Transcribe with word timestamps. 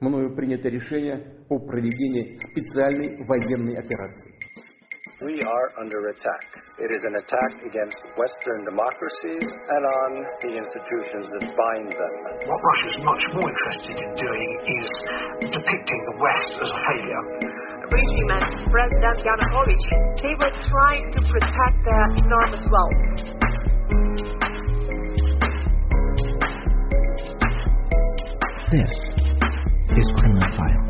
мною 0.00 0.34
принято 0.34 0.68
решение 0.68 1.22
о 1.48 1.58
проведении 1.58 2.38
специальной 2.50 3.24
военной 3.26 3.78
операции. 3.78 4.32
We 5.22 5.40
are 5.40 5.68
under 5.80 6.12
attack. 6.12 6.44
It 6.76 6.92
is 6.92 7.00
an 7.08 7.16
attack 7.16 7.64
against 7.64 7.96
Western 8.20 8.68
democracies 8.68 9.48
and 9.48 9.82
on 9.88 10.10
the 10.44 10.52
institutions 10.60 11.24
that 11.32 11.56
bind 11.56 11.88
them. 11.88 12.14
What 12.44 12.60
Russia's 12.60 13.00
much 13.00 13.24
more 13.32 13.48
interested 13.48 13.96
in 13.96 14.12
doing 14.12 14.50
is 14.76 14.88
depicting 15.56 16.00
the 16.04 16.16
West 16.20 16.60
as 16.60 16.68
a 16.68 16.80
failure. 16.84 17.22
Regime 17.88 18.28
and 18.28 18.44
President 18.68 19.18
Yanukovych, 19.24 19.88
they 20.20 20.34
were 20.36 20.52
trying 20.68 21.08
to 21.16 21.20
protect 21.32 21.80
their 21.88 22.06
enormous 22.20 22.64
wealth. 22.68 23.00
This 28.68 29.09
is 29.97 30.11
Kremlin 30.15 30.51
File. 30.57 30.87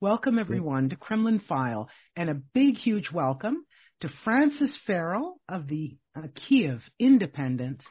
Welcome, 0.00 0.38
everyone, 0.38 0.90
to 0.90 0.96
Kremlin 0.96 1.40
File, 1.48 1.88
and 2.14 2.30
a 2.30 2.34
big, 2.34 2.76
huge 2.76 3.10
welcome 3.12 3.64
to 4.00 4.08
Francis 4.22 4.78
Farrell 4.86 5.40
of 5.48 5.66
the 5.66 5.96
uh, 6.16 6.28
Kiev 6.48 6.80
Independent, 7.00 7.82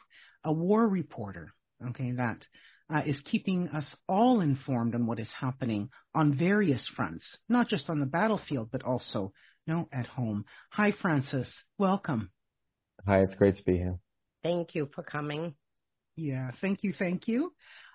a 0.44 0.52
war 0.52 0.88
reporter, 0.88 1.52
okay, 1.88 2.12
that 2.12 2.38
uh, 2.92 3.02
is 3.04 3.20
keeping 3.30 3.68
us 3.68 3.94
all 4.08 4.40
informed 4.40 4.94
on 4.94 5.06
what 5.06 5.20
is 5.20 5.28
happening 5.38 5.90
on 6.14 6.38
various 6.38 6.88
fronts, 6.96 7.24
not 7.48 7.68
just 7.68 7.90
on 7.90 8.00
the 8.00 8.06
battlefield, 8.06 8.70
but 8.72 8.82
also 8.82 9.32
you 9.66 9.74
know, 9.74 9.88
at 9.92 10.06
home. 10.06 10.46
Hi, 10.70 10.94
Francis. 11.02 11.48
Welcome. 11.76 12.30
Hi, 13.06 13.20
it's 13.20 13.34
great 13.34 13.58
to 13.58 13.62
be 13.62 13.76
here. 13.76 13.98
Thank 14.42 14.74
you 14.74 14.88
for 14.94 15.02
coming. 15.02 15.54
Yeah, 16.16 16.50
thank 16.60 16.82
you, 16.82 16.92
thank 16.98 17.28
you 17.28 17.52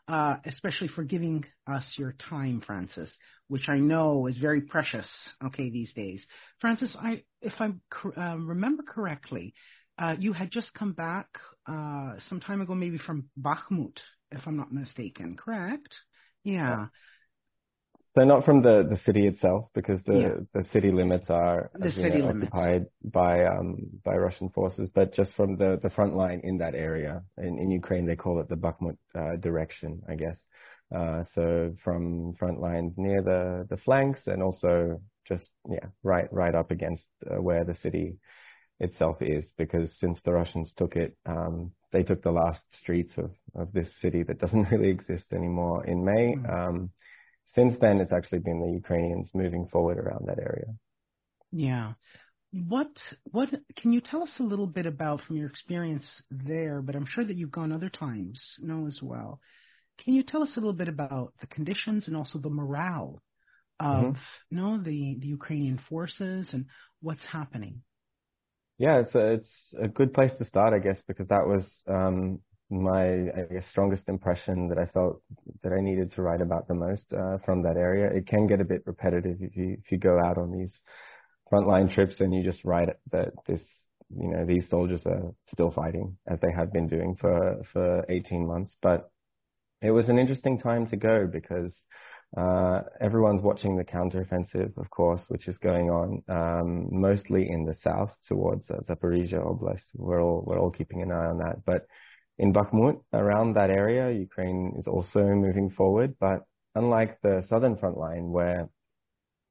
uh, 0.08 0.38
especially 0.46 0.88
for 0.88 1.04
giving 1.04 1.44
us 1.68 1.84
your 1.98 2.16
time, 2.30 2.62
Francis, 2.66 3.10
which 3.48 3.68
I 3.68 3.80
know 3.80 4.28
is 4.28 4.38
very 4.38 4.62
precious. 4.62 5.08
Okay, 5.44 5.70
these 5.70 5.92
days, 5.94 6.24
Francis, 6.60 6.96
I 7.00 7.24
if 7.42 7.54
I 7.60 7.72
uh, 8.18 8.38
remember 8.38 8.84
correctly, 8.84 9.54
uh, 9.98 10.16
you 10.20 10.34
had 10.34 10.52
just 10.52 10.74
come 10.74 10.94
back 10.94 11.28
uh, 11.68 12.14
some 12.30 12.40
time 12.40 12.62
ago, 12.62 12.76
maybe 12.76 13.00
from 13.00 13.26
Bakhmut, 13.40 13.98
if 14.32 14.42
I'm 14.46 14.58
not 14.58 14.72
mistaken. 14.72 15.38
Correct? 15.38 15.94
Yeah. 16.44 16.88
So 18.18 18.24
not 18.24 18.46
from 18.46 18.62
the, 18.62 18.88
the 18.90 18.98
city 19.06 19.28
itself, 19.28 19.66
because 19.74 20.00
the, 20.06 20.14
yeah. 20.14 20.30
the 20.54 20.66
city 20.72 20.90
limits 20.90 21.30
are 21.30 21.70
the 21.74 21.92
city 21.92 22.20
know, 22.20 22.28
limits. 22.28 22.50
occupied 22.54 22.86
by 23.04 23.46
um, 23.46 23.76
by 24.06 24.16
Russian 24.16 24.50
forces, 24.50 24.90
but 24.96 25.14
just 25.14 25.34
from 25.34 25.58
the, 25.58 25.80
the 25.84 25.90
front 25.90 26.16
line 26.16 26.40
in 26.46 26.58
that 26.60 26.76
area. 26.76 27.24
In, 27.38 27.60
in 27.60 27.72
Ukraine, 27.72 28.06
they 28.06 28.16
call 28.16 28.40
it 28.40 28.48
the 28.48 28.56
Bakhmut 28.56 28.98
uh, 29.14 29.36
direction, 29.36 30.02
I 30.10 30.16
guess. 30.16 30.38
Uh, 30.96 31.24
so 31.34 31.76
from 31.84 32.36
front 32.40 32.62
lines 32.62 32.94
near 32.96 33.22
the, 33.22 33.68
the 33.70 33.78
flanks, 33.84 34.22
and 34.28 34.42
also 34.42 35.02
just 35.28 35.44
yeah, 35.70 35.88
right 36.04 36.32
right 36.32 36.56
up 36.56 36.72
against 36.72 37.04
uh, 37.30 37.42
where 37.42 37.66
the 37.66 37.76
city 37.76 38.16
itself 38.80 39.18
is, 39.22 39.46
because 39.58 39.90
since 40.00 40.20
the 40.24 40.32
Russians 40.32 40.72
took 40.78 40.96
it, 40.96 41.18
um, 41.26 41.72
they 41.92 42.04
took 42.04 42.22
the 42.24 42.32
last 42.32 42.62
streets 42.82 43.12
of, 43.18 43.32
of 43.56 43.74
this 43.74 43.90
city 44.02 44.24
that 44.24 44.40
doesn't 44.40 44.64
really 44.72 44.90
exist 44.90 45.26
anymore 45.34 45.86
in 45.86 46.06
May. 46.06 46.36
Mm. 46.36 46.50
Um, 46.50 46.90
since 47.56 47.76
then, 47.80 48.00
it's 48.00 48.14
actually 48.14 48.40
been 48.40 48.60
the 48.60 48.74
Ukrainians 48.74 49.30
moving 49.34 49.68
forward 49.72 49.98
around 49.98 50.28
that 50.28 50.40
area. 50.40 50.76
Yeah. 51.52 51.94
What 52.52 52.92
what 53.32 53.50
can 53.78 53.92
you 53.92 54.02
tell 54.02 54.24
us 54.24 54.30
a 54.40 54.44
little 54.44 54.68
bit 54.68 54.86
about 54.86 55.22
from 55.22 55.38
your 55.38 55.50
experience 55.50 56.06
there? 56.30 56.82
But 56.82 56.96
I'm 56.96 57.08
sure 57.08 57.26
that 57.26 57.36
you've 57.36 57.52
gone 57.52 57.72
other 57.72 57.90
times, 57.90 58.42
know, 58.62 58.88
as 58.88 59.00
well. 59.02 59.40
Can 60.04 60.14
you 60.14 60.24
tell 60.24 60.44
us 60.44 60.52
a 60.56 60.60
little 60.60 60.74
bit 60.74 60.88
about 60.88 61.34
the 61.42 61.48
conditions 61.48 62.08
and 62.08 62.16
also 62.16 62.40
the 62.40 62.50
morale 62.50 63.22
of 63.80 64.04
mm-hmm. 64.04 64.20
you 64.50 64.58
know 64.58 64.78
the 64.82 65.18
the 65.20 65.28
Ukrainian 65.28 65.80
forces 65.90 66.48
and 66.54 66.66
what's 67.02 67.26
happening? 67.26 67.82
Yeah, 68.78 69.00
it's 69.00 69.16
a, 69.16 69.34
it's 69.34 69.74
a 69.82 69.88
good 69.88 70.14
place 70.14 70.32
to 70.38 70.46
start, 70.46 70.74
I 70.74 70.80
guess, 70.80 70.98
because 71.08 71.28
that 71.30 71.48
was 71.48 71.64
um, 71.88 72.42
my 72.70 73.30
I 73.30 73.46
guess 73.52 73.64
strongest 73.70 74.08
impression 74.08 74.68
that 74.70 74.78
I 74.78 74.86
felt 74.88 75.22
that 75.64 75.72
I 75.72 75.82
needed 75.82 76.12
to 76.14 76.22
write 76.22 76.42
about 76.42 76.68
the 76.68 76.74
most 76.74 77.06
uh, 77.14 77.38
from 77.46 77.62
that 77.64 77.78
area. 77.78 78.10
It 78.12 78.28
can 78.28 78.48
get 78.48 78.62
a 78.62 78.66
bit 78.66 78.84
repetitive 78.86 79.38
if 79.42 79.56
you 79.56 79.78
if 79.84 79.92
you 79.92 79.98
go 79.98 80.20
out 80.20 80.38
on 80.38 80.52
these 80.52 80.74
frontline 81.52 81.94
trips 81.94 82.16
and 82.20 82.34
you 82.34 82.44
just 82.44 82.64
write 82.66 82.90
that 83.12 83.34
this 83.48 83.62
you 84.10 84.30
know 84.30 84.46
these 84.46 84.68
soldiers 84.70 85.02
are 85.06 85.34
still 85.52 85.72
fighting 85.72 86.18
as 86.28 86.40
they 86.42 86.52
have 86.52 86.74
been 86.74 86.88
doing 86.88 87.16
for 87.20 87.62
for 87.72 88.06
18 88.10 88.48
months. 88.48 88.76
But 88.82 89.12
it 89.82 89.92
was 89.92 90.10
an 90.10 90.18
interesting 90.18 90.60
time 90.60 90.88
to 90.88 90.96
go 90.96 91.28
because 91.32 91.72
uh, 92.36 92.82
everyone's 93.00 93.42
watching 93.42 93.78
the 93.78 93.84
counteroffensive, 93.84 94.76
of 94.78 94.90
course, 94.90 95.22
which 95.30 95.48
is 95.48 95.58
going 95.60 95.90
on 95.90 96.22
um, 96.28 96.88
mostly 96.92 97.48
in 97.50 97.66
the 97.66 97.76
south 97.84 98.12
towards 98.28 98.70
uh, 98.70 98.80
Zaporizhia 98.90 99.40
Oblast. 99.40 99.86
We're 99.94 100.22
all 100.22 100.44
we're 100.46 100.60
all 100.60 100.72
keeping 100.72 101.02
an 101.02 101.12
eye 101.12 101.28
on 101.28 101.38
that, 101.38 101.64
but 101.66 101.88
in 102.38 102.54
Bakhmut, 102.54 103.02
around 103.14 103.54
that 103.54 103.70
area, 103.70 104.12
Ukraine 104.12 104.76
is 104.78 104.88
also 104.88 105.24
moving 105.24 105.70
forward, 105.70 106.16
but 106.20 106.44
unlike 106.76 107.20
the 107.22 107.44
southern 107.48 107.78
front 107.78 107.98
line, 107.98 108.32
where 108.32 108.70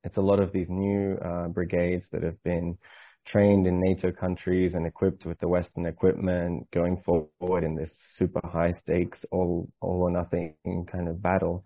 it's 0.04 0.18
a 0.18 0.22
lot 0.22 0.38
of 0.38 0.52
these 0.52 0.68
new 0.68 1.16
uh, 1.16 1.48
brigades 1.48 2.04
that 2.12 2.22
have 2.22 2.42
been 2.42 2.76
trained 3.26 3.66
in 3.66 3.80
NATO 3.80 4.12
countries 4.12 4.74
and 4.74 4.86
equipped 4.86 5.24
with 5.24 5.38
the 5.40 5.48
Western 5.48 5.86
equipment, 5.86 6.70
going 6.72 7.02
forward 7.06 7.64
in 7.64 7.74
this 7.74 7.90
super 8.18 8.46
high 8.46 8.72
stakes, 8.72 9.24
all 9.30 9.68
all 9.80 10.02
or 10.02 10.10
nothing 10.10 10.54
kind 10.90 11.08
of 11.08 11.22
battle. 11.22 11.64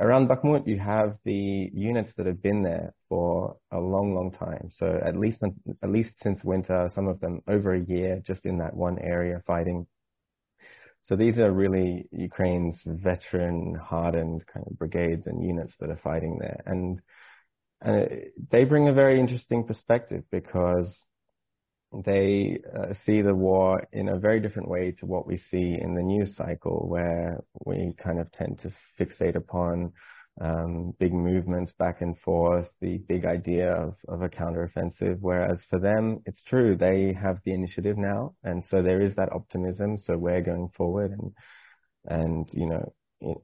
Around 0.00 0.28
Bakhmut, 0.28 0.66
you 0.66 0.80
have 0.80 1.16
the 1.24 1.70
units 1.72 2.12
that 2.16 2.26
have 2.26 2.42
been 2.42 2.64
there 2.64 2.92
for 3.08 3.56
a 3.70 3.78
long, 3.78 4.16
long 4.16 4.32
time. 4.32 4.68
So 4.78 5.00
at 5.04 5.16
least 5.16 5.38
at 5.80 5.90
least 5.90 6.10
since 6.24 6.42
winter, 6.42 6.90
some 6.92 7.06
of 7.06 7.20
them 7.20 7.40
over 7.46 7.74
a 7.74 7.84
year, 7.84 8.20
just 8.26 8.44
in 8.44 8.58
that 8.58 8.74
one 8.74 8.98
area 8.98 9.40
fighting. 9.46 9.86
So 11.08 11.14
these 11.14 11.38
are 11.38 11.52
really 11.52 12.08
Ukraine's 12.10 12.80
veteran, 12.84 13.74
hardened 13.76 14.44
kind 14.52 14.66
of 14.66 14.78
brigades 14.78 15.26
and 15.26 15.42
units 15.42 15.72
that 15.80 15.90
are 15.90 16.00
fighting 16.02 16.38
there. 16.40 16.62
And, 16.66 17.00
and 17.80 18.08
they 18.50 18.64
bring 18.64 18.88
a 18.88 18.92
very 18.92 19.20
interesting 19.20 19.64
perspective 19.64 20.24
because 20.32 20.88
they 22.04 22.58
uh, 22.76 22.94
see 23.04 23.22
the 23.22 23.34
war 23.34 23.86
in 23.92 24.08
a 24.08 24.18
very 24.18 24.40
different 24.40 24.68
way 24.68 24.90
to 24.98 25.06
what 25.06 25.28
we 25.28 25.38
see 25.50 25.78
in 25.80 25.94
the 25.94 26.02
news 26.02 26.34
cycle, 26.36 26.88
where 26.88 27.40
we 27.64 27.94
kind 28.02 28.18
of 28.18 28.30
tend 28.32 28.58
to 28.60 28.72
fixate 28.98 29.36
upon 29.36 29.92
um, 30.40 30.92
big 30.98 31.12
movements 31.12 31.72
back 31.78 32.00
and 32.00 32.18
forth, 32.18 32.68
the 32.80 32.98
big 33.08 33.24
idea 33.24 33.72
of, 33.72 33.94
of 34.08 34.22
a 34.22 34.28
counteroffensive. 34.28 35.18
Whereas 35.20 35.58
for 35.70 35.78
them, 35.78 36.20
it's 36.26 36.42
true, 36.42 36.76
they 36.76 37.16
have 37.20 37.38
the 37.44 37.52
initiative 37.52 37.96
now. 37.96 38.34
And 38.44 38.64
so 38.70 38.82
there 38.82 39.00
is 39.00 39.14
that 39.16 39.32
optimism. 39.32 39.98
So 39.98 40.16
we're 40.16 40.42
going 40.42 40.68
forward 40.76 41.12
and, 41.12 41.32
and, 42.06 42.48
you 42.52 42.68
know, 42.68 42.92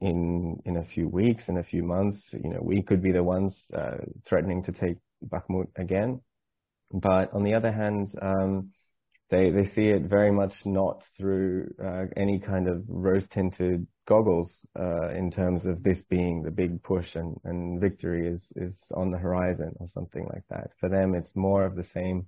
in, 0.00 0.60
in 0.66 0.76
a 0.76 0.84
few 0.84 1.08
weeks, 1.08 1.44
in 1.48 1.56
a 1.56 1.64
few 1.64 1.82
months, 1.82 2.20
you 2.32 2.50
know, 2.50 2.60
we 2.60 2.82
could 2.82 3.02
be 3.02 3.12
the 3.12 3.22
ones, 3.22 3.54
uh, 3.74 3.96
threatening 4.28 4.62
to 4.64 4.72
take 4.72 4.98
Bakhmut 5.26 5.68
again. 5.76 6.20
But 6.92 7.32
on 7.32 7.42
the 7.42 7.54
other 7.54 7.72
hand, 7.72 8.10
um, 8.20 8.72
they 9.30 9.50
they 9.50 9.64
see 9.74 9.88
it 9.88 10.02
very 10.02 10.30
much 10.30 10.52
not 10.66 11.02
through 11.16 11.70
uh, 11.82 12.04
any 12.16 12.38
kind 12.38 12.68
of 12.68 12.84
rose 12.86 13.24
tinted 13.32 13.86
goggles 14.06 14.50
uh, 14.78 15.10
in 15.10 15.30
terms 15.30 15.64
of 15.64 15.82
this 15.82 16.02
being 16.08 16.42
the 16.42 16.50
big 16.50 16.82
push 16.82 17.14
and, 17.14 17.36
and 17.44 17.80
victory 17.80 18.28
is, 18.28 18.42
is 18.56 18.74
on 18.94 19.10
the 19.10 19.18
horizon 19.18 19.74
or 19.78 19.88
something 19.94 20.26
like 20.32 20.44
that. 20.50 20.70
For 20.80 20.88
them, 20.88 21.14
it's 21.14 21.34
more 21.36 21.64
of 21.64 21.76
the 21.76 21.86
same, 21.94 22.26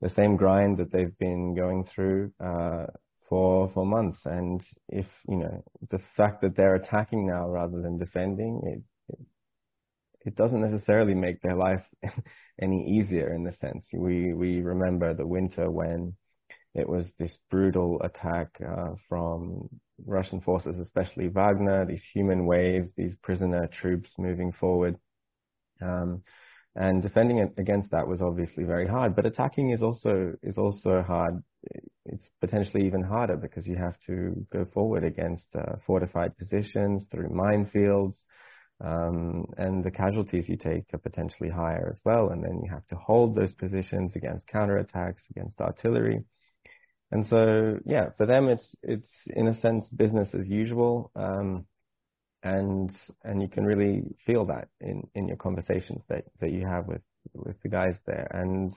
the 0.00 0.10
same 0.10 0.36
grind 0.36 0.78
that 0.78 0.92
they've 0.92 1.16
been 1.18 1.54
going 1.54 1.88
through, 1.94 2.32
uh, 2.38 2.86
for, 3.28 3.70
for 3.72 3.86
months. 3.86 4.18
And 4.24 4.60
if, 4.88 5.06
you 5.28 5.36
know, 5.36 5.64
the 5.90 6.00
fact 6.16 6.42
that 6.42 6.56
they're 6.56 6.74
attacking 6.74 7.26
now 7.26 7.48
rather 7.48 7.80
than 7.80 7.98
defending, 7.98 8.60
it, 8.64 9.14
it, 9.14 9.26
it 10.26 10.36
doesn't 10.36 10.60
necessarily 10.60 11.14
make 11.14 11.40
their 11.40 11.56
life 11.56 11.84
any 12.60 12.98
easier 12.98 13.32
in 13.32 13.44
the 13.44 13.54
sense. 13.60 13.86
We, 13.92 14.34
we 14.34 14.60
remember 14.60 15.14
the 15.14 15.26
winter 15.26 15.70
when 15.70 16.14
it 16.74 16.88
was 16.88 17.06
this 17.18 17.32
brutal 17.50 18.00
attack 18.02 18.48
uh, 18.60 18.94
from 19.08 19.68
Russian 20.06 20.40
forces, 20.40 20.78
especially 20.78 21.28
Wagner, 21.28 21.84
these 21.84 22.02
human 22.14 22.46
waves, 22.46 22.90
these 22.96 23.16
prisoner 23.22 23.66
troops 23.66 24.10
moving 24.18 24.52
forward. 24.52 24.96
Um, 25.82 26.22
and 26.76 27.02
defending 27.02 27.40
against 27.58 27.90
that 27.90 28.06
was 28.06 28.22
obviously 28.22 28.62
very 28.62 28.86
hard, 28.86 29.16
but 29.16 29.26
attacking 29.26 29.70
is 29.70 29.82
also 29.82 30.34
is 30.42 30.56
also 30.56 31.02
hard. 31.02 31.42
It's 32.06 32.30
potentially 32.40 32.86
even 32.86 33.02
harder 33.02 33.36
because 33.36 33.66
you 33.66 33.76
have 33.76 33.96
to 34.06 34.46
go 34.52 34.64
forward 34.72 35.02
against 35.02 35.46
uh, 35.56 35.76
fortified 35.84 36.38
positions 36.38 37.02
through 37.10 37.30
minefields, 37.30 38.14
um, 38.82 39.46
and 39.58 39.82
the 39.82 39.90
casualties 39.90 40.48
you 40.48 40.56
take 40.56 40.84
are 40.94 40.98
potentially 40.98 41.50
higher 41.50 41.90
as 41.92 42.00
well. 42.04 42.30
And 42.30 42.42
then 42.44 42.60
you 42.64 42.70
have 42.70 42.86
to 42.86 42.96
hold 42.96 43.34
those 43.34 43.52
positions 43.52 44.12
against 44.14 44.46
counterattacks, 44.46 45.28
against 45.30 45.60
artillery. 45.60 46.24
And 47.12 47.26
so, 47.26 47.78
yeah, 47.84 48.10
for 48.16 48.26
them, 48.26 48.48
it's 48.48 48.66
it's 48.82 49.08
in 49.26 49.48
a 49.48 49.60
sense 49.60 49.86
business 49.88 50.28
as 50.38 50.46
usual. 50.46 51.10
Um, 51.16 51.66
and 52.42 52.90
and 53.24 53.42
you 53.42 53.48
can 53.48 53.64
really 53.64 54.02
feel 54.26 54.46
that 54.46 54.68
in 54.80 55.06
in 55.14 55.28
your 55.28 55.36
conversations 55.36 56.02
that 56.08 56.24
that 56.40 56.52
you 56.52 56.66
have 56.66 56.86
with 56.86 57.02
with 57.34 57.60
the 57.62 57.68
guys 57.68 57.96
there 58.06 58.28
and 58.32 58.74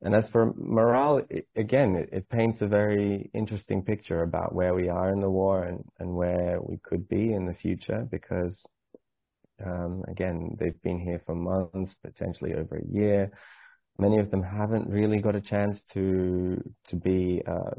and 0.00 0.14
as 0.14 0.28
for 0.30 0.52
morale, 0.56 1.22
it, 1.28 1.48
again, 1.56 1.96
it, 1.96 2.08
it, 2.12 2.28
paints 2.28 2.62
a 2.62 2.68
very 2.68 3.30
interesting 3.34 3.82
picture 3.82 4.22
about 4.22 4.54
where 4.54 4.72
we 4.72 4.88
are 4.88 5.10
in 5.10 5.20
the 5.20 5.30
war 5.30 5.64
and, 5.64 5.84
and 5.98 6.14
where 6.14 6.60
we 6.62 6.78
could 6.84 7.08
be 7.08 7.32
in 7.32 7.46
the 7.46 7.54
future 7.54 8.06
because, 8.08 8.64
um, 9.64 10.04
again, 10.06 10.56
they've 10.60 10.80
been 10.82 11.00
here 11.00 11.20
for 11.26 11.34
months, 11.34 11.92
potentially 12.04 12.54
over 12.54 12.76
a 12.76 12.86
year. 12.86 13.32
Many 13.98 14.18
of 14.18 14.30
them 14.30 14.42
haven't 14.42 14.88
really 14.88 15.18
got 15.20 15.34
a 15.34 15.40
chance 15.40 15.78
to 15.94 16.62
to 16.88 16.96
be, 16.96 17.42
uh, 17.46 17.74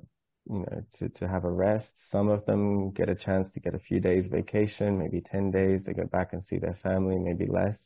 you 0.49 0.59
know, 0.59 0.83
to, 0.99 1.09
to 1.09 1.27
have 1.27 1.45
a 1.45 1.51
rest. 1.51 1.87
Some 2.11 2.29
of 2.29 2.45
them 2.45 2.91
get 2.91 3.09
a 3.09 3.15
chance 3.15 3.49
to 3.53 3.59
get 3.59 3.75
a 3.75 3.79
few 3.79 3.99
days 3.99 4.27
vacation, 4.29 4.97
maybe 4.97 5.21
10 5.31 5.51
days. 5.51 5.81
They 5.85 5.93
go 5.93 6.05
back 6.07 6.33
and 6.33 6.43
see 6.49 6.57
their 6.57 6.77
family, 6.83 7.17
maybe 7.19 7.45
less. 7.47 7.77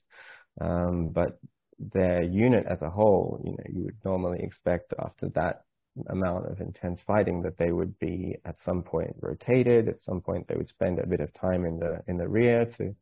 Um, 0.61 1.09
but 1.09 1.39
their 1.79 2.23
unit 2.23 2.65
as 2.67 2.81
a 2.81 2.89
whole, 2.89 3.41
you 3.43 3.51
know, 3.51 3.65
you 3.69 3.83
would 3.85 3.97
normally 4.05 4.39
expect 4.41 4.93
after 4.99 5.29
that 5.29 5.63
amount 6.09 6.47
of 6.47 6.59
intense 6.59 6.99
fighting 7.05 7.41
that 7.43 7.57
they 7.57 7.71
would 7.71 7.97
be 7.99 8.35
at 8.45 8.55
some 8.65 8.81
point 8.83 9.15
rotated. 9.21 9.87
At 9.87 10.03
some 10.03 10.21
point, 10.21 10.47
they 10.47 10.55
would 10.55 10.69
spend 10.69 10.99
a 10.99 11.07
bit 11.07 11.19
of 11.19 11.33
time 11.33 11.65
in 11.65 11.79
the 11.79 12.01
in 12.07 12.17
the 12.17 12.27
rear 12.27 12.65
to 12.77 12.95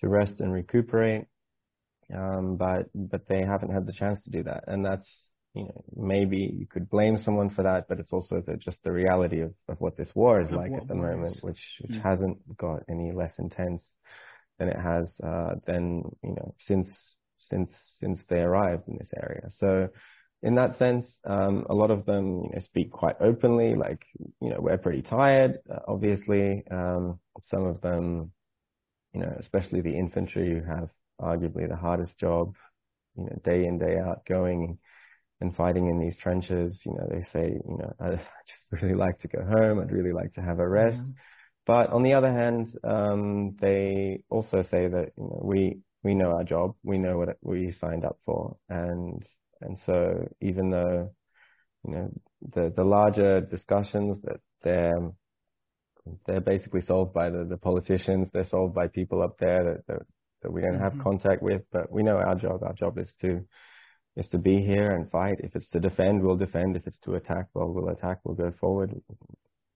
to 0.00 0.08
rest 0.08 0.40
and 0.40 0.52
recuperate. 0.52 1.24
Um, 2.14 2.56
but 2.56 2.86
but 2.94 3.28
they 3.28 3.40
haven't 3.40 3.72
had 3.72 3.86
the 3.86 3.92
chance 3.92 4.20
to 4.22 4.30
do 4.30 4.42
that, 4.44 4.64
and 4.66 4.84
that's 4.84 5.06
you 5.54 5.64
know 5.64 5.84
maybe 5.94 6.38
you 6.38 6.66
could 6.66 6.88
blame 6.88 7.18
someone 7.22 7.50
for 7.50 7.62
that, 7.64 7.86
but 7.88 7.98
it's 7.98 8.12
also 8.12 8.42
the, 8.46 8.56
just 8.56 8.78
the 8.82 8.92
reality 8.92 9.40
of, 9.40 9.52
of 9.68 9.80
what 9.80 9.96
this 9.96 10.08
war 10.14 10.40
is 10.40 10.50
like 10.50 10.72
at 10.72 10.88
the 10.88 10.94
moment, 10.94 11.36
is. 11.36 11.42
which 11.42 11.60
which 11.80 11.98
mm. 11.98 12.02
hasn't 12.02 12.38
got 12.56 12.82
any 12.88 13.12
less 13.12 13.32
intense 13.38 13.82
than 14.58 14.68
it 14.68 14.80
has 14.80 15.08
uh, 15.22 15.54
than 15.66 16.02
you 16.22 16.34
know 16.34 16.54
since 16.66 16.88
since 17.50 17.70
since 18.00 18.18
they 18.28 18.38
arrived 18.38 18.88
in 18.88 18.96
this 18.96 19.10
area. 19.14 19.50
So 19.58 19.88
in 20.42 20.54
that 20.54 20.78
sense, 20.78 21.04
um, 21.24 21.66
a 21.68 21.74
lot 21.74 21.90
of 21.90 22.06
them 22.06 22.44
you 22.44 22.50
know, 22.54 22.60
speak 22.64 22.92
quite 22.92 23.16
openly, 23.20 23.74
like 23.74 24.02
you 24.40 24.50
know 24.50 24.60
we're 24.60 24.78
pretty 24.78 25.02
tired. 25.02 25.58
Uh, 25.70 25.80
obviously, 25.88 26.62
um, 26.70 27.18
some 27.50 27.66
of 27.66 27.80
them, 27.80 28.32
you 29.12 29.20
know, 29.20 29.34
especially 29.40 29.80
the 29.80 29.96
infantry, 29.96 30.48
who 30.48 30.64
have 30.64 30.90
arguably 31.20 31.68
the 31.68 31.76
hardest 31.76 32.16
job, 32.18 32.54
you 33.16 33.24
know, 33.24 33.40
day 33.44 33.66
in 33.66 33.78
day 33.78 33.98
out, 33.98 34.24
going 34.26 34.78
and 35.40 35.54
fighting 35.54 35.88
in 35.88 35.98
these 35.98 36.16
trenches. 36.22 36.80
You 36.84 36.92
know, 36.92 37.08
they 37.10 37.24
say, 37.32 37.52
you 37.52 37.78
know, 37.78 37.92
I 38.00 38.10
just 38.10 38.82
really 38.82 38.94
like 38.94 39.20
to 39.20 39.28
go 39.28 39.42
home. 39.42 39.80
I'd 39.80 39.92
really 39.92 40.12
like 40.12 40.34
to 40.34 40.42
have 40.42 40.58
a 40.58 40.68
rest. 40.68 40.98
Mm-hmm. 40.98 41.10
But 41.66 41.90
on 41.90 42.02
the 42.02 42.14
other 42.14 42.32
hand, 42.32 42.74
um, 42.82 43.56
they 43.60 44.22
also 44.30 44.62
say 44.70 44.88
that 44.88 45.12
you 45.16 45.24
know, 45.24 45.40
we 45.42 45.80
we 46.02 46.14
know 46.14 46.30
our 46.30 46.44
job, 46.44 46.74
we 46.82 46.96
know 46.96 47.18
what 47.18 47.36
we 47.42 47.74
signed 47.80 48.04
up 48.04 48.18
for, 48.24 48.56
and 48.70 49.22
and 49.60 49.76
so 49.84 50.28
even 50.40 50.70
though 50.70 51.10
you 51.86 51.92
know 51.92 52.10
the 52.54 52.72
the 52.74 52.84
larger 52.84 53.42
discussions 53.42 54.18
that 54.24 54.40
they're 54.62 55.10
they're 56.26 56.40
basically 56.40 56.80
solved 56.86 57.12
by 57.12 57.28
the, 57.28 57.44
the 57.44 57.58
politicians, 57.58 58.28
they're 58.32 58.48
solved 58.48 58.74
by 58.74 58.88
people 58.88 59.22
up 59.22 59.36
there 59.38 59.64
that 59.64 59.86
that, 59.88 60.06
that 60.42 60.52
we 60.52 60.60
don't 60.60 60.74
mm-hmm. 60.74 60.82
have 60.96 61.02
contact 61.02 61.42
with, 61.42 61.62
but 61.72 61.90
we 61.90 62.02
know 62.02 62.16
our 62.16 62.34
job. 62.34 62.62
Our 62.62 62.74
job 62.74 62.98
is 62.98 63.12
to 63.22 63.44
is 64.16 64.28
to 64.28 64.38
be 64.38 64.60
here 64.60 64.92
and 64.92 65.10
fight. 65.10 65.38
If 65.40 65.54
it's 65.54 65.68
to 65.70 65.80
defend, 65.80 66.22
we'll 66.22 66.36
defend. 66.36 66.76
If 66.76 66.86
it's 66.86 66.98
to 67.00 67.14
attack, 67.14 67.46
well, 67.54 67.68
we'll 67.68 67.90
attack. 67.90 68.18
We'll 68.24 68.34
go 68.34 68.52
forward, 68.60 68.94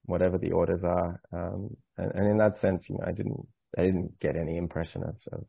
whatever 0.06 0.38
the 0.38 0.52
orders 0.52 0.82
are. 0.82 1.20
Um, 1.32 1.76
and, 1.96 2.12
and 2.12 2.30
in 2.32 2.38
that 2.38 2.60
sense, 2.60 2.84
you 2.88 2.96
know, 2.96 3.04
I 3.06 3.12
didn't 3.12 3.46
I 3.78 3.82
didn't 3.82 4.18
get 4.20 4.36
any 4.36 4.56
impression 4.56 5.02
of, 5.04 5.16
of 5.32 5.44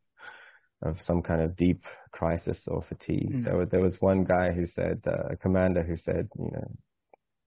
of 0.84 0.98
some 1.08 1.22
kind 1.22 1.42
of 1.42 1.56
deep 1.56 1.84
crisis 2.12 2.58
or 2.68 2.84
fatigue. 2.88 3.32
Mm. 3.32 3.46
There, 3.46 3.58
was, 3.58 3.70
there 3.70 3.80
was 3.80 3.96
one 4.02 4.26
guy 4.26 4.52
who 4.52 4.68
said, 4.68 5.02
uh, 5.08 5.30
a 5.32 5.38
commander 5.38 5.82
who 5.82 5.98
said, 5.98 6.28
you 6.38 6.52
know, 6.52 6.72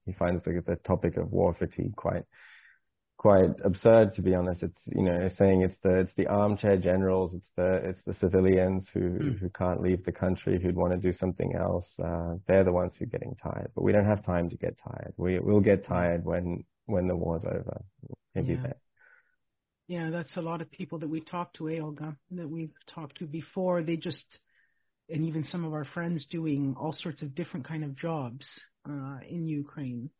he 0.06 0.12
finds 0.12 0.42
the, 0.44 0.62
the 0.66 0.76
topic 0.76 1.16
of 1.16 1.30
war 1.32 1.54
fatigue 1.58 1.94
quite 1.96 2.24
quite 3.26 3.60
absurd 3.64 4.14
to 4.14 4.22
be 4.22 4.34
honest. 4.34 4.62
It's 4.62 4.80
you 4.86 5.02
know 5.02 5.28
saying 5.36 5.62
it's 5.62 5.76
the 5.82 5.98
it's 5.98 6.12
the 6.16 6.28
armchair 6.28 6.76
generals, 6.76 7.32
it's 7.34 7.50
the 7.56 7.80
it's 7.88 8.00
the 8.06 8.14
civilians 8.14 8.86
who 8.94 9.00
mm. 9.00 9.38
who 9.38 9.48
can't 9.50 9.82
leave 9.82 10.04
the 10.04 10.12
country, 10.12 10.60
who'd 10.62 10.76
want 10.76 10.92
to 10.92 10.98
do 10.98 11.16
something 11.18 11.54
else. 11.56 11.86
Uh, 12.02 12.34
they're 12.46 12.62
the 12.62 12.72
ones 12.72 12.92
who 12.96 13.04
are 13.04 13.08
getting 13.08 13.34
tired, 13.42 13.70
but 13.74 13.82
we 13.82 13.92
don't 13.92 14.04
have 14.04 14.24
time 14.24 14.48
to 14.50 14.56
get 14.56 14.76
tired. 14.82 15.12
We 15.16 15.40
we'll 15.40 15.60
get 15.60 15.86
tired 15.86 16.24
when 16.24 16.64
when 16.86 17.08
the 17.08 17.16
war's 17.16 17.42
over. 17.44 17.82
Maybe 18.36 18.54
yeah. 18.54 18.62
that. 18.62 18.76
Yeah, 19.88 20.10
that's 20.10 20.36
a 20.36 20.42
lot 20.42 20.60
of 20.60 20.70
people 20.70 20.98
that 21.00 21.08
we 21.08 21.20
talked 21.20 21.56
to, 21.56 21.78
Olga, 21.78 22.16
that 22.32 22.48
we've 22.48 22.74
talked 22.92 23.18
to 23.18 23.26
before. 23.26 23.84
They 23.84 23.96
just, 23.96 24.24
and 25.08 25.24
even 25.24 25.44
some 25.44 25.64
of 25.64 25.72
our 25.72 25.84
friends 25.84 26.26
doing 26.28 26.74
all 26.76 26.92
sorts 26.92 27.22
of 27.22 27.36
different 27.36 27.68
kind 27.68 27.84
of 27.84 27.96
jobs 27.96 28.44
uh, 28.88 29.18
in 29.28 29.46
Ukraine 29.46 30.10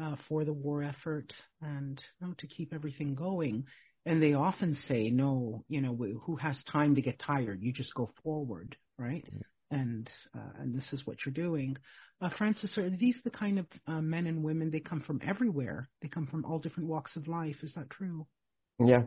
uh, 0.00 0.16
for 0.28 0.44
the 0.44 0.52
war 0.52 0.82
effort 0.82 1.32
and 1.60 2.02
you 2.20 2.26
know, 2.26 2.34
to 2.38 2.46
keep 2.46 2.72
everything 2.72 3.14
going. 3.14 3.64
And 4.06 4.22
they 4.22 4.32
often 4.32 4.76
say, 4.88 5.10
no, 5.10 5.64
you 5.68 5.80
know, 5.82 5.94
who 5.94 6.36
has 6.36 6.56
time 6.72 6.94
to 6.94 7.02
get 7.02 7.18
tired? 7.18 7.62
You 7.62 7.72
just 7.72 7.94
go 7.94 8.10
forward, 8.22 8.76
right? 8.98 9.24
Mm-hmm. 9.26 9.78
And 9.78 10.10
uh, 10.34 10.60
and 10.60 10.74
this 10.74 10.92
is 10.92 11.06
what 11.06 11.18
you're 11.24 11.32
doing. 11.32 11.76
Uh, 12.20 12.30
Francis, 12.36 12.76
are 12.76 12.90
these 12.90 13.18
the 13.24 13.30
kind 13.30 13.58
of 13.58 13.66
uh, 13.86 14.00
men 14.00 14.26
and 14.26 14.42
women? 14.42 14.70
They 14.70 14.80
come 14.80 15.00
from 15.00 15.20
everywhere. 15.24 15.88
They 16.02 16.08
come 16.08 16.26
from 16.26 16.44
all 16.44 16.58
different 16.58 16.88
walks 16.88 17.14
of 17.16 17.28
life. 17.28 17.56
Is 17.62 17.72
that 17.76 17.88
true? 17.90 18.26
Yeah, 18.84 19.02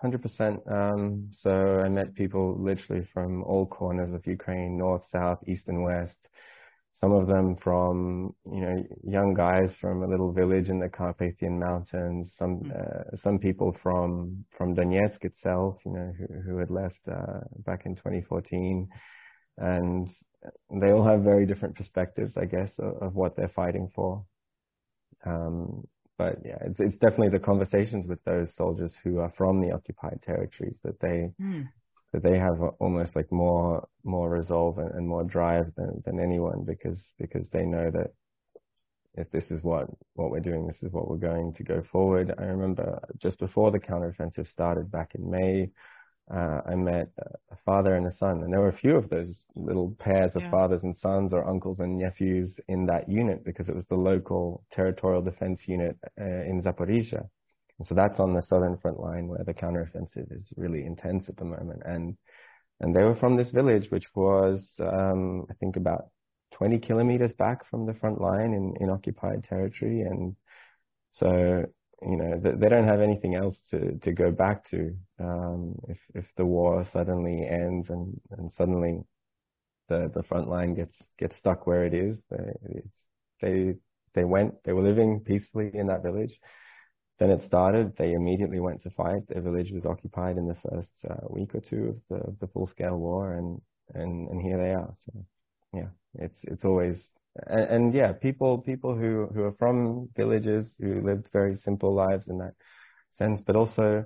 hundred 0.00 0.22
percent. 0.22 0.60
Um, 0.70 1.30
so 1.42 1.50
I 1.50 1.88
met 1.90 2.14
people 2.14 2.56
literally 2.58 3.06
from 3.12 3.44
all 3.44 3.66
corners 3.66 4.12
of 4.12 4.26
Ukraine, 4.26 4.78
north, 4.78 5.02
south, 5.12 5.40
east, 5.46 5.68
and 5.68 5.84
west. 5.84 6.16
Some 7.00 7.12
of 7.12 7.28
them 7.28 7.56
from 7.62 8.34
you 8.44 8.60
know 8.60 8.84
young 9.02 9.32
guys 9.32 9.70
from 9.80 10.02
a 10.02 10.06
little 10.06 10.32
village 10.32 10.68
in 10.68 10.78
the 10.78 10.88
Carpathian 10.88 11.58
Mountains. 11.58 12.30
Some 12.38 12.56
hmm. 12.56 12.70
uh, 12.70 13.16
some 13.22 13.38
people 13.38 13.74
from 13.82 14.44
from 14.56 14.74
Donetsk 14.74 15.24
itself, 15.24 15.78
you 15.86 15.92
know, 15.92 16.12
who, 16.18 16.40
who 16.42 16.58
had 16.58 16.70
left 16.70 17.00
uh, 17.08 17.40
back 17.64 17.86
in 17.86 17.94
2014, 17.96 18.88
and 19.58 20.08
they 20.80 20.90
all 20.90 21.04
have 21.04 21.22
very 21.22 21.46
different 21.46 21.76
perspectives, 21.76 22.32
I 22.36 22.44
guess, 22.44 22.70
of, 22.78 23.02
of 23.02 23.14
what 23.14 23.36
they're 23.36 23.52
fighting 23.54 23.90
for. 23.94 24.24
Um, 25.24 25.84
but 26.18 26.36
yeah, 26.44 26.58
it's 26.66 26.80
it's 26.80 26.98
definitely 26.98 27.30
the 27.30 27.44
conversations 27.44 28.06
with 28.06 28.22
those 28.24 28.54
soldiers 28.56 28.92
who 29.02 29.20
are 29.20 29.32
from 29.38 29.62
the 29.62 29.72
occupied 29.72 30.20
territories 30.22 30.76
that 30.84 31.00
they 31.00 31.30
mm. 31.40 31.66
That 32.12 32.22
they 32.22 32.38
have 32.38 32.60
almost 32.80 33.14
like 33.14 33.30
more 33.30 33.86
more 34.04 34.28
resolve 34.30 34.78
and, 34.78 34.90
and 34.92 35.08
more 35.08 35.24
drive 35.24 35.72
than 35.76 36.02
than 36.04 36.20
anyone 36.20 36.64
because 36.64 36.98
because 37.18 37.46
they 37.52 37.64
know 37.64 37.90
that 37.90 38.12
if 39.14 39.30
this 39.30 39.50
is 39.50 39.62
what 39.62 39.88
what 40.14 40.30
we're 40.30 40.40
doing, 40.40 40.66
this 40.66 40.82
is 40.82 40.92
what 40.92 41.08
we're 41.08 41.16
going 41.16 41.52
to 41.54 41.64
go 41.64 41.82
forward. 41.90 42.32
I 42.38 42.44
remember 42.44 43.00
just 43.18 43.38
before 43.38 43.70
the 43.70 43.78
counteroffensive 43.78 44.50
started 44.50 44.90
back 44.90 45.14
in 45.14 45.30
May, 45.30 45.70
uh, 46.32 46.60
I 46.66 46.74
met 46.76 47.10
a 47.50 47.56
father 47.64 47.96
and 47.96 48.06
a 48.06 48.16
son, 48.16 48.42
and 48.42 48.52
there 48.52 48.60
were 48.60 48.68
a 48.68 48.76
few 48.76 48.96
of 48.96 49.10
those 49.10 49.44
little 49.56 49.96
pairs 49.98 50.30
of 50.36 50.42
yeah. 50.42 50.50
fathers 50.50 50.82
and 50.84 50.96
sons 50.96 51.32
or 51.32 51.48
uncles 51.48 51.80
and 51.80 51.98
nephews 51.98 52.50
in 52.68 52.86
that 52.86 53.08
unit 53.08 53.44
because 53.44 53.68
it 53.68 53.74
was 53.74 53.84
the 53.88 53.96
local 53.96 54.64
territorial 54.72 55.22
defense 55.22 55.60
unit 55.66 55.96
uh, 56.20 56.24
in 56.24 56.62
Zaporizhia. 56.62 57.28
So 57.86 57.94
that's 57.94 58.20
on 58.20 58.34
the 58.34 58.42
southern 58.42 58.76
front 58.78 59.00
line 59.00 59.28
where 59.28 59.44
the 59.44 59.54
counteroffensive 59.54 60.32
is 60.32 60.44
really 60.56 60.84
intense 60.84 61.28
at 61.28 61.36
the 61.36 61.44
moment. 61.44 61.82
And 61.84 62.16
and 62.80 62.96
they 62.96 63.02
were 63.02 63.16
from 63.16 63.36
this 63.36 63.50
village, 63.50 63.90
which 63.90 64.06
was 64.14 64.62
um, 64.80 65.46
I 65.50 65.54
think 65.54 65.76
about 65.76 66.06
20 66.52 66.78
kilometers 66.78 67.32
back 67.32 67.68
from 67.68 67.86
the 67.86 67.94
front 67.94 68.20
line 68.20 68.54
in, 68.54 68.74
in 68.80 68.90
occupied 68.90 69.44
territory. 69.44 70.00
And 70.02 70.34
so 71.12 71.66
you 72.02 72.16
know, 72.16 72.40
they 72.42 72.68
don't 72.68 72.88
have 72.88 73.00
anything 73.00 73.34
else 73.34 73.56
to, 73.70 73.98
to 74.02 74.12
go 74.12 74.30
back 74.30 74.68
to 74.70 74.96
um, 75.18 75.78
if 75.88 75.98
if 76.14 76.24
the 76.36 76.46
war 76.46 76.86
suddenly 76.92 77.46
ends 77.46 77.90
and, 77.90 78.18
and 78.30 78.50
suddenly 78.56 79.02
the 79.88 80.10
the 80.14 80.22
front 80.22 80.48
line 80.48 80.74
gets 80.74 80.96
gets 81.18 81.36
stuck 81.36 81.66
where 81.66 81.84
it 81.84 81.92
is. 81.92 82.16
They 82.30 82.82
they 83.42 83.74
they 84.14 84.24
went. 84.24 84.54
They 84.64 84.72
were 84.72 84.82
living 84.82 85.20
peacefully 85.20 85.70
in 85.74 85.88
that 85.88 86.02
village. 86.02 86.38
Then 87.20 87.30
it 87.30 87.44
started. 87.44 87.94
They 87.96 88.14
immediately 88.14 88.60
went 88.60 88.82
to 88.82 88.90
fight. 88.90 89.28
Their 89.28 89.42
village 89.42 89.70
was 89.72 89.84
occupied 89.84 90.38
in 90.38 90.48
the 90.48 90.56
first 90.68 90.88
uh, 91.08 91.26
week 91.28 91.54
or 91.54 91.60
two 91.60 91.88
of 91.90 91.96
the 92.08 92.36
the 92.40 92.46
full 92.48 92.66
scale 92.66 92.96
war, 92.96 93.34
and 93.34 93.60
and 93.94 94.28
and 94.30 94.40
here 94.40 94.56
they 94.56 94.72
are. 94.72 94.94
So 95.04 95.24
yeah, 95.74 95.88
it's 96.14 96.38
it's 96.44 96.64
always 96.64 96.96
and, 97.46 97.60
and, 97.60 97.94
yeah, 97.94 98.12
people 98.12 98.58
people 98.58 98.96
who 98.96 99.28
who 99.34 99.42
are 99.44 99.54
from 99.58 100.08
villages 100.16 100.66
who 100.80 101.02
lived 101.02 101.28
very 101.32 101.58
simple 101.58 101.94
lives 101.94 102.26
in 102.26 102.38
that 102.38 102.54
sense, 103.12 103.40
but 103.46 103.54
also 103.54 104.04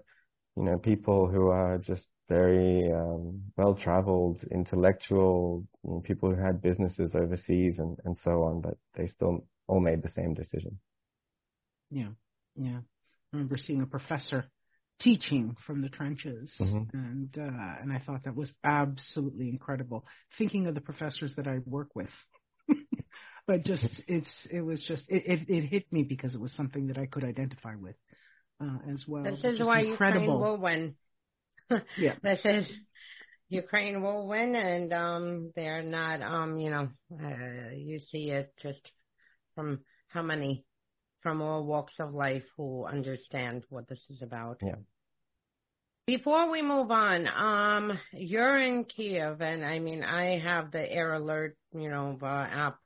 you 0.57 0.63
know 0.65 0.79
people 0.79 1.29
who 1.29 1.49
are 1.49 1.79
just 1.79 2.07
very 2.29 2.93
um, 2.93 3.43
well 3.57 3.75
traveled, 3.75 4.43
intellectual 4.51 5.65
you 5.85 5.91
know, 5.91 6.01
people 6.01 6.35
who 6.35 6.41
had 6.41 6.61
businesses 6.61 7.13
overseas 7.15 7.79
and 7.79 7.97
and 8.05 8.17
so 8.25 8.43
on, 8.43 8.61
but 8.61 8.77
they 8.97 9.07
still 9.07 9.47
all 9.69 9.81
made 9.81 10.03
the 10.03 10.11
same 10.11 10.35
decision. 10.35 10.79
Yeah, 11.91 12.11
yeah. 12.57 12.81
I 13.35 13.37
remember 13.37 13.57
seeing 13.57 13.83
a 13.83 13.87
professor 13.87 14.45
teaching 15.01 15.57
from 15.67 15.83
the 15.83 15.89
trenches, 15.89 16.53
Mhm. 16.61 16.89
and 16.95 17.37
uh, 17.37 17.75
and 17.83 17.93
I 17.93 17.99
thought 17.99 18.23
that 18.25 18.37
was 18.37 18.55
absolutely 18.63 19.49
incredible. 19.49 20.07
Thinking 20.39 20.69
of 20.69 20.77
the 20.77 20.81
professors 20.81 21.35
that 21.35 21.49
I 21.49 21.59
work 21.67 21.97
with, 21.97 22.13
but 23.49 23.65
just 23.65 23.89
it's 24.07 24.31
it 24.53 24.61
was 24.61 24.81
just 24.87 25.03
it, 25.09 25.25
it 25.27 25.49
it 25.49 25.67
hit 25.67 25.93
me 25.93 26.05
because 26.05 26.33
it 26.37 26.41
was 26.41 26.53
something 26.53 26.87
that 26.87 26.97
I 26.97 27.07
could 27.07 27.25
identify 27.25 27.75
with 27.75 27.97
uh, 28.61 28.79
as 28.89 29.05
well. 29.09 29.25
This 29.25 29.41
is 29.43 29.59
just 29.59 29.69
why 29.69 29.81
Ukraine 29.81 30.27
will 30.27 30.57
win. 30.57 30.95
Yeah. 31.99 32.15
This 32.23 32.39
is 32.45 32.67
Ukraine 33.49 34.01
will 34.01 34.29
win, 34.29 34.55
and 34.55 34.93
um, 34.93 35.53
they're 35.57 35.83
not. 35.83 36.23
Um, 36.23 36.61
you 36.61 36.71
know, 36.71 36.89
uh, 37.13 37.71
you 37.75 37.99
see 37.99 38.31
it 38.31 38.55
just 38.63 38.93
from 39.57 39.81
how 40.07 40.23
many 40.23 40.65
from 41.25 41.41
all 41.41 41.65
walks 41.65 41.95
of 41.99 42.15
life 42.15 42.45
who 42.57 42.85
understand 42.85 43.65
what 43.71 43.89
this 43.89 43.99
is 44.11 44.23
about. 44.23 44.59
Yeah. 44.63 44.77
Before 46.07 46.51
we 46.51 46.61
move 46.61 46.91
on, 46.91 47.27
um, 47.27 47.99
you're 48.13 48.61
in 48.61 48.85
Kiev, 48.85 49.41
and 49.41 49.65
I 49.65 49.79
mean, 49.79 50.05
I 50.05 50.39
have 50.39 50.71
the 50.71 50.93
Air 50.93 51.15
Alert, 51.15 51.57
you 51.73 51.89
know, 51.89 52.19
uh, 52.23 52.27
app, 52.27 52.77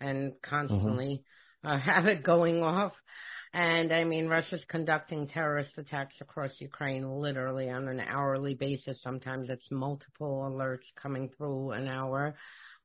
and 0.00 0.34
constantly 0.42 1.24
uh, 1.64 1.76
have 1.84 2.06
it 2.06 2.22
going 2.22 2.62
off. 2.62 2.92
And 3.52 3.92
I 3.92 4.04
mean, 4.04 4.28
Russia's 4.28 4.64
conducting 4.68 5.26
terrorist 5.26 5.70
attacks 5.76 6.14
across 6.20 6.52
Ukraine 6.60 7.10
literally 7.10 7.68
on 7.68 7.88
an 7.88 7.98
hourly 7.98 8.54
basis. 8.54 9.00
Sometimes 9.02 9.48
it's 9.48 9.72
multiple 9.72 10.48
alerts 10.48 10.86
coming 11.02 11.30
through 11.36 11.72
an 11.72 11.88
hour. 11.88 12.36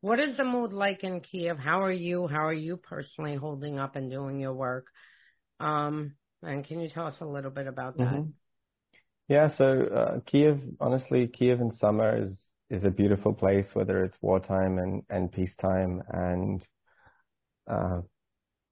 What 0.03 0.19
is 0.19 0.35
the 0.35 0.43
mood 0.43 0.73
like 0.73 1.05
in 1.05 1.21
Kiev? 1.21 1.57
How 1.57 1.81
are 1.81 1.89
you? 1.89 2.27
How 2.27 2.45
are 2.45 2.53
you 2.53 2.75
personally 2.75 3.35
holding 3.35 3.79
up 3.79 3.95
and 3.95 4.11
doing 4.11 4.37
your 4.37 4.51
work? 4.53 4.87
Um, 5.61 6.15
and 6.41 6.65
can 6.65 6.81
you 6.81 6.89
tell 6.89 7.07
us 7.07 7.15
a 7.21 7.25
little 7.25 7.51
bit 7.51 7.67
about 7.67 7.97
that? 7.99 8.03
Mhm. 8.03 8.33
Yeah, 9.29 9.47
so 9.55 9.83
uh, 9.85 10.19
Kiev, 10.25 10.59
honestly, 10.81 11.29
Kiev 11.29 11.61
in 11.61 11.71
summer 11.77 12.21
is 12.21 12.37
is 12.69 12.83
a 12.83 12.89
beautiful 12.89 13.33
place, 13.33 13.65
whether 13.75 14.03
it's 14.03 14.17
wartime 14.21 14.77
and 14.77 15.03
and 15.09 15.31
peacetime. 15.31 16.03
And 16.09 16.61
uh, 17.65 18.01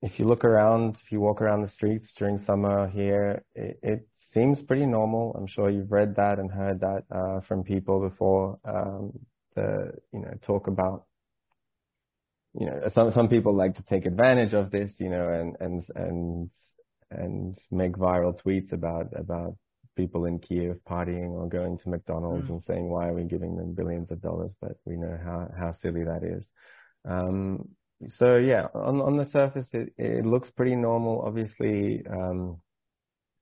if 0.02 0.20
you 0.20 0.26
look 0.26 0.44
around, 0.44 0.98
if 1.02 1.14
you 1.14 1.22
walk 1.22 1.42
around 1.42 1.62
the 1.62 1.70
streets 1.70 2.10
during 2.18 2.44
summer 2.46 2.90
here, 2.90 3.46
it, 3.56 3.80
it 3.82 4.08
seems 4.34 4.62
pretty 4.64 4.86
normal. 4.86 5.34
I'm 5.38 5.48
sure 5.48 5.70
you've 5.70 5.94
read 5.94 6.14
that 6.18 6.40
and 6.40 6.52
heard 6.52 6.82
that 6.82 7.04
uh, 7.10 7.40
from 7.48 7.64
people 7.64 8.02
before. 8.10 8.60
Um, 8.66 9.14
the 9.56 9.94
you 10.12 10.20
know 10.20 10.34
talk 10.46 10.68
about 10.68 11.06
you 12.54 12.66
know 12.66 12.82
some 12.94 13.12
some 13.12 13.30
people 13.30 13.56
like 13.56 13.76
to 13.76 13.84
take 13.84 14.06
advantage 14.06 14.54
of 14.54 14.72
this, 14.72 14.94
you 15.00 15.10
know, 15.10 15.30
and 15.30 15.56
and 15.60 15.84
and 15.96 16.50
and 17.12 17.58
make 17.72 17.94
viral 17.94 18.40
tweets 18.42 18.72
about 18.74 19.08
about 19.18 19.56
people 19.96 20.26
in 20.26 20.40
Kiev 20.40 20.78
partying 20.90 21.32
or 21.32 21.48
going 21.50 21.78
to 21.80 21.90
McDonald's 21.90 22.48
Mm. 22.48 22.54
and 22.54 22.64
saying 22.64 22.90
why 22.90 23.10
are 23.10 23.14
we 23.14 23.24
giving 23.24 23.56
them 23.58 23.74
billions 23.74 24.12
of 24.12 24.22
dollars, 24.22 24.54
but 24.62 24.78
we 24.86 24.96
know 24.96 25.18
how 25.24 25.50
how 25.58 25.74
silly 25.74 26.04
that 26.04 26.24
is. 26.24 26.46
Um, 27.06 27.70
so 28.18 28.38
yeah, 28.38 28.68
on 28.74 29.02
on 29.02 29.18
the 29.18 29.26
surface 29.26 29.68
it 29.74 29.94
it 29.98 30.26
looks 30.26 30.50
pretty 30.52 30.76
normal. 30.76 31.22
Obviously, 31.22 32.06
um, 32.08 32.60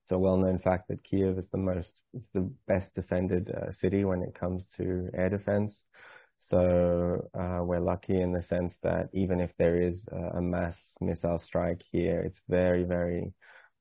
it's 0.03 0.11
a 0.11 0.17
well-known 0.17 0.59
fact 0.59 0.87
that 0.87 1.03
Kiev 1.03 1.37
is 1.37 1.47
the 1.51 1.57
most 1.57 1.91
is 2.13 2.23
the 2.33 2.51
best 2.67 2.93
defended 2.95 3.51
uh, 3.51 3.71
city 3.81 4.03
when 4.05 4.21
it 4.23 4.33
comes 4.39 4.65
to 4.77 5.09
air 5.13 5.29
defense. 5.29 5.73
So 6.49 7.29
uh, 7.39 7.63
we're 7.63 7.79
lucky 7.79 8.19
in 8.19 8.31
the 8.31 8.43
sense 8.43 8.73
that 8.81 9.09
even 9.13 9.39
if 9.39 9.51
there 9.57 9.81
is 9.81 9.99
a, 10.11 10.41
mass 10.41 10.75
missile 10.99 11.41
strike 11.45 11.81
here, 11.91 12.21
it's 12.21 12.39
very 12.47 12.83
very 12.83 13.33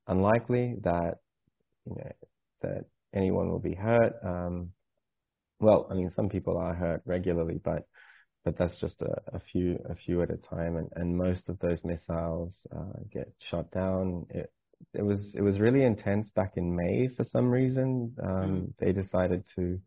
unlikely 0.07 0.77
that 0.83 1.19
you 1.87 1.97
know 1.97 2.13
that 2.63 2.85
anyone 3.15 3.51
will 3.51 3.59
be 3.59 3.75
hurt. 3.75 4.15
Um, 4.23 4.71
well, 5.61 5.89
I 5.91 5.95
mean, 5.95 6.13
some 6.15 6.29
people 6.29 6.57
are 6.57 6.75
hurt 6.75 7.03
regularly, 7.05 7.61
but 7.63 7.87
but 8.45 8.57
that's 8.59 8.79
just 8.81 9.01
a, 9.03 9.37
a 9.37 9.41
few 9.53 9.79
a 9.89 9.95
few 9.95 10.23
at 10.23 10.31
a 10.31 10.37
time, 10.37 10.77
and, 10.77 10.89
and 10.97 11.17
most 11.17 11.49
of 11.49 11.59
those 11.61 11.79
missiles 11.85 12.53
uh, 12.75 13.01
get 13.13 13.33
shot 13.51 13.71
down. 13.71 14.27
It, 14.31 14.53
it 14.95 15.03
was 15.03 15.21
it 15.35 15.43
was 15.43 15.59
really 15.59 15.85
intense 15.85 16.29
back 16.35 16.53
in 16.57 16.77
May 16.77 17.09
for 17.17 17.25
some 17.25 17.51
reason. 17.51 18.15
Um, 18.23 18.75
They 18.79 18.93
decided 18.93 19.45
to 19.57 19.81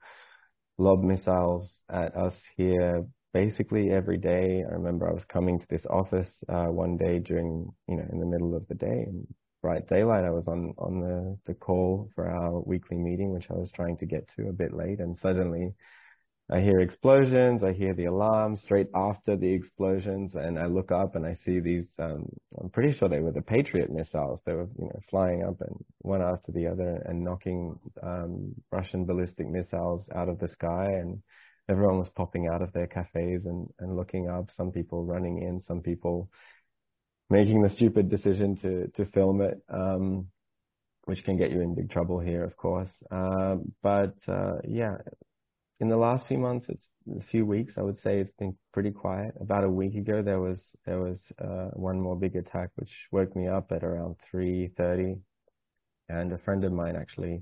lob 0.81 1.03
missiles 1.03 1.69
at 1.89 2.15
us 2.15 2.33
here 2.57 3.05
basically 3.33 3.91
every 3.91 4.17
day. 4.17 4.63
I 4.67 4.73
remember 4.73 5.09
I 5.09 5.13
was 5.13 5.23
coming 5.25 5.59
to 5.59 5.67
this 5.69 5.85
office 5.89 6.29
uh, 6.49 6.65
one 6.65 6.97
day 6.97 7.19
during 7.19 7.71
you 7.87 7.97
know 7.97 8.07
in 8.11 8.19
the 8.19 8.25
middle 8.25 8.55
of 8.55 8.67
the 8.67 8.75
day 8.75 9.05
and 9.07 9.27
bright 9.61 9.87
daylight. 9.87 10.25
I 10.25 10.31
was 10.31 10.47
on 10.47 10.73
on 10.77 10.99
the 10.99 11.37
the 11.45 11.53
call 11.53 12.09
for 12.15 12.29
our 12.29 12.59
weekly 12.61 12.97
meeting, 12.97 13.31
which 13.31 13.49
I 13.49 13.53
was 13.53 13.71
trying 13.71 13.97
to 13.97 14.05
get 14.05 14.27
to 14.35 14.49
a 14.49 14.53
bit 14.53 14.73
late, 14.73 14.99
and 14.99 15.17
suddenly 15.21 15.73
I 16.51 16.59
hear 16.59 16.81
explosions. 16.81 17.63
I 17.63 17.71
hear 17.71 17.93
the 17.93 18.05
alarm 18.05 18.57
straight 18.57 18.89
after 18.93 19.37
the 19.37 19.53
explosions, 19.53 20.35
and 20.35 20.59
I 20.59 20.65
look 20.65 20.91
up 20.91 21.15
and 21.15 21.25
I 21.25 21.37
see 21.45 21.61
these. 21.61 21.85
Um, 21.97 22.27
I'm 22.59 22.69
pretty 22.69 22.97
sure 22.97 23.07
they 23.07 23.21
were 23.21 23.31
the 23.31 23.41
Patriot 23.41 23.89
missiles. 23.89 24.41
They 24.45 24.51
were, 24.53 24.67
you 24.77 24.85
know, 24.85 24.99
flying 25.09 25.43
up 25.43 25.61
and 25.61 25.85
one 25.99 26.21
after 26.21 26.51
the 26.51 26.67
other 26.67 27.01
and 27.05 27.23
knocking 27.23 27.79
um, 28.03 28.53
Russian 28.69 29.05
ballistic 29.05 29.47
missiles 29.47 30.05
out 30.13 30.27
of 30.27 30.39
the 30.39 30.49
sky. 30.49 30.87
And 30.91 31.21
everyone 31.69 31.99
was 31.99 32.09
popping 32.17 32.49
out 32.49 32.61
of 32.61 32.73
their 32.73 32.87
cafes 32.87 33.45
and 33.45 33.69
and 33.79 33.95
looking 33.95 34.29
up. 34.29 34.49
Some 34.57 34.71
people 34.71 35.05
running 35.05 35.43
in. 35.43 35.61
Some 35.61 35.79
people 35.79 36.29
making 37.29 37.61
the 37.61 37.69
stupid 37.69 38.09
decision 38.09 38.57
to 38.57 38.87
to 38.97 39.09
film 39.11 39.41
it. 39.41 39.63
Um, 39.69 40.27
which 41.05 41.23
can 41.23 41.35
get 41.35 41.49
you 41.49 41.61
in 41.61 41.73
big 41.73 41.89
trouble 41.89 42.19
here, 42.19 42.43
of 42.43 42.55
course. 42.55 42.89
Um, 43.09 43.73
but 43.81 44.15
uh, 44.27 44.59
yeah, 44.63 44.97
in 45.81 45.89
the 45.89 45.97
last 45.97 46.27
few 46.27 46.37
months, 46.37 46.67
it's 46.69 46.85
a 47.19 47.25
few 47.31 47.43
weeks, 47.43 47.73
I 47.75 47.81
would 47.81 47.99
say 48.01 48.19
it's 48.19 48.31
been 48.37 48.55
pretty 48.71 48.91
quiet. 48.91 49.33
About 49.41 49.63
a 49.63 49.69
week 49.69 49.95
ago, 49.95 50.21
there 50.21 50.39
was 50.39 50.59
there 50.85 50.99
was 50.99 51.17
uh, 51.43 51.69
one 51.73 51.99
more 51.99 52.15
big 52.15 52.35
attack 52.35 52.69
which 52.75 52.91
woke 53.11 53.35
me 53.35 53.47
up 53.47 53.71
at 53.71 53.83
around 53.83 54.15
3:30, 54.31 55.19
and 56.07 56.31
a 56.31 56.37
friend 56.37 56.63
of 56.63 56.71
mine 56.71 56.95
actually, 56.95 57.41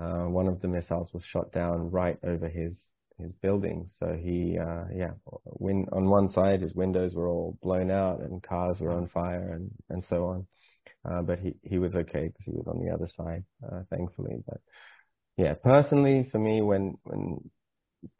uh, 0.00 0.24
one 0.24 0.48
of 0.48 0.60
the 0.60 0.66
missiles 0.66 1.10
was 1.14 1.22
shot 1.24 1.52
down 1.52 1.92
right 1.92 2.18
over 2.24 2.48
his 2.48 2.76
his 3.18 3.32
building. 3.34 3.88
So 4.00 4.18
he, 4.20 4.58
uh, 4.58 4.86
yeah, 4.92 5.12
win, 5.44 5.86
on 5.92 6.10
one 6.10 6.28
side 6.32 6.62
his 6.62 6.74
windows 6.74 7.14
were 7.14 7.28
all 7.28 7.56
blown 7.62 7.92
out 7.92 8.20
and 8.20 8.42
cars 8.42 8.80
were 8.80 8.92
on 8.92 9.08
fire 9.08 9.52
and 9.52 9.70
and 9.90 10.04
so 10.10 10.24
on. 10.26 10.46
Uh, 11.08 11.22
but 11.22 11.38
he 11.38 11.54
he 11.62 11.78
was 11.78 11.94
okay 11.94 12.26
because 12.26 12.44
he 12.46 12.50
was 12.52 12.66
on 12.66 12.84
the 12.84 12.92
other 12.92 13.08
side, 13.16 13.44
uh, 13.70 13.82
thankfully. 13.90 14.42
But 14.44 14.60
yeah, 15.36 15.54
personally, 15.54 16.28
for 16.32 16.38
me, 16.40 16.62
when 16.62 16.98
when 17.04 17.50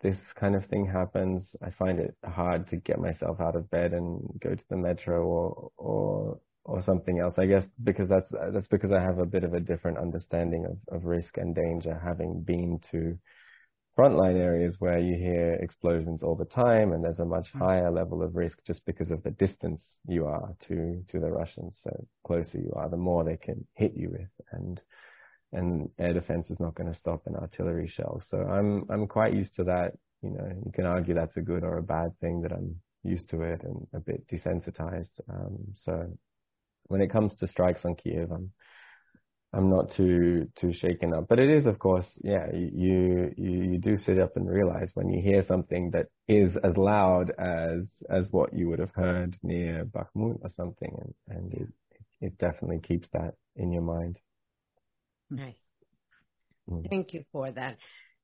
this 0.02 0.18
kind 0.38 0.54
of 0.54 0.66
thing 0.66 0.86
happens, 0.86 1.44
I 1.62 1.70
find 1.70 1.98
it 1.98 2.14
hard 2.24 2.68
to 2.70 2.76
get 2.76 2.98
myself 2.98 3.40
out 3.40 3.56
of 3.56 3.70
bed 3.70 3.92
and 3.92 4.20
go 4.42 4.54
to 4.54 4.64
the 4.68 4.76
metro 4.76 5.24
or 5.24 5.70
or 5.76 6.40
or 6.64 6.82
something 6.82 7.18
else. 7.18 7.34
I 7.38 7.46
guess 7.46 7.64
because 7.82 8.08
that's 8.08 8.30
that's 8.52 8.68
because 8.68 8.92
I 8.92 9.00
have 9.00 9.18
a 9.18 9.26
bit 9.26 9.44
of 9.44 9.54
a 9.54 9.60
different 9.60 9.98
understanding 9.98 10.66
of, 10.66 10.96
of 10.96 11.04
risk 11.04 11.36
and 11.38 11.54
danger, 11.54 12.00
having 12.02 12.42
been 12.42 12.80
to 12.92 13.18
frontline 13.98 14.36
areas 14.36 14.76
where 14.78 14.98
you 14.98 15.14
hear 15.16 15.54
explosions 15.54 16.22
all 16.22 16.36
the 16.36 16.44
time, 16.44 16.92
and 16.92 17.04
there's 17.04 17.18
a 17.18 17.24
much 17.24 17.48
mm. 17.54 17.60
higher 17.60 17.90
level 17.90 18.22
of 18.22 18.36
risk 18.36 18.58
just 18.66 18.84
because 18.86 19.10
of 19.10 19.22
the 19.22 19.30
distance 19.32 19.82
you 20.06 20.26
are 20.26 20.54
to 20.68 21.02
to 21.10 21.18
the 21.18 21.30
Russians. 21.30 21.78
So 21.82 22.06
closer 22.26 22.58
you 22.58 22.72
are, 22.76 22.88
the 22.88 22.96
more 22.96 23.24
they 23.24 23.36
can 23.36 23.66
hit 23.74 23.92
you 23.94 24.10
with, 24.10 24.46
and 24.52 24.80
and 25.52 25.90
air 25.98 26.12
defense 26.12 26.46
is 26.50 26.60
not 26.60 26.74
going 26.74 26.92
to 26.92 26.98
stop 26.98 27.26
an 27.26 27.36
artillery 27.36 27.88
shell. 27.88 28.22
So 28.30 28.38
I'm 28.38 28.84
I'm 28.90 29.06
quite 29.06 29.34
used 29.34 29.54
to 29.56 29.64
that. 29.64 29.92
You 30.22 30.30
know, 30.30 30.48
you 30.64 30.72
can 30.72 30.86
argue 30.86 31.14
that's 31.14 31.36
a 31.36 31.42
good 31.42 31.64
or 31.64 31.78
a 31.78 31.82
bad 31.82 32.18
thing 32.20 32.42
that 32.42 32.52
I'm 32.52 32.76
used 33.02 33.28
to 33.30 33.42
it 33.42 33.62
and 33.62 33.86
a 33.94 34.00
bit 34.00 34.26
desensitized. 34.28 35.10
Um, 35.32 35.58
so 35.74 36.06
when 36.88 37.00
it 37.00 37.10
comes 37.10 37.32
to 37.38 37.48
strikes 37.48 37.84
on 37.84 37.94
Kiev, 37.94 38.30
I'm 38.30 38.52
I'm 39.52 39.68
not 39.68 39.92
too 39.96 40.48
too 40.60 40.72
shaken 40.72 41.12
up. 41.12 41.26
But 41.28 41.40
it 41.40 41.50
is, 41.50 41.66
of 41.66 41.78
course, 41.78 42.06
yeah. 42.22 42.46
You 42.52 43.32
you 43.36 43.62
you 43.62 43.78
do 43.78 43.96
sit 43.98 44.18
up 44.18 44.36
and 44.36 44.48
realize 44.48 44.90
when 44.94 45.10
you 45.10 45.20
hear 45.20 45.44
something 45.46 45.90
that 45.92 46.06
is 46.28 46.56
as 46.62 46.76
loud 46.76 47.32
as 47.38 47.86
as 48.08 48.26
what 48.30 48.52
you 48.52 48.68
would 48.68 48.78
have 48.78 48.94
heard 48.94 49.36
near 49.42 49.84
Bakhmut 49.84 50.38
or 50.42 50.50
something, 50.56 50.96
and 51.00 51.36
and 51.36 51.54
it 51.54 51.68
it 52.20 52.38
definitely 52.38 52.80
keeps 52.80 53.08
that 53.12 53.34
in 53.56 53.72
your 53.72 53.82
mind. 53.82 54.18
Nice. 55.30 55.54
Mm. 56.68 56.88
Thank 56.88 57.14
you 57.14 57.24
for 57.32 57.50
that. 57.50 57.76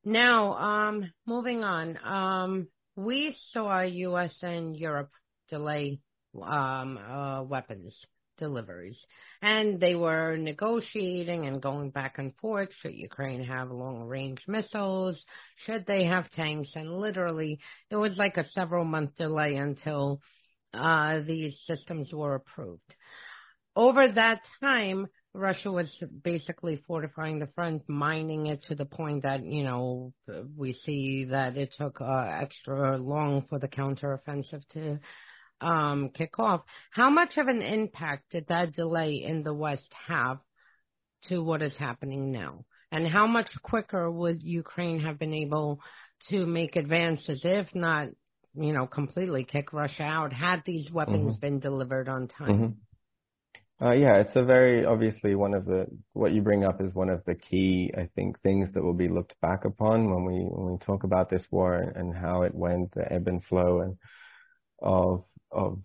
Now, 0.05 0.55
um, 0.55 1.11
moving 1.27 1.65
on. 1.65 1.99
Um, 2.05 2.69
we 2.97 3.37
saw 3.53 3.81
U.S. 3.81 4.35
and 4.43 4.77
Europe 4.77 5.11
delay 5.49 6.01
um, 6.43 6.99
uh, 6.99 7.43
weapons 7.43 7.95
deliveries, 8.39 8.99
and 9.43 9.81
they 9.81 9.95
were 9.95 10.37
negotiating 10.37 11.47
and 11.47 11.63
going 11.63 11.91
back 11.91 12.19
and 12.19 12.35
forth. 12.37 12.69
Should 12.81 12.95
Ukraine 12.95 13.43
have 13.45 13.71
long-range 13.71 14.43
missiles? 14.47 15.17
Should 15.65 15.87
they 15.87 16.05
have 16.05 16.31
tanks? 16.33 16.71
And 16.75 16.93
literally, 16.93 17.61
it 17.91 17.97
was 17.97 18.13
like 18.17 18.37
a 18.37 18.49
several-month 18.51 19.17
delay 19.17 19.57
until 19.57 20.21
uh, 20.75 21.21
these 21.27 21.57
systems 21.67 22.13
were 22.13 22.35
approved. 22.35 22.95
Over 23.75 24.09
that 24.13 24.41
time, 24.61 25.07
Russia 25.37 25.71
was 25.71 25.89
basically 26.25 26.83
fortifying 26.87 27.39
the 27.39 27.49
front, 27.55 27.89
mining 27.89 28.47
it 28.47 28.65
to 28.69 28.75
the 28.75 28.85
point 28.85 29.23
that, 29.23 29.45
you 29.45 29.65
know, 29.65 30.13
we 30.57 30.77
see 30.85 31.27
that 31.27 31.57
it 31.57 31.75
took 31.79 32.01
uh, 32.01 32.39
extra 32.41 32.97
long 32.97 33.45
for 33.49 33.59
the 33.59 33.69
counteroffensive 33.69 34.63
to 34.73 34.99
um, 35.61 36.11
kick 36.11 36.39
off. 36.39 36.63
How 36.91 37.11
much 37.11 37.37
of 37.37 37.49
an 37.49 37.63
impact 37.63 38.31
did 38.31 38.47
that 38.49 38.75
delay 38.75 39.23
in 39.27 39.43
the 39.43 39.55
West 39.55 39.89
have 40.07 40.39
to 41.29 41.43
what 41.43 41.63
is 41.63 41.75
happening 41.79 42.33
now? 42.33 42.65
And 42.91 43.07
how 43.07 43.27
much 43.27 43.49
quicker 43.63 44.11
would 44.11 44.43
Ukraine 44.43 45.01
have 45.01 45.19
been 45.19 45.35
able 45.35 45.81
to 46.31 46.47
make 46.47 46.77
advances, 46.77 47.41
if 47.45 47.67
not, 47.75 48.09
you 48.55 48.73
know, 48.73 48.87
completely 48.87 49.45
kick 49.45 49.73
Russia 49.73 50.05
out, 50.05 50.33
had 50.33 50.63
these 50.65 50.91
weapons 50.91 51.33
mm-hmm. 51.33 51.41
been 51.41 51.61
delivered 51.61 52.09
on 52.09 52.29
time? 52.29 52.49
Mm-hmm. 52.49 52.73
Uh, 53.81 53.93
yeah, 53.93 54.17
it's 54.17 54.35
a 54.37 54.43
very 54.43 54.87
obviously 54.87 55.35
one 55.35 55.53
of 55.53 55.67
the 55.67 55.87
what 56.15 56.33
you 56.33 56.41
bring 56.41 56.65
up 56.65 56.81
is 56.81 56.95
one 56.95 57.11
of 57.11 57.23
the 57.27 57.35
key, 57.35 57.93
I 57.97 58.09
think, 58.15 58.41
things 58.41 58.71
that 58.73 58.83
will 58.83 58.95
be 58.95 59.09
looked 59.09 59.39
back 59.43 59.67
upon 59.67 60.11
when 60.11 60.25
we 60.25 60.45
when 60.45 60.73
we 60.73 60.79
talk 60.79 61.05
about 61.05 61.29
this 61.29 61.43
war 61.51 61.75
and 61.75 62.15
how 62.15 62.43
it 62.43 62.55
went, 62.55 62.95
the 62.95 63.11
ebb 63.13 63.29
and 63.29 63.45
flow 63.45 63.81
and 63.83 63.99
of 64.81 65.25
of 65.53 65.79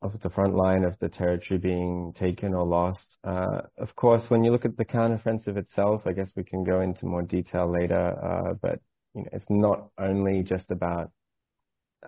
of 0.00 0.20
the 0.22 0.30
front 0.30 0.54
line 0.54 0.84
of 0.84 0.98
the 1.00 1.10
territory 1.10 1.58
being 1.58 2.14
taken 2.18 2.54
or 2.54 2.66
lost. 2.66 3.04
Uh, 3.24 3.62
of 3.78 3.94
course, 3.94 4.22
when 4.28 4.42
you 4.42 4.50
look 4.50 4.64
at 4.64 4.78
the 4.78 4.84
counteroffensive 4.84 5.56
itself, 5.58 6.02
I 6.06 6.12
guess 6.12 6.30
we 6.34 6.44
can 6.44 6.64
go 6.64 6.80
into 6.80 7.06
more 7.06 7.22
detail 7.22 7.70
later. 7.70 8.18
Uh, 8.24 8.54
but 8.54 8.80
you 9.14 9.22
know, 9.22 9.28
it's 9.32 9.46
not 9.50 9.90
only 9.98 10.42
just 10.42 10.70
about 10.70 11.10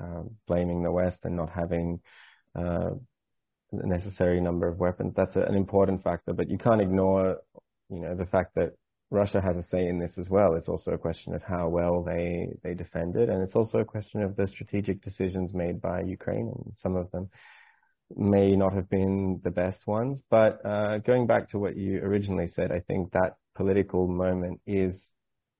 uh, 0.00 0.22
blaming 0.46 0.82
the 0.82 0.90
West 0.90 1.18
and 1.24 1.36
not 1.36 1.50
having 1.50 2.00
uh, 2.58 2.90
the 3.76 3.86
necessary 3.86 4.40
number 4.40 4.68
of 4.68 4.78
weapons. 4.78 5.14
That's 5.16 5.36
a, 5.36 5.42
an 5.42 5.54
important 5.54 6.02
factor, 6.02 6.32
but 6.32 6.48
you 6.48 6.58
can't 6.58 6.80
ignore, 6.80 7.38
you 7.88 8.00
know, 8.00 8.14
the 8.14 8.26
fact 8.26 8.54
that 8.56 8.72
Russia 9.10 9.40
has 9.40 9.56
a 9.56 9.64
say 9.70 9.86
in 9.86 9.98
this 9.98 10.12
as 10.18 10.28
well. 10.28 10.54
It's 10.54 10.68
also 10.68 10.92
a 10.92 10.98
question 10.98 11.34
of 11.34 11.42
how 11.42 11.68
well 11.68 12.02
they 12.02 12.48
they 12.62 12.74
defend 12.74 13.16
it, 13.16 13.28
and 13.28 13.42
it's 13.42 13.54
also 13.54 13.78
a 13.78 13.84
question 13.84 14.22
of 14.22 14.36
the 14.36 14.48
strategic 14.48 15.02
decisions 15.02 15.54
made 15.54 15.80
by 15.80 16.00
Ukraine, 16.00 16.48
and 16.54 16.72
some 16.82 16.96
of 16.96 17.10
them 17.12 17.30
may 18.16 18.56
not 18.56 18.72
have 18.72 18.88
been 18.88 19.40
the 19.44 19.50
best 19.50 19.86
ones. 19.86 20.20
But 20.30 20.64
uh, 20.64 20.98
going 20.98 21.26
back 21.26 21.50
to 21.50 21.58
what 21.58 21.76
you 21.76 21.98
originally 22.00 22.50
said, 22.54 22.72
I 22.72 22.80
think 22.80 23.12
that 23.12 23.36
political 23.54 24.06
moment 24.08 24.60
is 24.66 24.94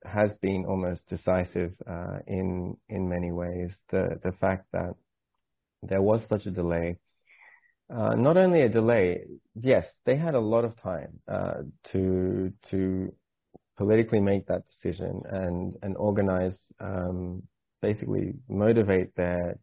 has 0.05 0.33
been 0.43 0.67
almost 0.67 1.07
decisive 1.09 1.73
uh, 1.87 2.19
in 2.27 2.77
in 2.89 3.09
many 3.09 3.33
ways. 3.33 3.71
The 3.91 4.21
the 4.23 4.33
fact 4.33 4.67
that 4.73 4.95
there 5.83 6.03
was 6.03 6.21
such 6.29 6.47
a 6.47 6.51
delay 6.51 6.97
uh, 7.91 8.15
not 8.15 8.37
only 8.37 8.63
a 8.63 8.69
delay, 8.69 9.25
yes, 9.55 9.87
they 10.07 10.17
had 10.17 10.35
a 10.35 10.41
lot 10.41 10.65
of 10.65 10.81
time 10.81 11.21
uh, 11.29 11.63
to 11.93 12.53
to 12.71 13.13
politically 13.77 14.21
make 14.21 14.47
that 14.47 14.65
decision 14.67 15.23
and 15.31 15.75
and 15.83 15.97
organize, 15.97 16.59
um, 16.81 17.43
basically 17.83 18.35
motivate 18.49 19.15
their 19.17 19.59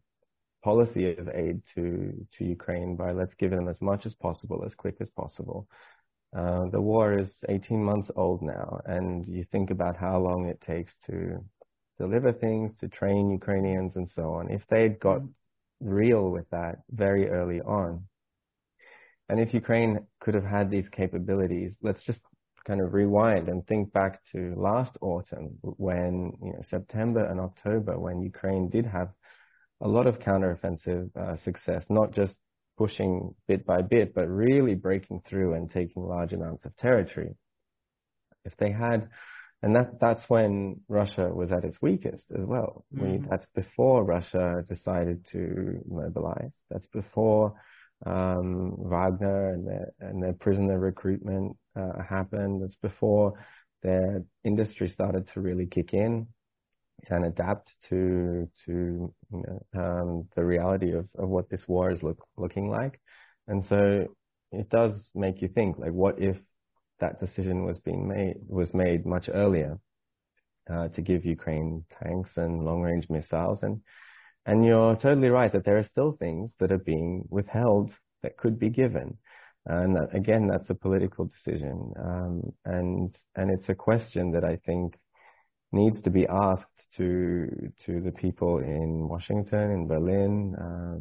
policy 0.62 1.16
of 1.16 1.28
aid 1.30 1.60
to 1.74 2.26
to 2.38 2.44
Ukraine 2.44 2.94
by 2.96 3.12
let's 3.12 3.34
give 3.34 3.50
them 3.50 3.68
as 3.68 3.80
much 3.80 4.06
as 4.06 4.14
possible, 4.14 4.62
as 4.64 4.74
quick 4.74 4.96
as 5.00 5.10
possible. 5.10 5.66
Uh, 6.34 6.66
the 6.70 6.80
war 6.80 7.18
is 7.18 7.30
18 7.48 7.82
months 7.82 8.10
old 8.16 8.40
now, 8.40 8.80
and 8.86 9.26
you 9.26 9.44
think 9.52 9.70
about 9.70 9.96
how 9.96 10.18
long 10.18 10.46
it 10.46 10.60
takes 10.62 10.94
to 11.06 11.44
deliver 11.98 12.32
things, 12.32 12.72
to 12.80 12.88
train 12.88 13.30
Ukrainians, 13.30 13.96
and 13.96 14.08
so 14.14 14.32
on. 14.34 14.50
If 14.50 14.62
they'd 14.70 14.98
got 14.98 15.20
real 15.80 16.30
with 16.30 16.48
that 16.50 16.78
very 16.90 17.28
early 17.28 17.60
on, 17.60 18.04
and 19.32 19.40
if 19.40 19.54
Ukraine 19.54 20.06
could 20.20 20.34
have 20.34 20.44
had 20.44 20.70
these 20.70 20.90
capabilities, 20.90 21.72
let's 21.80 22.04
just 22.04 22.20
kind 22.66 22.82
of 22.82 22.92
rewind 22.92 23.48
and 23.48 23.66
think 23.66 23.90
back 23.90 24.20
to 24.32 24.52
last 24.58 24.98
autumn 25.00 25.58
when, 25.62 26.34
you 26.44 26.52
know, 26.52 26.62
September 26.68 27.24
and 27.24 27.40
October, 27.40 27.98
when 27.98 28.20
Ukraine 28.20 28.68
did 28.68 28.84
have 28.84 29.08
a 29.80 29.88
lot 29.88 30.06
of 30.06 30.18
counteroffensive 30.18 31.16
uh, 31.16 31.36
success, 31.46 31.82
not 31.88 32.12
just 32.12 32.34
pushing 32.76 33.34
bit 33.48 33.64
by 33.64 33.80
bit, 33.80 34.14
but 34.14 34.28
really 34.28 34.74
breaking 34.74 35.22
through 35.26 35.54
and 35.54 35.70
taking 35.70 36.02
large 36.02 36.34
amounts 36.34 36.66
of 36.66 36.76
territory. 36.76 37.34
If 38.44 38.54
they 38.58 38.70
had, 38.70 39.08
and 39.62 39.74
that 39.76 39.98
that's 39.98 40.28
when 40.28 40.82
Russia 40.90 41.30
was 41.32 41.50
at 41.50 41.64
its 41.64 41.78
weakest 41.80 42.26
as 42.38 42.44
well. 42.44 42.84
Mm-hmm. 42.94 43.30
that's 43.30 43.46
before 43.54 44.04
Russia 44.04 44.62
decided 44.68 45.24
to 45.32 45.80
mobilize. 45.88 46.52
That's 46.70 46.88
before 46.88 47.54
um, 48.06 48.74
Wagner 48.78 49.54
and 49.54 49.66
their, 49.66 49.92
and 50.00 50.22
their 50.22 50.32
prisoner 50.32 50.78
recruitment 50.78 51.56
uh, 51.76 52.02
happened. 52.02 52.62
It's 52.62 52.76
before 52.76 53.34
their 53.82 54.22
industry 54.44 54.88
started 54.88 55.28
to 55.34 55.40
really 55.40 55.66
kick 55.66 55.92
in 55.92 56.26
and 57.10 57.24
adapt 57.24 57.68
to 57.88 58.48
to 58.64 59.12
you 59.32 59.42
know, 59.42 59.80
um, 59.80 60.28
the 60.36 60.44
reality 60.44 60.92
of, 60.92 61.08
of 61.18 61.28
what 61.28 61.48
this 61.50 61.66
war 61.66 61.90
is 61.90 62.02
look, 62.02 62.24
looking 62.36 62.68
like. 62.68 63.00
And 63.48 63.64
so 63.68 64.06
it 64.52 64.68
does 64.68 65.10
make 65.14 65.42
you 65.42 65.48
think, 65.48 65.78
like, 65.78 65.92
what 65.92 66.20
if 66.20 66.36
that 67.00 67.20
decision 67.20 67.64
was 67.64 67.78
being 67.78 68.06
made 68.06 68.36
was 68.46 68.72
made 68.72 69.04
much 69.04 69.28
earlier 69.32 69.78
uh, 70.72 70.88
to 70.88 71.02
give 71.02 71.24
Ukraine 71.24 71.84
tanks 72.02 72.30
and 72.36 72.64
long 72.64 72.80
range 72.82 73.06
missiles 73.10 73.62
and 73.62 73.80
and 74.46 74.64
you're 74.64 74.96
totally 74.96 75.28
right 75.28 75.52
that 75.52 75.64
there 75.64 75.78
are 75.78 75.84
still 75.84 76.16
things 76.18 76.50
that 76.58 76.72
are 76.72 76.78
being 76.78 77.24
withheld 77.30 77.90
that 78.22 78.36
could 78.36 78.58
be 78.58 78.70
given. 78.70 79.18
And 79.66 79.94
that, 79.94 80.14
again, 80.14 80.48
that's 80.48 80.70
a 80.70 80.74
political 80.74 81.26
decision. 81.26 81.92
Um, 81.98 82.52
and, 82.64 83.14
and 83.36 83.50
it's 83.50 83.68
a 83.68 83.74
question 83.74 84.32
that 84.32 84.44
I 84.44 84.56
think 84.66 84.94
needs 85.70 86.00
to 86.02 86.10
be 86.10 86.26
asked 86.26 86.66
to, 86.96 87.48
to 87.86 88.00
the 88.00 88.10
people 88.10 88.58
in 88.58 89.08
Washington, 89.08 89.70
in 89.70 89.86
Berlin, 89.86 90.54
uh, 90.60 90.98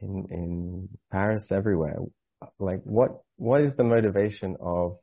in, 0.00 0.26
in 0.30 0.88
Paris, 1.10 1.44
everywhere. 1.50 1.98
Like, 2.60 2.80
what, 2.84 3.18
what 3.36 3.60
is 3.62 3.72
the 3.76 3.84
motivation 3.84 4.56
of 4.60 4.96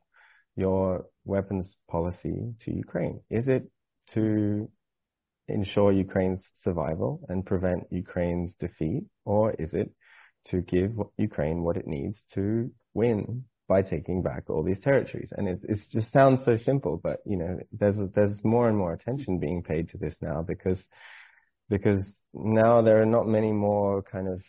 your 0.56 1.04
weapons 1.26 1.66
policy 1.90 2.54
to 2.64 2.72
Ukraine? 2.72 3.20
Is 3.30 3.46
it 3.46 3.68
to 4.14 4.70
ensure 5.48 5.92
Ukraine's 5.92 6.42
survival 6.62 7.20
and 7.28 7.46
prevent 7.46 7.86
Ukraine's 7.90 8.54
defeat, 8.58 9.04
or 9.24 9.52
is 9.52 9.70
it 9.72 9.90
to 10.50 10.60
give 10.60 10.92
Ukraine 11.16 11.62
what 11.62 11.76
it 11.76 11.86
needs 11.86 12.22
to 12.34 12.70
win 12.94 13.44
by 13.68 13.82
taking 13.82 14.22
back 14.22 14.44
all 14.48 14.62
these 14.62 14.80
territories? 14.80 15.30
And 15.36 15.48
it, 15.48 15.60
it 15.64 15.78
just 15.92 16.12
sounds 16.12 16.44
so 16.44 16.56
simple, 16.64 17.00
but 17.02 17.20
you 17.24 17.36
know, 17.36 17.58
there's 17.72 17.96
there's 18.14 18.42
more 18.44 18.68
and 18.68 18.76
more 18.76 18.92
attention 18.92 19.38
being 19.38 19.62
paid 19.62 19.90
to 19.90 19.98
this 19.98 20.14
now 20.20 20.42
because 20.42 20.78
because 21.68 22.06
now 22.32 22.82
there 22.82 23.00
are 23.00 23.06
not 23.06 23.26
many 23.26 23.52
more 23.52 24.02
kind 24.02 24.28
of 24.28 24.40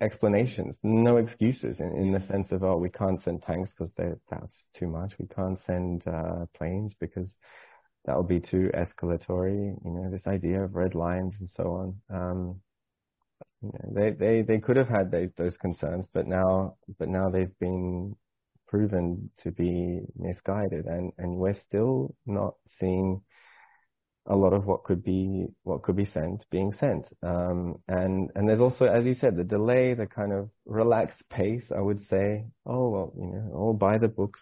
explanations, 0.00 0.76
no 0.82 1.18
excuses 1.18 1.78
in, 1.78 1.92
in 1.96 2.12
the 2.12 2.26
sense 2.26 2.48
of, 2.50 2.64
oh, 2.64 2.76
we 2.76 2.88
can't 2.88 3.22
send 3.22 3.42
tanks 3.42 3.70
because 3.70 3.92
that's 3.96 4.64
too 4.78 4.86
much. 4.86 5.12
We 5.18 5.26
can't 5.26 5.58
send 5.66 6.06
uh, 6.06 6.46
planes 6.56 6.94
because 6.98 7.28
that 8.04 8.16
would 8.16 8.28
be 8.28 8.40
too 8.40 8.70
escalatory. 8.74 9.76
You 9.84 9.90
know, 9.90 10.10
this 10.10 10.26
idea 10.26 10.62
of 10.62 10.74
red 10.74 10.94
lines 10.94 11.34
and 11.40 11.48
so 11.48 11.94
on. 12.10 12.16
Um, 12.16 12.60
you 13.62 13.70
know, 13.72 13.92
they, 13.94 14.10
they, 14.10 14.42
they 14.42 14.58
could 14.58 14.76
have 14.76 14.88
had 14.88 15.10
they, 15.10 15.30
those 15.36 15.56
concerns, 15.56 16.06
but 16.12 16.26
now, 16.26 16.76
but 16.98 17.08
now 17.08 17.30
they've 17.30 17.58
been 17.58 18.14
proven 18.68 19.30
to 19.42 19.50
be 19.50 20.00
misguided 20.16 20.86
and, 20.86 21.12
and 21.18 21.36
we're 21.36 21.54
still 21.54 22.14
not 22.26 22.54
seeing 22.78 23.22
a 24.26 24.34
lot 24.34 24.54
of 24.54 24.64
what 24.64 24.84
could 24.84 25.04
be 25.04 25.46
what 25.64 25.82
could 25.82 25.96
be 25.96 26.06
sent 26.06 26.46
being 26.50 26.72
sent. 26.80 27.06
Um, 27.22 27.76
and 27.88 28.30
and 28.34 28.48
there's 28.48 28.60
also, 28.60 28.86
as 28.86 29.04
you 29.04 29.14
said, 29.14 29.36
the 29.36 29.44
delay, 29.44 29.94
the 29.94 30.06
kind 30.06 30.32
of 30.32 30.48
relaxed 30.64 31.22
pace. 31.30 31.64
I 31.76 31.80
would 31.80 32.00
say, 32.08 32.44
oh 32.66 32.88
well, 32.88 33.12
you 33.16 33.26
know, 33.26 33.52
all 33.54 33.74
by 33.74 33.98
the 33.98 34.08
books, 34.08 34.40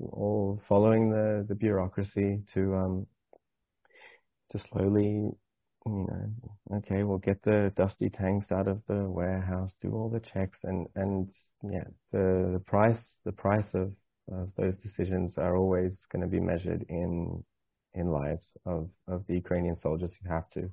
all 0.00 0.62
following 0.68 1.10
the 1.10 1.44
the 1.48 1.54
bureaucracy 1.54 2.42
to 2.54 2.74
um 2.74 3.06
to 4.52 4.60
slowly, 4.70 5.04
you 5.04 5.36
know, 5.86 6.76
okay, 6.78 7.02
we'll 7.02 7.18
get 7.18 7.42
the 7.42 7.72
dusty 7.76 8.08
tanks 8.08 8.50
out 8.50 8.68
of 8.68 8.80
the 8.88 9.04
warehouse, 9.08 9.72
do 9.82 9.92
all 9.92 10.08
the 10.08 10.20
checks, 10.20 10.58
and 10.64 10.86
and 10.94 11.28
yeah, 11.62 11.84
the 12.12 12.50
the 12.54 12.62
price 12.66 13.18
the 13.24 13.32
price 13.32 13.74
of 13.74 13.92
of 14.32 14.50
those 14.56 14.74
decisions 14.76 15.34
are 15.36 15.56
always 15.56 15.92
going 16.10 16.22
to 16.22 16.28
be 16.28 16.40
measured 16.40 16.84
in 16.88 17.44
in 17.96 18.06
lives 18.10 18.46
of, 18.64 18.88
of 19.08 19.24
the 19.26 19.34
Ukrainian 19.34 19.76
soldiers 19.78 20.12
who 20.22 20.28
have 20.28 20.48
to 20.50 20.70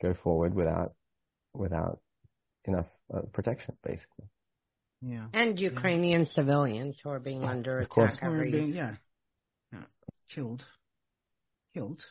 go 0.00 0.14
forward 0.22 0.54
without 0.54 0.92
without 1.52 2.00
enough 2.66 2.86
uh, 3.14 3.22
protection, 3.32 3.74
basically. 3.82 4.26
Yeah. 5.02 5.26
And 5.32 5.58
Ukrainian 5.58 6.22
yeah. 6.22 6.34
civilians 6.34 6.96
who 7.02 7.10
are 7.10 7.20
being 7.20 7.44
oh, 7.44 7.48
under 7.48 7.80
attack 7.80 8.18
every 8.22 8.50
being, 8.50 8.72
yeah. 8.72 8.94
yeah, 9.72 9.84
killed, 10.34 10.62
killed. 11.74 12.02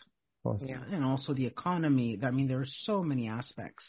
Yeah, 0.60 0.82
and 0.92 1.04
also 1.04 1.34
the 1.34 1.48
economy. 1.48 2.20
I 2.22 2.30
mean, 2.30 2.48
there 2.48 2.60
are 2.60 2.74
so 2.84 3.02
many 3.02 3.28
aspects, 3.28 3.84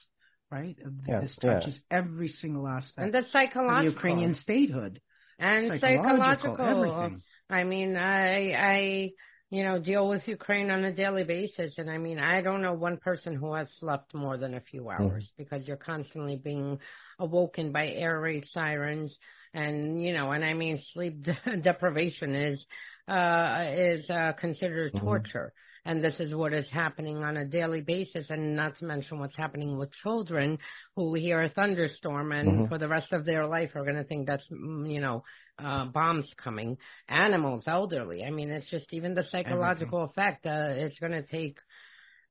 right? 0.51 0.75
Yeah, 1.07 1.21
this 1.21 1.37
touches 1.41 1.79
yeah. 1.91 1.99
every 1.99 2.29
single 2.29 2.67
aspect. 2.67 2.99
And 2.99 3.13
the 3.13 3.25
psychological 3.31 3.89
of 3.89 3.95
Ukrainian 3.95 4.35
statehood. 4.37 5.01
and 5.39 5.81
Psychological, 5.81 6.57
psychological. 6.57 6.95
everything. 6.95 7.23
I 7.51 7.65
mean, 7.65 7.97
I 7.97 8.53
I 8.53 9.11
you 9.51 9.63
know 9.63 9.79
deal 9.81 10.09
with 10.09 10.27
Ukraine 10.27 10.71
on 10.71 10.85
a 10.85 10.93
daily 10.93 11.25
basis, 11.25 11.75
and 11.79 11.91
I 11.91 11.99
mean, 11.99 12.19
I 12.19 12.41
don't 12.43 12.63
know 12.63 12.75
one 12.75 12.97
person 12.99 13.35
who 13.35 13.55
has 13.55 13.69
slept 13.79 14.15
more 14.15 14.37
than 14.37 14.55
a 14.55 14.61
few 14.61 14.91
hours 14.91 15.31
because 15.37 15.67
you're 15.67 15.77
constantly 15.77 16.37
being 16.37 16.79
awoken 17.19 17.73
by 17.73 17.89
air 17.89 18.21
raid 18.21 18.45
sirens, 18.53 19.17
and 19.55 20.03
you 20.03 20.13
know, 20.13 20.33
and 20.33 20.45
I 20.45 20.55
mean, 20.55 20.83
sleep 20.93 21.23
de- 21.23 21.57
deprivation 21.63 22.35
is 22.35 22.67
uh 23.09 23.65
is 23.69 24.09
uh 24.11 24.33
considered 24.39 24.95
Mhm. 24.95 25.03
torture. 25.03 25.53
And 25.87 26.03
this 26.03 26.19
is 26.19 26.35
what 26.35 26.53
is 26.53 26.69
happening 26.73 27.19
on 27.23 27.37
a 27.37 27.45
daily 27.47 27.81
basis, 27.81 28.27
and 28.29 28.57
not 28.57 28.77
to 28.79 28.85
mention 28.85 29.21
what's 29.21 29.37
happening 29.37 29.79
with 29.79 29.93
children 30.03 30.59
who 30.97 31.15
hear 31.15 31.41
a 31.43 31.49
thunderstorm 31.49 32.33
and 32.33 32.49
Mhm. 32.65 32.69
for 32.69 32.77
the 32.77 32.89
rest 32.89 33.13
of 33.13 33.25
their 33.25 33.47
life 33.47 33.71
are 33.77 33.85
going 33.85 33.95
to 33.95 34.03
think 34.03 34.27
that's, 34.27 34.47
mm, 34.51 34.93
you 34.93 35.01
know, 35.01 35.23
uh, 35.59 35.85
bombs 35.85 36.29
coming. 36.37 36.77
Animals, 37.09 37.63
elderly. 37.69 38.25
I 38.25 38.31
mean, 38.31 38.51
it's 38.51 38.69
just 38.69 38.93
even 38.93 39.15
the 39.15 39.25
psychological 39.31 40.03
effect. 40.05 40.45
Uh, 40.45 40.71
it's 40.75 40.99
going 40.99 41.13
to 41.13 41.23
take, 41.23 41.57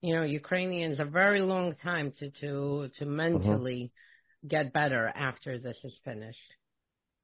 you 0.01 0.13
know, 0.15 0.23
Ukrainians 0.23 0.99
a 0.99 1.05
very 1.05 1.39
long 1.41 1.75
time 1.75 2.11
to 2.19 2.29
to 2.41 2.89
to 2.97 3.05
mentally 3.05 3.93
get 4.45 4.73
better 4.73 5.07
after 5.15 5.57
this 5.59 5.77
is 5.85 5.97
finished. 6.03 6.51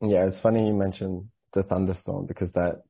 Yeah, 0.02 0.28
it's 0.28 0.40
funny 0.40 0.66
you 0.68 0.74
mentioned 0.74 1.30
the 1.54 1.64
thunderstorm 1.64 2.26
because 2.26 2.52
that 2.54 2.84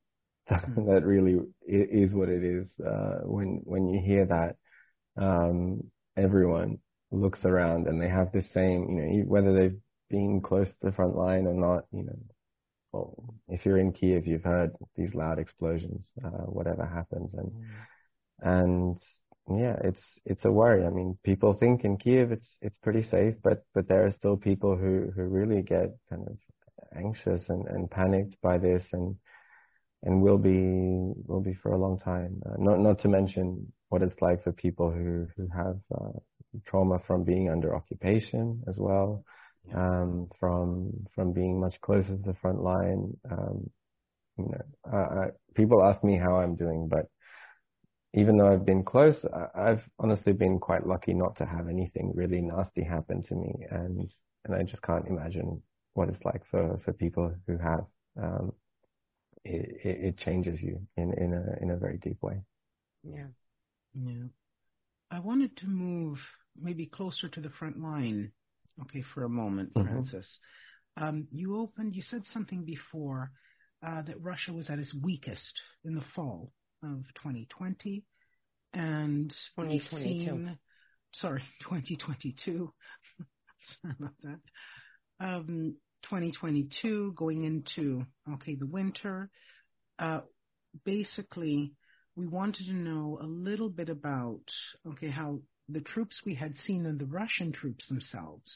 that, 0.52 0.84
that 0.86 1.04
really 1.04 1.38
is 1.66 2.12
what 2.14 2.28
it 2.28 2.44
is. 2.44 2.68
Uh, 2.84 3.20
when 3.24 3.60
when 3.64 3.88
you 3.88 4.00
hear 4.00 4.26
that, 4.26 4.56
um, 5.22 5.82
everyone 6.16 6.78
looks 7.10 7.44
around 7.44 7.86
and 7.86 8.00
they 8.00 8.08
have 8.08 8.32
the 8.32 8.44
same, 8.54 8.88
you 8.90 9.02
know, 9.02 9.24
whether 9.24 9.54
they've 9.54 9.78
been 10.08 10.40
close 10.40 10.68
to 10.68 10.86
the 10.86 10.92
front 10.92 11.16
line 11.16 11.46
or 11.46 11.54
not, 11.54 11.84
you 11.92 12.04
know. 12.04 12.18
Well, 12.92 13.34
if 13.48 13.64
you're 13.64 13.78
in 13.78 13.92
Kiev, 13.92 14.26
you've 14.26 14.44
heard 14.44 14.72
these 14.96 15.14
loud 15.14 15.38
explosions, 15.38 16.06
uh, 16.22 16.44
whatever 16.46 16.84
happens, 16.84 17.30
and 17.34 17.50
and 18.42 18.98
yeah, 19.48 19.76
it's 19.82 20.02
it's 20.24 20.44
a 20.44 20.52
worry. 20.52 20.84
I 20.84 20.90
mean, 20.90 21.18
people 21.24 21.54
think 21.54 21.84
in 21.84 21.96
Kiev 21.96 22.32
it's 22.32 22.48
it's 22.60 22.78
pretty 22.78 23.08
safe, 23.10 23.34
but 23.42 23.64
but 23.74 23.88
there 23.88 24.04
are 24.06 24.12
still 24.12 24.36
people 24.36 24.76
who 24.76 25.10
who 25.14 25.22
really 25.22 25.62
get 25.62 25.96
kind 26.10 26.26
of 26.26 26.36
anxious 26.94 27.42
and, 27.48 27.66
and 27.66 27.90
panicked 27.90 28.36
by 28.42 28.58
this, 28.58 28.84
and 28.92 29.16
and 30.04 30.20
will 30.22 30.38
be 30.38 31.12
will 31.26 31.40
be 31.40 31.54
for 31.54 31.72
a 31.72 31.78
long 31.78 31.98
time. 31.98 32.40
Uh, 32.46 32.56
not 32.58 32.80
not 32.80 33.00
to 33.00 33.08
mention 33.08 33.72
what 33.88 34.02
it's 34.02 34.20
like 34.20 34.42
for 34.42 34.52
people 34.52 34.90
who 34.90 35.26
who 35.36 35.48
have 35.48 35.78
uh, 35.94 36.18
trauma 36.66 36.98
from 37.06 37.24
being 37.24 37.50
under 37.50 37.74
occupation 37.74 38.62
as 38.68 38.78
well, 38.78 39.24
um, 39.74 40.28
from 40.38 40.92
from 41.14 41.32
being 41.32 41.60
much 41.60 41.80
closer 41.80 42.16
to 42.16 42.22
the 42.24 42.34
front 42.40 42.62
line. 42.62 43.16
Um, 43.30 43.70
you 44.38 44.46
know, 44.46 44.92
uh, 44.92 44.96
I, 45.20 45.26
people 45.54 45.84
ask 45.84 46.02
me 46.04 46.16
how 46.18 46.36
I'm 46.36 46.56
doing, 46.56 46.88
but 46.88 47.06
even 48.14 48.36
though 48.36 48.52
I've 48.52 48.64
been 48.66 48.84
close, 48.84 49.24
I- 49.24 49.48
I've 49.70 49.88
honestly 49.98 50.32
been 50.32 50.58
quite 50.58 50.86
lucky 50.86 51.14
not 51.14 51.36
to 51.36 51.46
have 51.46 51.68
anything 51.68 52.12
really 52.14 52.40
nasty 52.40 52.82
happen 52.82 53.22
to 53.24 53.34
me, 53.34 53.66
and 53.70 54.10
and 54.44 54.54
I 54.54 54.62
just 54.64 54.82
can't 54.82 55.06
imagine 55.06 55.62
what 55.94 56.08
it's 56.08 56.24
like 56.24 56.44
for 56.46 56.78
for 56.84 56.92
people 56.92 57.34
who 57.46 57.56
have. 57.58 57.86
Um, 58.20 58.52
it, 59.44 59.80
it, 59.84 60.04
it 60.04 60.18
changes 60.18 60.60
you 60.62 60.80
in 60.96 61.12
in 61.14 61.32
a 61.34 61.62
in 61.62 61.70
a 61.70 61.76
very 61.76 61.98
deep 61.98 62.22
way. 62.22 62.42
Yeah. 63.02 63.28
Yeah. 63.94 64.24
I 65.10 65.18
wanted 65.20 65.56
to 65.58 65.66
move 65.66 66.18
maybe 66.60 66.86
closer 66.86 67.28
to 67.28 67.40
the 67.40 67.50
front 67.50 67.80
line, 67.80 68.32
okay, 68.82 69.02
for 69.14 69.24
a 69.24 69.28
moment, 69.28 69.72
Mhm. 69.76 69.88
Francis. 69.90 70.38
Um, 70.96 71.26
you 71.30 71.56
opened, 71.58 71.94
you 71.94 72.02
said 72.02 72.22
something 72.32 72.64
before 72.64 73.30
uh, 73.86 74.02
that 74.02 74.20
Russia 74.22 74.52
was 74.52 74.70
at 74.70 74.78
its 74.78 74.94
weakest 74.94 75.60
in 75.84 75.94
the 75.94 76.04
fall 76.14 76.52
of 76.82 77.04
2020, 77.16 78.04
and 78.74 79.32
we've 79.58 79.82
2022. 79.82 80.42
seen, 80.44 80.58
sorry, 81.14 81.42
2022. 81.62 82.72
sorry 83.82 83.94
about 83.98 84.14
that. 84.22 84.40
Um, 85.20 85.76
2022 86.02 87.12
going 87.16 87.44
into 87.44 88.04
okay 88.34 88.54
the 88.54 88.66
winter. 88.66 89.30
Uh, 89.98 90.20
basically, 90.84 91.72
we 92.16 92.26
wanted 92.26 92.66
to 92.66 92.72
know 92.74 93.18
a 93.20 93.26
little 93.26 93.68
bit 93.68 93.88
about 93.88 94.42
okay 94.86 95.10
how 95.10 95.40
the 95.68 95.80
troops 95.80 96.20
we 96.24 96.34
had 96.34 96.54
seen 96.66 96.86
and 96.86 96.98
the 96.98 97.06
Russian 97.06 97.52
troops 97.52 97.86
themselves 97.88 98.52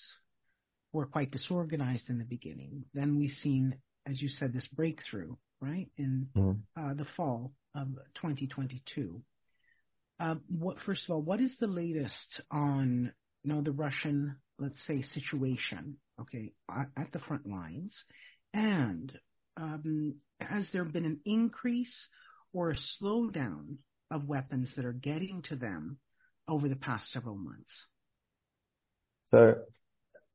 were 0.93 1.07
quite 1.07 1.31
disorganized 1.31 2.09
in 2.09 2.19
the 2.19 2.25
beginning. 2.25 2.85
Then 2.95 3.19
we've 3.19 3.37
seen, 3.43 3.77
as 4.07 4.21
you 4.21 4.29
said, 4.29 4.53
this 4.53 4.67
breakthrough 4.69 5.37
right 5.61 5.89
in 5.97 6.29
Mhm. 6.35 6.63
uh, 6.77 6.95
the 6.95 7.07
fall 7.17 7.53
of 7.75 7.89
2022. 8.15 9.23
Uh, 10.19 10.37
what 10.49 10.79
first 10.81 11.05
of 11.05 11.11
all, 11.11 11.23
what 11.23 11.41
is 11.41 11.55
the 11.59 11.67
latest 11.67 12.41
on 12.51 13.13
you 13.43 13.53
know 13.53 13.63
the 13.63 13.73
Russian, 13.73 14.37
let's 14.59 14.79
say, 14.87 15.03
situation? 15.03 15.97
Okay, 16.21 16.53
at, 16.71 17.12
the 17.12 17.19
front 17.21 17.47
lines, 17.47 17.95
and 18.55 19.12
um, 19.57 20.14
has 20.40 20.66
there 20.73 20.85
been 20.85 21.05
an 21.05 21.21
increase 21.25 21.95
or 22.53 22.71
a 22.71 22.77
slowdown 23.01 23.77
of 24.11 24.29
weapons 24.29 24.69
that 24.77 24.85
are 24.85 24.92
getting 24.92 25.42
to 25.42 25.57
them 25.57 25.99
over 26.49 26.69
the 26.69 26.77
past 26.77 27.11
several 27.11 27.37
months? 27.37 27.71
So 29.31 29.57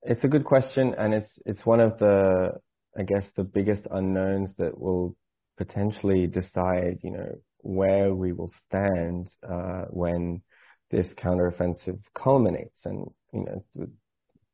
it's 0.04 0.24
a 0.24 0.28
good 0.28 0.46
question, 0.46 0.94
and 0.98 1.14
it's 1.14 1.30
it's 1.46 1.66
one 1.66 1.80
of 1.80 1.98
the 2.00 2.52
I 2.98 3.04
guess 3.04 3.24
the 3.36 3.44
biggest 3.44 3.84
unknowns 3.90 4.50
that 4.58 4.80
will 4.80 5.16
potentially 5.58 6.28
decide, 6.28 7.00
you 7.04 7.12
know, 7.12 7.36
where 7.60 8.14
we 8.14 8.34
will 8.34 8.52
stand 8.68 9.30
uh, 9.48 9.86
when 9.90 10.42
this 10.90 11.08
counteroffensive 11.18 12.00
culminates. 12.16 12.80
And 12.86 13.06
you 13.34 13.46
know, 13.46 13.88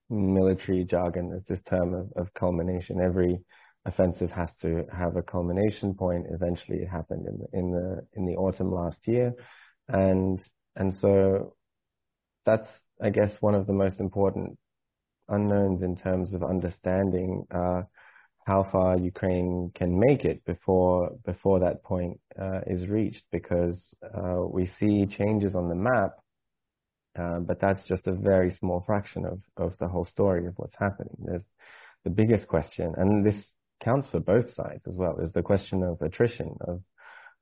military 0.10 0.84
jargon 0.84 1.34
is 1.34 1.44
this 1.48 1.60
term 1.70 1.94
of, 1.94 2.12
of 2.16 2.34
culmination. 2.34 3.02
Every 3.02 3.40
offensive 3.86 4.32
has 4.32 4.50
to 4.62 4.86
have 4.92 5.16
a 5.16 5.22
culmination 5.22 5.94
point. 5.94 6.26
Eventually, 6.30 6.80
it 6.80 6.90
happened 6.90 7.26
in 7.28 7.38
the 7.40 7.60
in 7.60 7.72
the 7.72 8.08
in 8.14 8.26
the 8.26 8.36
autumn 8.36 8.72
last 8.72 8.98
year, 9.06 9.34
and 9.88 10.44
and 10.76 10.94
so 11.02 11.56
that's 12.46 12.68
I 13.02 13.10
guess 13.10 13.32
one 13.42 13.56
of 13.56 13.68
the 13.68 13.74
most 13.74 14.00
important 14.00 14.58
unknowns 15.30 15.84
in 15.84 15.98
terms 15.98 16.34
of 16.34 16.44
understanding 16.44 17.46
uh, 17.54 17.82
how 18.46 18.68
far 18.72 18.98
Ukraine 18.98 19.72
can 19.76 20.00
make 20.00 20.24
it 20.24 20.44
before 20.46 21.12
before 21.26 21.60
that 21.60 21.84
point 21.84 22.20
uh, 22.42 22.62
is 22.66 22.88
reached, 22.88 23.24
because 23.32 23.78
uh, 24.04 24.42
we 24.50 24.72
see 24.80 25.06
changes 25.06 25.54
on 25.56 25.68
the 25.68 25.76
map, 25.76 26.14
uh, 27.18 27.40
but 27.40 27.60
that's 27.60 27.84
just 27.88 28.08
a 28.08 28.14
very 28.14 28.56
small 28.60 28.84
fraction 28.86 29.26
of 29.26 29.40
of 29.58 29.74
the 29.80 29.88
whole 29.88 30.06
story 30.06 30.46
of 30.48 30.54
what's 30.58 30.76
happening. 30.78 31.16
There's 31.20 31.44
the 32.04 32.10
biggest 32.10 32.48
question, 32.48 32.94
and 32.98 33.26
this 33.26 33.36
counts 33.84 34.10
for 34.10 34.20
both 34.20 34.54
sides 34.54 34.82
as 34.88 34.96
well, 34.96 35.18
is 35.20 35.32
the 35.34 35.42
question 35.42 35.84
of 35.84 36.02
attrition 36.02 36.56
of 36.62 36.82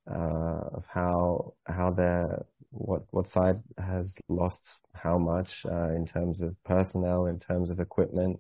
uh, 0.10 0.78
of 0.78 0.84
how 0.88 1.54
how 1.66 1.92
their 1.92 2.46
what 2.72 3.04
what 3.12 3.32
side 3.32 3.58
has 3.78 4.08
lost 4.30 4.60
how 4.94 5.18
much 5.18 5.50
uh, 5.66 5.90
in 5.90 6.06
terms 6.06 6.42
of 6.42 6.56
personnel, 6.64 7.26
in 7.26 7.40
terms 7.40 7.70
of 7.70 7.80
equipment, 7.80 8.40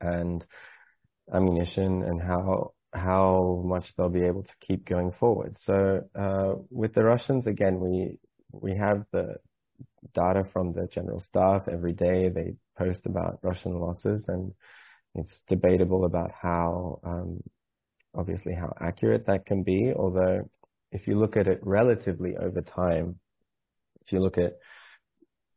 and 0.00 0.44
ammunition, 1.32 2.02
and 2.02 2.20
how 2.20 2.72
how 2.92 3.62
much 3.64 3.84
they'll 3.96 4.08
be 4.08 4.24
able 4.24 4.42
to 4.42 4.66
keep 4.66 4.86
going 4.86 5.12
forward. 5.18 5.56
So 5.64 6.02
uh, 6.14 6.54
with 6.70 6.94
the 6.94 7.04
Russians, 7.04 7.46
again, 7.46 7.80
we 7.80 8.18
we 8.52 8.76
have 8.76 9.04
the 9.12 9.36
data 10.14 10.44
from 10.52 10.72
the 10.72 10.88
general 10.92 11.22
staff 11.28 11.68
every 11.68 11.92
day. 11.92 12.28
They 12.28 12.54
post 12.78 13.00
about 13.06 13.40
Russian 13.42 13.78
losses, 13.78 14.24
and 14.28 14.52
it's 15.14 15.32
debatable 15.48 16.04
about 16.04 16.30
how 16.30 17.00
um, 17.04 17.40
obviously 18.14 18.54
how 18.54 18.72
accurate 18.80 19.26
that 19.26 19.46
can 19.46 19.62
be. 19.62 19.92
Although 19.94 20.48
if 20.92 21.06
you 21.06 21.18
look 21.18 21.36
at 21.36 21.46
it 21.46 21.60
relatively 21.62 22.36
over 22.36 22.62
time, 22.62 23.16
if 24.04 24.12
you 24.12 24.20
look 24.20 24.38
at, 24.38 24.54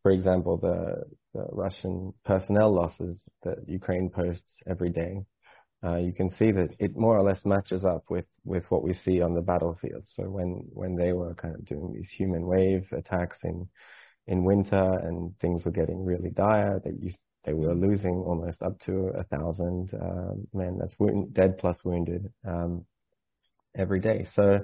for 0.03 0.11
example, 0.11 0.57
the, 0.57 1.03
the 1.33 1.45
Russian 1.51 2.13
personnel 2.25 2.73
losses 2.73 3.21
that 3.43 3.57
Ukraine 3.67 4.09
posts 4.09 4.51
every 4.67 4.89
day, 4.89 5.25
uh, 5.83 5.95
you 5.97 6.11
can 6.11 6.29
see 6.37 6.51
that 6.51 6.69
it 6.79 6.97
more 6.97 7.17
or 7.17 7.23
less 7.23 7.39
matches 7.45 7.85
up 7.85 8.03
with, 8.09 8.25
with 8.43 8.63
what 8.69 8.83
we 8.83 8.93
see 9.05 9.21
on 9.21 9.33
the 9.33 9.41
battlefield. 9.41 10.03
So 10.15 10.23
when, 10.23 10.65
when 10.73 10.95
they 10.95 11.13
were 11.13 11.35
kind 11.35 11.55
of 11.55 11.65
doing 11.65 11.93
these 11.93 12.09
human 12.17 12.45
wave 12.45 12.85
attacks 12.91 13.37
in, 13.43 13.69
in 14.29 14.43
winter 14.43 14.99
and 15.03 15.37
things 15.39 15.65
were 15.65 15.71
getting 15.71 16.05
really 16.05 16.29
dire, 16.29 16.79
they 16.85 17.15
they 17.45 17.53
were 17.53 17.73
losing 17.73 18.15
almost 18.27 18.61
up 18.61 18.79
to 18.81 19.11
a 19.17 19.23
thousand 19.23 19.91
uh, 19.93 20.35
men. 20.53 20.77
That's 20.79 20.93
wound, 20.99 21.33
dead 21.33 21.57
plus 21.57 21.77
wounded 21.83 22.31
um, 22.47 22.85
every 23.75 23.99
day. 23.99 24.27
So 24.35 24.59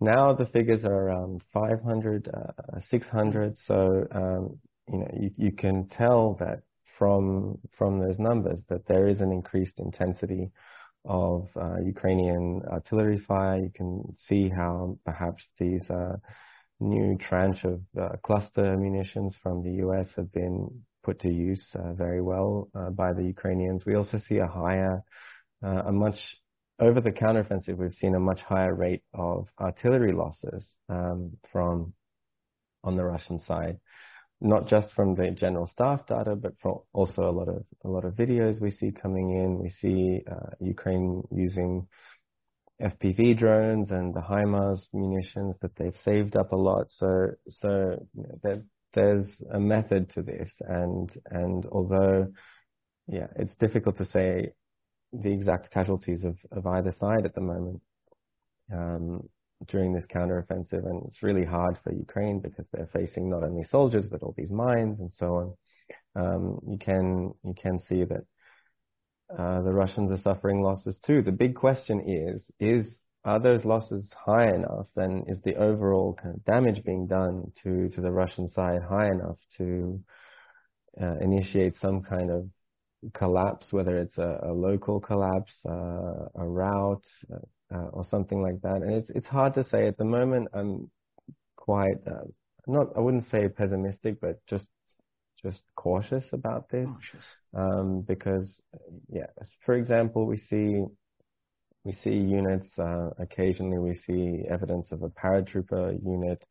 now 0.00 0.32
the 0.32 0.46
figures 0.46 0.84
are 0.84 1.08
around 1.08 1.42
500, 1.52 2.28
uh, 2.32 2.80
600. 2.90 3.58
So 3.66 4.06
um, 4.12 4.58
you 4.90 4.98
know 4.98 5.10
you, 5.20 5.30
you 5.36 5.52
can 5.52 5.88
tell 5.88 6.34
that 6.40 6.60
from 6.98 7.58
from 7.76 8.00
those 8.00 8.18
numbers 8.18 8.60
that 8.70 8.86
there 8.86 9.08
is 9.08 9.20
an 9.20 9.30
increased 9.30 9.78
intensity 9.78 10.50
of 11.04 11.48
uh, 11.60 11.80
Ukrainian 11.84 12.62
artillery 12.66 13.18
fire. 13.18 13.58
You 13.58 13.72
can 13.74 14.16
see 14.26 14.48
how 14.48 14.96
perhaps 15.04 15.42
these 15.58 15.84
uh, 15.90 16.16
new 16.82 17.18
tranche 17.28 17.64
of 17.64 17.80
uh, 18.00 18.16
cluster 18.24 18.76
munitions 18.76 19.34
from 19.42 19.62
the 19.62 19.84
US 19.86 20.08
have 20.16 20.32
been 20.32 20.68
put 21.04 21.20
to 21.20 21.28
use 21.28 21.64
uh, 21.74 21.92
very 21.94 22.20
well 22.22 22.68
uh, 22.74 22.90
by 22.90 23.12
the 23.12 23.22
Ukrainians. 23.22 23.84
We 23.84 23.94
also 23.96 24.20
see 24.28 24.38
a 24.38 24.46
higher, 24.46 25.02
uh, 25.64 25.82
a 25.86 25.92
much 25.92 26.18
over 26.78 27.00
the 27.00 27.10
counteroffensive, 27.10 27.76
we've 27.76 27.94
seen 27.94 28.14
a 28.14 28.20
much 28.20 28.40
higher 28.40 28.74
rate 28.74 29.02
of 29.14 29.46
artillery 29.60 30.12
losses 30.12 30.64
um, 30.88 31.32
from 31.52 31.92
on 32.82 32.96
the 32.96 33.04
Russian 33.04 33.40
side 33.46 33.78
not 34.42 34.68
just 34.68 34.92
from 34.94 35.14
the 35.14 35.30
general 35.30 35.68
staff 35.72 36.04
data, 36.08 36.34
but 36.34 36.52
from 36.60 36.78
also 36.92 37.22
a 37.22 37.30
lot 37.30 37.48
of 37.48 37.64
a 37.84 37.88
lot 37.88 38.04
of 38.04 38.14
videos 38.14 38.60
we 38.60 38.72
see 38.72 38.90
coming 38.90 39.30
in. 39.30 39.58
We 39.58 39.70
see 39.80 40.24
uh, 40.30 40.50
Ukraine 40.60 41.22
using 41.30 41.86
FPV 42.82 43.38
drones 43.38 43.90
and 43.90 44.14
the 44.14 44.20
HIMARS 44.20 44.80
munitions 44.92 45.54
that 45.62 45.74
they've 45.76 45.96
saved 46.04 46.36
up 46.36 46.52
a 46.52 46.56
lot. 46.56 46.86
So 46.90 47.28
so 47.48 48.06
there, 48.42 48.62
there's 48.94 49.26
a 49.52 49.60
method 49.60 50.10
to 50.14 50.22
this, 50.22 50.50
and 50.60 51.10
and 51.30 51.66
although 51.66 52.28
yeah, 53.06 53.26
it's 53.36 53.54
difficult 53.56 53.98
to 53.98 54.06
say 54.06 54.52
the 55.12 55.30
exact 55.32 55.70
casualties 55.70 56.24
of, 56.24 56.36
of 56.50 56.66
either 56.66 56.94
side 56.98 57.24
at 57.24 57.34
the 57.34 57.40
moment. 57.40 57.80
Um, 58.72 59.28
during 59.68 59.92
this 59.92 60.06
counteroffensive, 60.06 60.84
and 60.86 61.04
it's 61.06 61.22
really 61.22 61.44
hard 61.44 61.78
for 61.84 61.92
Ukraine 61.92 62.40
because 62.40 62.66
they're 62.72 62.88
facing 62.92 63.30
not 63.30 63.44
only 63.44 63.64
soldiers 63.64 64.08
but 64.10 64.22
all 64.22 64.34
these 64.36 64.50
mines 64.50 64.98
and 64.98 65.12
so 65.16 65.26
on. 65.36 65.54
Um, 66.14 66.58
you 66.66 66.78
can 66.78 67.32
you 67.44 67.54
can 67.54 67.78
see 67.88 68.04
that 68.04 68.24
uh, 69.30 69.62
the 69.62 69.72
Russians 69.72 70.10
are 70.10 70.22
suffering 70.22 70.62
losses 70.62 70.96
too. 71.06 71.22
The 71.22 71.32
big 71.32 71.54
question 71.54 72.00
is 72.00 72.42
is 72.60 72.86
are 73.24 73.38
those 73.38 73.64
losses 73.64 74.10
high 74.26 74.48
enough, 74.52 74.88
and 74.96 75.28
is 75.30 75.38
the 75.44 75.56
overall 75.56 76.14
kind 76.20 76.34
of 76.34 76.44
damage 76.44 76.84
being 76.84 77.06
done 77.06 77.52
to 77.62 77.88
to 77.90 78.00
the 78.00 78.10
Russian 78.10 78.50
side 78.50 78.82
high 78.82 79.06
enough 79.06 79.38
to 79.58 80.00
uh, 81.00 81.16
initiate 81.20 81.74
some 81.80 82.02
kind 82.02 82.30
of 82.30 82.48
collapse, 83.14 83.66
whether 83.70 83.98
it's 83.98 84.18
a, 84.18 84.40
a 84.44 84.52
local 84.52 85.00
collapse, 85.00 85.52
uh, 85.68 86.28
a 86.36 86.46
rout, 86.46 87.02
uh, 87.32 87.74
uh, 87.74 87.88
or 87.92 88.04
something 88.10 88.42
like 88.42 88.60
that. 88.62 88.82
And 88.82 88.92
it's 88.92 89.10
it's 89.14 89.26
hard 89.26 89.54
to 89.54 89.64
say 89.70 89.86
at 89.88 89.96
the 89.98 90.04
moment. 90.04 90.48
I'm 90.52 90.90
quite 91.56 91.96
uh, 92.06 92.26
not. 92.66 92.88
I 92.96 93.00
wouldn't 93.00 93.30
say 93.30 93.48
pessimistic, 93.48 94.20
but 94.20 94.40
just 94.48 94.66
just 95.44 95.60
cautious 95.76 96.24
about 96.32 96.68
this 96.70 96.88
um, 97.54 98.04
because 98.06 98.60
yeah. 99.10 99.26
For 99.64 99.74
example, 99.74 100.26
we 100.26 100.38
see 100.38 100.84
we 101.84 101.92
see 102.04 102.10
units. 102.10 102.68
Uh, 102.78 103.10
occasionally, 103.18 103.78
we 103.78 103.98
see 104.06 104.44
evidence 104.48 104.92
of 104.92 105.02
a 105.02 105.08
paratrooper 105.10 105.98
unit 106.04 106.42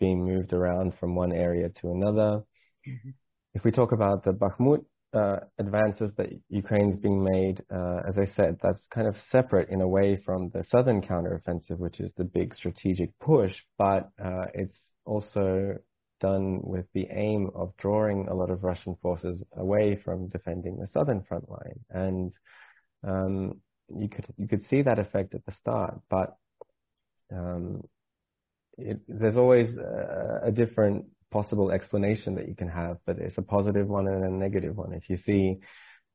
being 0.00 0.24
moved 0.24 0.52
around 0.52 0.94
from 0.98 1.14
one 1.14 1.32
area 1.32 1.68
to 1.80 1.92
another. 1.92 2.42
Mm-hmm. 2.88 3.10
If 3.54 3.64
we 3.64 3.70
talk 3.70 3.92
about 3.92 4.24
the 4.24 4.32
Bakhmut 4.32 4.84
uh, 5.14 5.40
advances 5.58 6.10
that 6.16 6.30
Ukraine's 6.48 6.96
being 6.96 7.22
made, 7.22 7.62
uh, 7.72 8.00
as 8.08 8.18
I 8.18 8.26
said, 8.34 8.56
that's 8.62 8.86
kind 8.92 9.06
of 9.06 9.14
separate 9.30 9.68
in 9.68 9.80
a 9.80 9.88
way 9.88 10.20
from 10.24 10.50
the 10.52 10.64
southern 10.64 11.02
counteroffensive, 11.02 11.78
which 11.78 12.00
is 12.00 12.10
the 12.16 12.24
big 12.24 12.54
strategic 12.54 13.10
push, 13.20 13.52
but 13.78 14.10
uh, 14.22 14.46
it's 14.54 14.76
also 15.04 15.76
done 16.22 16.60
with 16.62 16.86
the 16.94 17.08
aim 17.10 17.50
of 17.54 17.76
drawing 17.76 18.28
a 18.28 18.34
lot 18.34 18.50
of 18.50 18.62
Russian 18.64 18.96
forces 19.02 19.42
away 19.56 20.00
from 20.04 20.28
defending 20.28 20.78
the 20.78 20.86
southern 20.86 21.22
front 21.24 21.50
line. 21.50 21.80
And 21.90 22.32
um, 23.06 23.60
you 23.94 24.08
could 24.08 24.26
you 24.38 24.48
could 24.48 24.64
see 24.70 24.82
that 24.82 24.98
effect 24.98 25.34
at 25.34 25.44
the 25.44 25.52
start, 25.60 26.00
but 26.08 26.36
um, 27.30 27.82
it, 28.78 29.00
there's 29.08 29.36
always 29.36 29.68
a, 29.76 30.40
a 30.44 30.52
different 30.52 31.06
possible 31.30 31.70
explanation 31.72 32.36
that 32.36 32.48
you 32.48 32.54
can 32.54 32.68
have, 32.68 32.98
but 33.06 33.18
it's 33.18 33.38
a 33.38 33.42
positive 33.42 33.88
one 33.88 34.06
and 34.06 34.24
a 34.24 34.30
negative 34.30 34.76
one. 34.76 34.92
If 34.92 35.10
you 35.10 35.18
see 35.26 35.58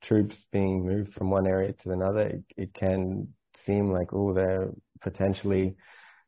troops 0.04 0.36
being 0.52 0.86
moved 0.86 1.14
from 1.14 1.30
one 1.30 1.48
area 1.48 1.74
to 1.84 1.92
another, 1.92 2.22
it, 2.22 2.44
it 2.56 2.74
can 2.74 3.28
seem 3.66 3.92
like, 3.92 4.14
oh, 4.14 4.34
they're 4.34 4.70
potentially 5.02 5.76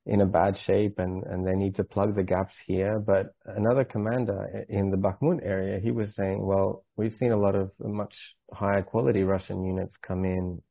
in 0.05 0.21
a 0.21 0.25
bad 0.25 0.57
shape 0.65 0.97
and, 0.97 1.23
and 1.23 1.45
they 1.45 1.55
need 1.55 1.75
to 1.75 1.83
plug 1.83 2.15
the 2.15 2.23
gaps 2.23 2.55
here. 2.65 2.99
But 2.99 3.33
another 3.45 3.83
commander 3.83 4.65
in 4.69 4.91
the 4.91 4.97
Bakhmut 4.97 5.39
area, 5.43 5.79
he 5.79 5.91
was 5.91 6.15
saying, 6.15 6.45
well, 6.45 6.83
we've 6.97 7.13
seen 7.13 7.31
a 7.31 7.39
lot 7.39 7.55
of 7.55 7.71
much 7.79 8.13
higher 8.51 8.81
quality 8.81 9.23
Russian 9.23 9.63
units 9.63 9.93
come 10.01 10.25
in 10.25 10.61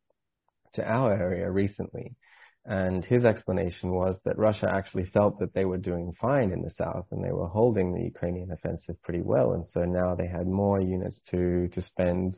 to 0.74 0.82
our 0.82 1.12
area 1.12 1.50
recently. 1.50 2.16
And 2.64 3.04
his 3.04 3.24
explanation 3.24 3.92
was 3.92 4.16
that 4.24 4.36
Russia 4.36 4.68
actually 4.70 5.06
felt 5.14 5.38
that 5.38 5.54
they 5.54 5.64
were 5.64 5.78
doing 5.78 6.12
fine 6.20 6.50
in 6.50 6.60
the 6.60 6.72
south 6.76 7.06
and 7.12 7.24
they 7.24 7.32
were 7.32 7.46
holding 7.48 7.94
the 7.94 8.02
Ukrainian 8.02 8.50
offensive 8.52 9.00
pretty 9.02 9.22
well. 9.22 9.52
And 9.52 9.64
so 9.72 9.84
now 9.84 10.14
they 10.14 10.26
had 10.26 10.46
more 10.46 10.80
units 10.80 11.18
to, 11.30 11.68
to 11.68 11.82
spend 11.82 12.36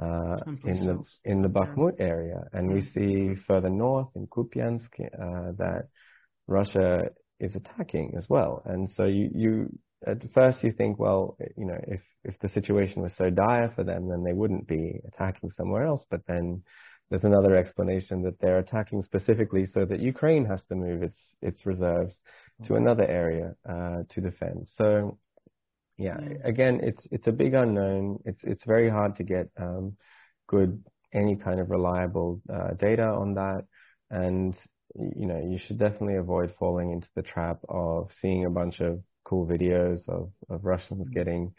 uh, 0.00 0.36
in 0.64 0.86
the 0.86 1.04
in 1.24 1.42
the 1.42 1.48
Bakhmut 1.48 1.96
area. 1.98 2.44
And 2.52 2.72
we 2.72 2.82
see 2.94 3.34
further 3.46 3.70
north 3.70 4.08
in 4.14 4.26
Kupiansk 4.28 4.92
uh, 5.00 5.52
that 5.58 5.88
Russia 6.46 7.10
is 7.40 7.54
attacking 7.54 8.14
as 8.16 8.26
well. 8.28 8.62
And 8.64 8.88
so 8.96 9.04
you, 9.04 9.30
you 9.34 9.78
at 10.06 10.18
first 10.32 10.62
you 10.62 10.72
think, 10.72 10.98
well, 10.98 11.36
you 11.56 11.66
know, 11.66 11.78
if 11.86 12.00
if 12.24 12.38
the 12.40 12.48
situation 12.50 13.02
was 13.02 13.12
so 13.16 13.30
dire 13.30 13.72
for 13.74 13.84
them, 13.84 14.08
then 14.08 14.24
they 14.24 14.32
wouldn't 14.32 14.66
be 14.66 15.00
attacking 15.06 15.50
somewhere 15.50 15.84
else. 15.84 16.04
But 16.10 16.20
then 16.26 16.62
there's 17.10 17.24
another 17.24 17.56
explanation 17.56 18.22
that 18.22 18.38
they're 18.40 18.58
attacking 18.58 19.04
specifically 19.04 19.66
so 19.66 19.84
that 19.84 20.00
Ukraine 20.00 20.44
has 20.44 20.62
to 20.68 20.74
move 20.74 21.02
its 21.02 21.20
its 21.40 21.64
reserves 21.64 22.14
to 22.66 22.76
another 22.76 23.04
area 23.04 23.54
uh, 23.68 24.02
to 24.10 24.20
defend. 24.20 24.66
So, 24.76 25.18
yeah, 25.98 26.18
again, 26.44 26.80
it's 26.82 27.06
it's 27.10 27.26
a 27.26 27.32
big 27.32 27.54
unknown. 27.54 28.20
It's 28.24 28.42
it's 28.42 28.64
very 28.64 28.90
hard 28.90 29.16
to 29.16 29.24
get 29.24 29.50
um, 29.58 29.96
good 30.48 30.82
any 31.12 31.36
kind 31.36 31.60
of 31.60 31.70
reliable 31.70 32.42
uh, 32.52 32.74
data 32.74 33.04
on 33.06 33.34
that, 33.34 33.64
and 34.10 34.54
you 34.98 35.26
know 35.26 35.38
you 35.38 35.58
should 35.58 35.78
definitely 35.78 36.16
avoid 36.16 36.54
falling 36.58 36.92
into 36.92 37.08
the 37.14 37.22
trap 37.22 37.58
of 37.68 38.08
seeing 38.20 38.44
a 38.44 38.50
bunch 38.50 38.80
of 38.80 39.00
cool 39.24 39.46
videos 39.46 40.00
of 40.08 40.30
of 40.48 40.64
Russians 40.64 41.08
mm. 41.08 41.12
getting 41.12 41.54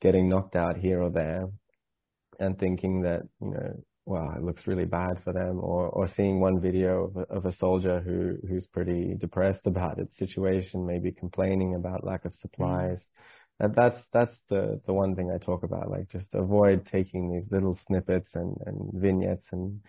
getting 0.00 0.28
knocked 0.28 0.56
out 0.56 0.76
here 0.76 1.02
or 1.02 1.10
there, 1.10 1.48
and 2.38 2.58
thinking 2.58 3.02
that 3.02 3.22
you 3.40 3.50
know 3.50 3.82
wow, 4.06 4.32
it 4.36 4.42
looks 4.42 4.68
really 4.68 4.84
bad 4.84 5.20
for 5.24 5.32
them, 5.32 5.58
or 5.58 5.88
or 5.88 6.08
seeing 6.16 6.40
one 6.40 6.60
video 6.60 7.04
of 7.04 7.16
a, 7.16 7.34
of 7.34 7.46
a 7.46 7.56
soldier 7.56 8.00
who 8.00 8.36
who's 8.48 8.66
pretty 8.66 9.14
depressed 9.18 9.62
about 9.66 9.98
its 9.98 10.16
situation, 10.18 10.86
maybe 10.86 11.12
complaining 11.12 11.74
about 11.74 12.04
lack 12.04 12.24
of 12.24 12.32
supplies. 12.40 12.98
Mm-hmm. 12.98 13.02
And 13.58 13.74
that's 13.74 13.98
that's 14.12 14.36
the 14.50 14.80
the 14.86 14.92
one 14.92 15.16
thing 15.16 15.30
I 15.30 15.44
talk 15.44 15.62
about. 15.62 15.90
Like 15.90 16.10
just 16.10 16.28
avoid 16.34 16.86
taking 16.86 17.32
these 17.32 17.50
little 17.50 17.78
snippets 17.86 18.28
and 18.34 18.56
and 18.66 18.90
vignettes 18.94 19.46
and 19.50 19.80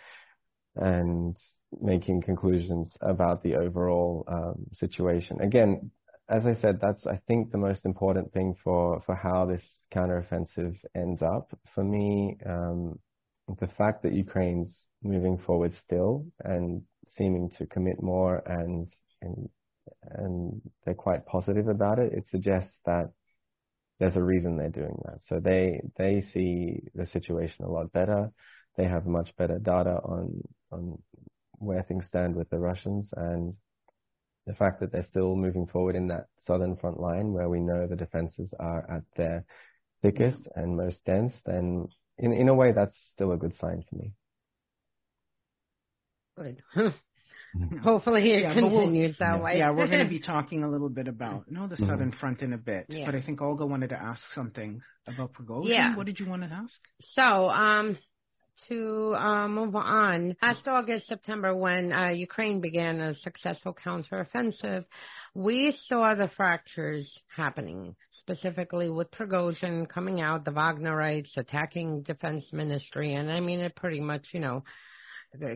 and 0.76 1.38
making 1.82 2.22
conclusions 2.22 2.96
about 3.02 3.44
the 3.44 3.56
overall 3.56 4.24
um, 4.28 4.68
situation. 4.74 5.42
Again, 5.42 5.92
as 6.30 6.46
I 6.46 6.56
said, 6.62 6.80
that's 6.82 7.06
I 7.08 7.20
think 7.28 7.52
the 7.52 7.58
most 7.58 7.86
important 7.86 8.34
thing 8.34 8.56
for 8.64 9.02
for 9.06 9.16
how 9.16 9.46
this 9.46 9.64
counteroffensive 9.94 10.76
ends 10.96 11.22
up. 11.22 11.58
For 11.74 11.84
me, 11.84 12.38
um, 12.46 13.00
the 13.60 13.68
fact 13.78 14.04
that 14.04 14.14
Ukraine's 14.14 14.88
moving 15.02 15.38
forward 15.38 15.74
still 15.86 16.26
and 16.44 16.82
seeming 17.18 17.50
to 17.58 17.66
commit 17.66 18.02
more 18.02 18.44
and 18.46 18.88
and 19.22 19.50
and 20.04 20.62
they're 20.84 20.94
quite 20.94 21.26
positive 21.26 21.70
about 21.70 22.00
it, 22.00 22.12
it 22.12 22.26
suggests 22.30 22.76
that 22.86 23.12
there's 24.00 24.18
a 24.18 24.24
reason 24.24 24.58
they're 24.58 24.70
doing 24.70 24.98
that. 25.06 25.20
So 25.30 25.40
they 25.40 25.82
they 25.98 26.26
see 26.34 26.84
the 26.94 27.08
situation 27.08 27.64
a 27.64 27.72
lot 27.72 27.92
better. 27.94 28.32
They 28.76 28.86
have 28.86 29.06
much 29.06 29.36
better 29.38 29.60
data 29.60 30.00
on 30.04 30.42
on 30.72 31.02
where 31.58 31.84
things 31.84 32.06
stand 32.08 32.36
with 32.36 32.50
the 32.50 32.60
Russians 32.60 33.10
and 33.16 33.54
the 34.46 34.54
fact 34.54 34.80
that 34.80 34.92
they're 34.92 35.08
still 35.10 35.36
moving 35.36 35.68
forward 35.68 35.96
in 35.96 36.08
that 36.08 36.28
southern 36.46 36.78
front 36.78 37.00
line 37.00 37.34
where 37.34 37.50
we 37.50 37.60
know 37.60 37.86
the 37.88 37.96
defenses 37.96 38.54
are 38.60 38.90
at 38.90 39.04
their 39.16 39.46
thickest 40.02 40.48
and 40.56 40.78
most 40.78 40.98
dense, 41.06 41.34
then 41.46 41.88
in 42.18 42.32
in 42.32 42.50
a 42.50 42.54
way, 42.54 42.72
that's 42.72 42.96
still 43.14 43.32
a 43.32 43.38
good 43.38 43.54
sign 43.60 43.84
for 43.90 43.96
me. 43.96 44.14
Good. 46.38 46.64
Mm-hmm. 47.56 47.78
Hopefully 47.78 48.34
it 48.34 48.42
yeah, 48.42 48.54
continues 48.54 49.16
we'll, 49.20 49.28
that 49.28 49.38
yeah, 49.38 49.44
way. 49.44 49.58
Yeah, 49.58 49.72
we're 49.72 49.88
going 49.88 50.04
to 50.04 50.10
be 50.10 50.20
talking 50.26 50.64
a 50.64 50.70
little 50.70 50.90
bit 50.90 51.08
about 51.08 51.46
no 51.50 51.66
the 51.66 51.76
mm-hmm. 51.76 51.88
southern 51.88 52.12
front 52.12 52.42
in 52.42 52.54
a 52.54 52.58
bit, 52.58 52.86
yeah. 52.90 53.06
but 53.06 53.16
I 53.16 53.22
think 53.22 53.42
Olga 53.42 53.66
wanted 53.66 53.90
to 53.92 53.96
ask 53.96 54.22
something 54.36 54.82
about 55.08 55.34
Prigozhin. 55.34 55.70
Yeah. 55.70 55.96
What 55.96 56.06
did 56.06 56.20
you 56.20 56.28
want 56.28 56.44
to 56.44 56.50
ask? 56.50 56.74
So, 57.14 57.22
um, 57.22 57.98
to 58.70 59.16
uh, 59.18 59.48
move 59.48 59.76
on, 59.76 60.36
last 60.42 60.68
August, 60.68 61.08
September, 61.08 61.56
when 61.56 61.92
uh, 61.92 62.10
Ukraine 62.10 62.62
began 62.62 63.00
a 63.00 63.16
successful 63.16 63.76
counteroffensive, 63.86 64.86
we 65.34 65.78
saw 65.88 66.16
the 66.16 66.30
fractures 66.36 67.10
happening 67.36 67.96
specifically 68.20 68.90
with 68.90 69.10
Prigozhin 69.12 69.88
coming 69.88 70.20
out, 70.20 70.44
the 70.44 70.52
Wagnerites 70.52 71.38
attacking 71.38 72.02
defense 72.04 72.44
ministry, 72.52 73.14
and 73.14 73.32
I 73.32 73.40
mean 73.40 73.62
it 73.62 73.76
pretty 73.76 74.02
much, 74.02 74.26
you 74.34 74.42
know, 74.42 74.64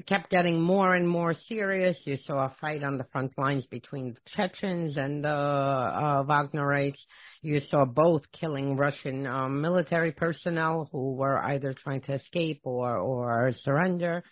kept 0.07 0.29
getting 0.29 0.62
more 0.62 0.95
and 0.95 1.07
more 1.07 1.36
serious. 1.47 1.97
You 2.03 2.17
saw 2.25 2.45
a 2.45 2.55
fight 2.60 2.84
on 2.84 2.97
the 2.97 3.05
front 3.05 3.38
lines 3.38 3.65
between 3.67 4.13
the 4.13 4.19
Chechens 4.36 4.97
and 4.97 5.23
the 5.23 5.29
uh, 5.29 6.23
Wagnerites. 6.23 6.99
You 7.41 7.60
saw 7.69 7.86
both 7.86 8.23
killing 8.31 8.75
Russian 8.75 9.25
um, 9.25 9.62
military 9.62 10.12
personnel 10.12 10.89
who 10.91 11.13
were 11.13 11.41
either 11.43 11.73
trying 11.73 12.01
to 12.01 12.13
escape 12.13 12.62
or 12.63 12.97
or 12.97 13.51
surrender, 13.63 14.23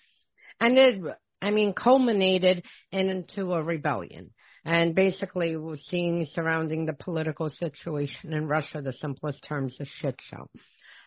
and 0.59 0.77
it, 0.77 1.01
I 1.41 1.51
mean, 1.51 1.73
culminated 1.73 2.63
into 2.91 3.53
a 3.53 3.63
rebellion. 3.63 4.31
And 4.65 4.93
basically, 4.93 5.55
we're 5.55 5.77
seeing 5.89 6.27
surrounding 6.35 6.85
the 6.85 6.93
political 6.93 7.49
situation 7.49 8.33
in 8.33 8.47
Russia, 8.47 8.81
the 8.81 8.93
simplest 8.93 9.41
terms, 9.47 9.75
a 9.79 9.85
shit 9.99 10.19
show. 10.29 10.49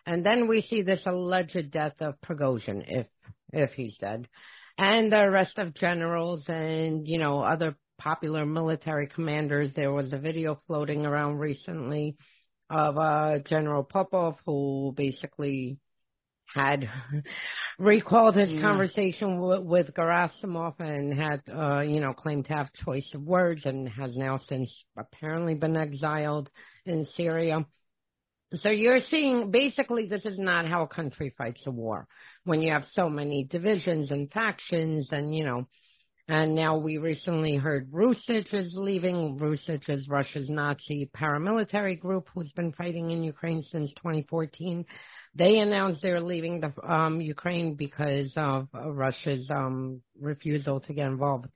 And 0.05 0.25
then 0.25 0.47
we 0.47 0.61
see 0.61 0.81
this 0.81 1.01
alleged 1.05 1.71
death 1.71 1.93
of 2.01 2.19
Prigozhin, 2.19 2.83
if 2.87 3.07
if 3.51 3.71
he's 3.71 3.97
dead, 3.97 4.27
and 4.77 5.11
the 5.11 5.29
rest 5.29 5.57
of 5.57 5.75
generals 5.75 6.43
and 6.47 7.07
you 7.07 7.19
know 7.19 7.41
other 7.41 7.75
popular 7.97 8.45
military 8.45 9.07
commanders. 9.07 9.71
There 9.75 9.91
was 9.91 10.11
a 10.11 10.17
video 10.17 10.59
floating 10.67 11.05
around 11.05 11.39
recently 11.39 12.17
of 12.69 12.97
uh, 12.97 13.39
General 13.47 13.83
Popov 13.83 14.35
who 14.45 14.93
basically 14.95 15.77
had 16.53 16.89
recalled 17.79 18.35
his 18.35 18.49
yeah. 18.49 18.61
conversation 18.61 19.35
w- 19.35 19.61
with 19.61 19.93
Gerasimov 19.93 20.79
and 20.79 21.13
had, 21.13 21.41
uh, 21.51 21.81
you 21.81 21.99
know, 21.99 22.13
claimed 22.13 22.45
to 22.45 22.53
have 22.53 22.73
choice 22.85 23.07
of 23.13 23.21
words 23.21 23.61
and 23.65 23.87
has 23.89 24.15
now 24.15 24.39
since 24.49 24.69
apparently 24.97 25.55
been 25.55 25.77
exiled 25.77 26.49
in 26.85 27.07
Syria. 27.15 27.65
So 28.61 28.69
you're 28.69 28.99
seeing 29.09 29.49
basically 29.49 30.07
this 30.07 30.25
is 30.25 30.37
not 30.37 30.67
how 30.67 30.83
a 30.83 30.87
country 30.87 31.33
fights 31.37 31.61
a 31.65 31.71
war 31.71 32.07
when 32.45 32.61
you 32.61 32.71
have 32.71 32.85
so 32.93 33.09
many 33.09 33.45
divisions 33.45 34.11
and 34.11 34.31
factions 34.31 35.07
and 35.11 35.35
you 35.35 35.43
know 35.43 35.67
and 36.27 36.55
now 36.55 36.77
we 36.77 36.97
recently 36.99 37.57
heard 37.57 37.91
Rusich 37.91 38.53
is 38.53 38.73
leaving. 38.77 39.37
Rusich 39.37 39.89
is 39.89 40.07
Russia's 40.07 40.49
Nazi 40.49 41.09
paramilitary 41.15 41.99
group 41.99 42.29
who's 42.33 42.51
been 42.53 42.71
fighting 42.71 43.11
in 43.11 43.23
Ukraine 43.23 43.61
since 43.69 43.91
2014. 43.97 44.85
They 45.35 45.59
announced 45.59 46.01
they're 46.01 46.21
leaving 46.21 46.61
the 46.61 46.71
um, 46.89 47.19
Ukraine 47.19 47.75
because 47.75 48.31
of 48.37 48.69
uh, 48.73 48.89
Russia's 48.89 49.49
um, 49.49 50.01
refusal 50.17 50.79
to 50.81 50.93
get 50.93 51.07
involved 51.07 51.47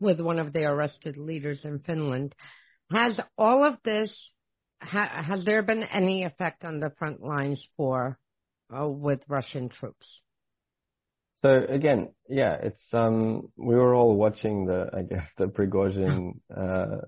with 0.00 0.20
one 0.20 0.38
of 0.38 0.54
their 0.54 0.72
arrested 0.72 1.18
leaders 1.18 1.60
in 1.62 1.80
Finland. 1.80 2.34
Has 2.90 3.20
all 3.36 3.66
of 3.66 3.74
this 3.84 4.10
ha- 4.80 5.22
has 5.22 5.44
there 5.44 5.62
been 5.62 5.82
any 5.82 6.24
effect 6.24 6.64
on 6.64 6.80
the 6.80 6.92
front 6.98 7.20
lines 7.20 7.62
for 7.76 8.18
uh, 8.74 8.88
with 8.88 9.20
Russian 9.28 9.68
troops? 9.68 10.06
So 11.44 11.62
again, 11.68 12.08
yeah, 12.26 12.54
it's 12.54 12.82
um 12.94 13.52
we 13.58 13.74
were 13.74 13.94
all 13.94 14.16
watching 14.16 14.64
the 14.64 14.88
I 14.94 15.02
guess 15.02 15.28
the 15.36 15.44
Prigozhin 15.44 16.40
uh 16.56 17.02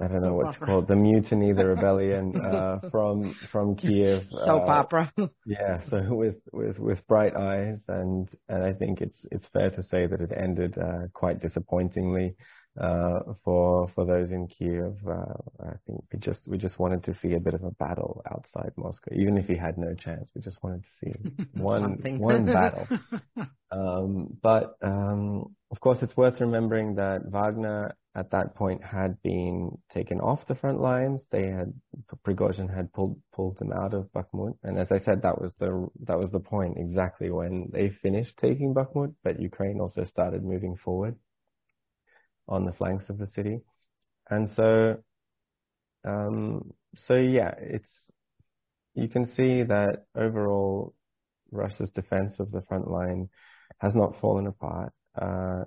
I 0.00 0.08
don't 0.08 0.22
know 0.22 0.34
what's 0.34 0.56
called 0.56 0.88
the 0.88 0.96
mutiny, 0.96 1.52
the 1.52 1.66
rebellion 1.66 2.34
uh, 2.44 2.80
from 2.90 3.34
from 3.52 3.76
Kiev. 3.76 4.24
Soap 4.32 4.62
uh, 4.62 4.72
opera. 4.72 5.12
yeah, 5.46 5.80
so 5.88 6.02
with 6.08 6.36
with 6.52 6.80
with 6.80 7.06
bright 7.06 7.36
eyes, 7.36 7.78
and 7.86 8.28
and 8.48 8.64
I 8.64 8.72
think 8.72 9.02
it's 9.02 9.18
it's 9.30 9.46
fair 9.52 9.70
to 9.70 9.82
say 9.84 10.06
that 10.06 10.20
it 10.20 10.32
ended 10.36 10.76
uh, 10.76 11.08
quite 11.12 11.40
disappointingly 11.40 12.34
uh, 12.36 12.59
for 13.44 13.90
for 13.94 14.04
those 14.04 14.30
in 14.30 14.46
Kiev. 14.46 14.96
Uh, 15.06 15.64
I 15.64 15.72
think 15.86 16.04
we 16.12 16.18
just 16.18 16.46
we 16.46 16.58
just 16.58 16.78
wanted 16.78 17.04
to 17.04 17.14
see 17.20 17.34
a 17.34 17.40
bit 17.40 17.54
of 17.54 17.64
a 17.64 17.70
battle 17.72 18.22
outside 18.30 18.72
Moscow, 18.76 19.12
even 19.14 19.36
if 19.36 19.46
he 19.46 19.56
had 19.56 19.78
no 19.78 19.94
chance. 19.94 20.30
We 20.34 20.40
just 20.40 20.62
wanted 20.62 20.84
to 20.84 20.88
see 21.00 21.44
one 21.60 21.98
one 22.18 22.46
battle. 22.46 22.86
Um, 23.72 24.36
but 24.42 24.74
um, 24.82 25.54
of 25.70 25.78
course, 25.78 25.98
it's 26.02 26.16
worth 26.16 26.40
remembering 26.40 26.96
that 26.96 27.22
Wagner 27.26 27.94
at 28.16 28.32
that 28.32 28.56
point 28.56 28.82
had 28.82 29.22
been 29.22 29.78
taken 29.94 30.20
off 30.20 30.40
the 30.48 30.56
front 30.56 30.80
lines. 30.80 31.20
They 31.30 31.46
had 31.46 31.72
Prigozhin 32.26 32.74
had 32.74 32.92
pulled 32.92 33.20
pulled 33.32 33.58
them 33.58 33.72
out 33.72 33.94
of 33.94 34.12
Bakhmut, 34.12 34.56
and 34.64 34.76
as 34.76 34.88
I 34.90 34.98
said, 34.98 35.22
that 35.22 35.40
was 35.40 35.52
the 35.60 35.88
that 36.06 36.18
was 36.18 36.32
the 36.32 36.40
point 36.40 36.78
exactly 36.78 37.30
when 37.30 37.70
they 37.72 37.90
finished 38.02 38.36
taking 38.38 38.74
Bakhmut. 38.74 39.14
But 39.22 39.38
Ukraine 39.40 39.80
also 39.80 40.04
started 40.04 40.42
moving 40.42 40.76
forward 40.84 41.14
on 42.50 42.66
the 42.66 42.72
flanks 42.72 43.08
of 43.08 43.18
the 43.18 43.28
city. 43.28 43.60
And 44.28 44.50
so, 44.54 44.96
um, 46.06 46.72
so 47.06 47.14
yeah, 47.14 47.54
it's, 47.58 47.88
you 48.94 49.08
can 49.08 49.26
see 49.36 49.62
that 49.62 50.04
overall 50.16 50.94
Russia's 51.50 51.90
defense 51.90 52.34
of 52.38 52.50
the 52.50 52.62
front 52.68 52.90
line 52.90 53.28
has 53.78 53.94
not 53.94 54.20
fallen 54.20 54.46
apart, 54.46 54.92
uh, 55.20 55.64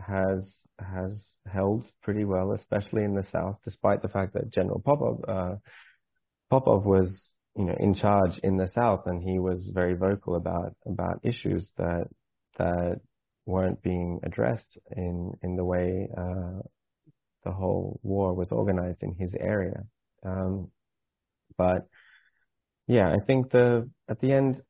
has, 0.00 0.44
has 0.78 1.12
held 1.52 1.84
pretty 2.02 2.24
well, 2.24 2.52
especially 2.52 3.04
in 3.04 3.14
the 3.14 3.26
south, 3.30 3.58
despite 3.64 4.02
the 4.02 4.08
fact 4.08 4.34
that 4.34 4.52
General 4.52 4.82
Popov, 4.84 5.24
uh, 5.28 5.54
Popov 6.50 6.84
was, 6.84 7.08
you 7.56 7.64
know, 7.64 7.76
in 7.78 7.94
charge 7.94 8.38
in 8.42 8.56
the 8.56 8.70
south 8.74 9.02
and 9.06 9.22
he 9.22 9.38
was 9.38 9.70
very 9.72 9.94
vocal 9.94 10.34
about, 10.34 10.74
about 10.86 11.20
issues 11.22 11.68
that, 11.76 12.08
that 12.58 13.00
weren't 13.46 13.82
being 13.82 14.20
addressed 14.22 14.78
in 14.96 15.32
in 15.42 15.56
the 15.56 15.64
way 15.64 16.08
uh, 16.16 16.60
the 17.44 17.52
whole 17.52 18.00
war 18.02 18.34
was 18.34 18.50
organized 18.50 19.02
in 19.02 19.14
his 19.14 19.34
area. 19.38 19.84
Um, 20.24 20.70
but 21.56 21.86
yeah, 22.86 23.10
I 23.14 23.24
think 23.24 23.50
the 23.50 23.88
at 24.08 24.20
the 24.20 24.32
end, 24.32 24.62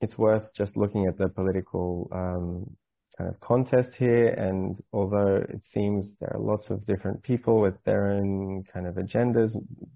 it's 0.00 0.18
worth 0.18 0.44
just 0.56 0.76
looking 0.76 1.06
at 1.06 1.18
the 1.18 1.28
political 1.28 2.08
um, 2.12 2.76
kind 3.16 3.30
of 3.30 3.40
contest 3.40 3.90
here. 3.98 4.28
And 4.28 4.76
although 4.92 5.36
it 5.48 5.62
seems 5.72 6.06
there 6.20 6.34
are 6.34 6.40
lots 6.40 6.70
of 6.70 6.86
different 6.86 7.22
people 7.22 7.60
with 7.60 7.74
their 7.84 8.12
own 8.12 8.64
kind 8.72 8.86
of 8.86 8.96
agendas, 8.96 9.52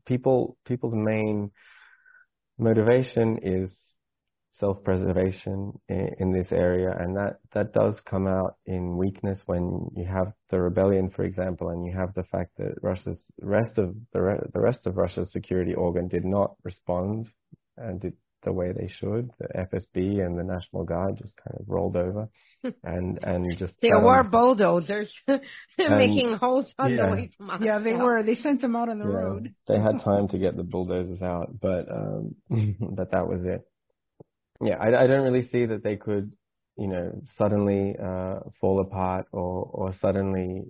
people 0.06 0.56
people's 0.64 0.94
main 0.94 1.50
motivation 2.58 3.38
is 3.42 3.70
self-preservation 4.58 5.72
in, 5.88 6.10
in, 6.18 6.32
this 6.32 6.46
area, 6.50 6.94
and 6.98 7.16
that 7.16 7.40
that 7.52 7.72
does 7.72 7.94
come 8.04 8.26
out 8.26 8.56
in 8.66 8.96
weakness 8.96 9.40
when 9.46 9.90
you 9.94 10.04
have 10.04 10.32
the 10.50 10.60
rebellion, 10.60 11.10
for 11.10 11.24
example, 11.24 11.70
and 11.70 11.86
you 11.86 11.92
have 11.92 12.14
the 12.14 12.24
fact 12.24 12.50
that 12.58 12.74
Russia's 12.82 13.20
rest 13.40 13.78
of 13.78 13.94
the 14.12 14.20
re- 14.20 14.50
the 14.52 14.60
rest 14.60 14.86
of 14.86 14.96
Russia's 14.96 15.30
security 15.32 15.74
organ 15.74 16.08
did 16.08 16.24
not 16.24 16.54
respond 16.64 17.28
and 17.76 18.00
did 18.00 18.14
the 18.44 18.52
way 18.52 18.72
they 18.72 18.90
should. 19.00 19.30
The 19.38 19.48
FSB 19.72 20.24
and 20.24 20.38
the 20.38 20.44
National 20.44 20.84
Guard 20.84 21.18
just 21.18 21.34
kind 21.36 21.60
of 21.60 21.68
rolled 21.68 21.96
over, 21.96 22.28
and 22.84 23.18
and 23.22 23.58
just 23.58 23.74
there 23.82 24.00
were 24.00 24.22
bulldozers 24.22 25.12
making 25.78 26.38
holes 26.40 26.72
on 26.78 26.94
yeah. 26.94 27.06
the 27.06 27.12
way 27.12 27.30
to 27.36 27.42
Moscow. 27.42 27.64
Yeah, 27.64 27.78
they 27.80 27.94
were. 27.94 28.22
They 28.22 28.36
sent 28.36 28.62
them 28.62 28.76
out 28.76 28.88
on 28.88 28.98
the 28.98 29.04
yeah, 29.06 29.16
road. 29.16 29.54
they 29.68 29.78
had 29.78 30.00
time 30.04 30.28
to 30.28 30.38
get 30.38 30.56
the 30.56 30.62
bulldozers 30.62 31.20
out, 31.20 31.60
but 31.60 31.86
um, 31.90 32.34
but 32.48 33.10
that 33.10 33.28
was 33.28 33.40
it 33.44 33.66
yeah, 34.60 34.76
I, 34.76 35.04
I 35.04 35.06
don't 35.06 35.24
really 35.24 35.48
see 35.48 35.66
that 35.66 35.82
they 35.82 35.96
could, 35.96 36.32
you 36.76 36.88
know, 36.88 37.22
suddenly 37.36 37.96
uh, 38.02 38.40
fall 38.60 38.80
apart 38.80 39.26
or 39.32 39.70
or 39.72 39.94
suddenly 40.00 40.64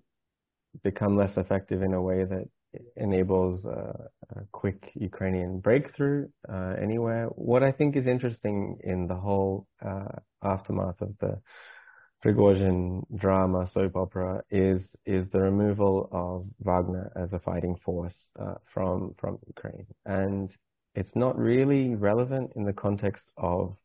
become 0.83 1.17
less 1.17 1.37
effective 1.37 1.83
in 1.83 1.95
a 1.95 2.03
way 2.03 2.25
that 2.25 2.49
enables 2.97 3.65
uh, 3.65 4.09
a 4.37 4.43
quick 4.53 4.91
Ukrainian 4.95 5.61
breakthrough 5.61 6.29
uh, 6.53 6.75
anywhere. 6.81 7.27
What 7.27 7.63
I 7.63 7.73
think 7.73 7.97
is 7.97 8.07
interesting 8.07 8.79
in 8.85 9.07
the 9.07 9.15
whole 9.15 9.67
uh, 9.85 10.17
aftermath 10.43 11.01
of 11.01 11.15
the 11.21 11.41
Prigozhin 12.25 13.03
drama 13.15 13.69
soap 13.73 13.95
opera 13.97 14.43
is 14.51 14.83
is 15.05 15.27
the 15.31 15.41
removal 15.41 16.09
of 16.11 16.47
Wagner 16.61 17.13
as 17.15 17.33
a 17.33 17.39
fighting 17.39 17.77
force 17.85 18.17
uh, 18.41 18.55
from 18.73 19.15
from 19.21 19.39
Ukraine 19.47 19.87
and 20.05 20.51
it's 20.97 21.15
not 21.15 21.39
really 21.39 21.95
relevant 21.95 22.53
in 22.57 22.65
the 22.65 22.73
context 22.73 23.25
of 23.37 23.77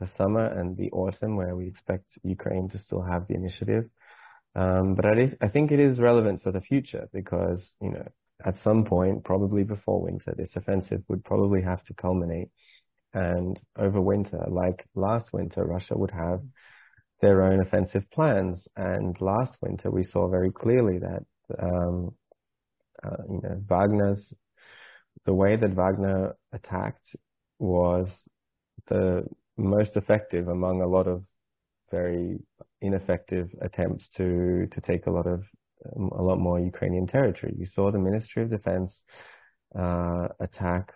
the 0.00 0.08
summer 0.16 0.46
and 0.46 0.76
the 0.76 0.90
autumn 0.90 1.36
where 1.36 1.56
we 1.56 1.68
expect 1.68 2.04
Ukraine 2.22 2.68
to 2.70 2.78
still 2.78 3.02
have 3.02 3.26
the 3.26 3.34
initiative. 3.34 3.84
Um, 4.54 4.94
but 4.94 5.06
I, 5.06 5.32
I 5.40 5.48
think 5.48 5.70
it 5.70 5.80
is 5.80 5.98
relevant 5.98 6.42
for 6.42 6.52
the 6.52 6.60
future 6.60 7.08
because, 7.12 7.62
you 7.80 7.90
know, 7.90 8.06
at 8.44 8.54
some 8.62 8.84
point, 8.84 9.24
probably 9.24 9.64
before 9.64 10.02
winter, 10.02 10.34
this 10.36 10.50
offensive 10.54 11.02
would 11.08 11.24
probably 11.24 11.62
have 11.62 11.84
to 11.84 11.94
culminate. 11.94 12.50
And 13.14 13.58
over 13.76 14.00
winter, 14.00 14.44
like 14.48 14.84
last 14.94 15.32
winter, 15.32 15.64
Russia 15.64 15.96
would 15.96 16.10
have 16.10 16.40
their 17.20 17.42
own 17.42 17.60
offensive 17.60 18.04
plans. 18.12 18.66
And 18.76 19.16
last 19.20 19.56
winter, 19.60 19.90
we 19.90 20.04
saw 20.04 20.28
very 20.28 20.52
clearly 20.52 20.98
that, 20.98 21.24
um, 21.60 22.14
uh, 23.02 23.22
you 23.28 23.40
know, 23.42 23.62
Wagner's 23.68 24.34
the 25.24 25.34
way 25.34 25.56
that 25.56 25.74
Wagner 25.74 26.36
attacked 26.52 27.16
was 27.58 28.08
the 28.88 29.24
most 29.56 29.96
effective 29.96 30.48
among 30.48 30.82
a 30.82 30.86
lot 30.86 31.06
of 31.06 31.24
very 31.90 32.38
ineffective 32.80 33.48
attempts 33.62 34.08
to 34.16 34.68
to 34.72 34.80
take 34.82 35.06
a 35.06 35.10
lot 35.10 35.26
of 35.26 35.42
a 36.18 36.22
lot 36.22 36.38
more 36.38 36.58
Ukrainian 36.58 37.06
territory. 37.06 37.54
You 37.56 37.66
saw 37.66 37.90
the 37.90 37.98
Ministry 37.98 38.42
of 38.42 38.50
Defense 38.50 38.92
uh, 39.78 40.28
attack 40.40 40.92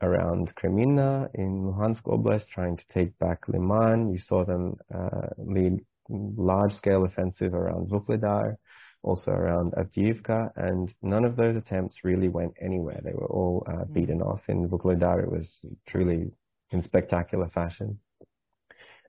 around 0.00 0.52
Kreminna 0.56 1.28
in 1.34 1.64
Luhansk 1.64 2.02
Oblast, 2.04 2.48
trying 2.48 2.76
to 2.76 2.84
take 2.92 3.16
back 3.18 3.40
Liman. 3.48 4.12
You 4.12 4.18
saw 4.18 4.44
them 4.44 4.76
uh, 4.94 5.28
lead 5.38 5.80
large-scale 6.08 7.04
offensive 7.04 7.54
around 7.54 7.88
Vuhledar, 7.88 8.56
also 9.02 9.30
around 9.30 9.72
Avdiivka, 9.72 10.52
and 10.56 10.92
none 11.02 11.24
of 11.24 11.36
those 11.36 11.56
attempts 11.56 11.96
really 12.04 12.28
went 12.28 12.54
anywhere. 12.60 13.00
They 13.02 13.12
were 13.12 13.26
all 13.26 13.64
uh, 13.66 13.72
mm-hmm. 13.72 13.92
beaten 13.92 14.22
off. 14.22 14.40
In 14.48 14.68
Vuhledar, 14.68 15.22
it 15.22 15.30
was 15.30 15.48
truly 15.88 16.30
in 16.70 16.82
spectacular 16.82 17.48
fashion. 17.48 17.98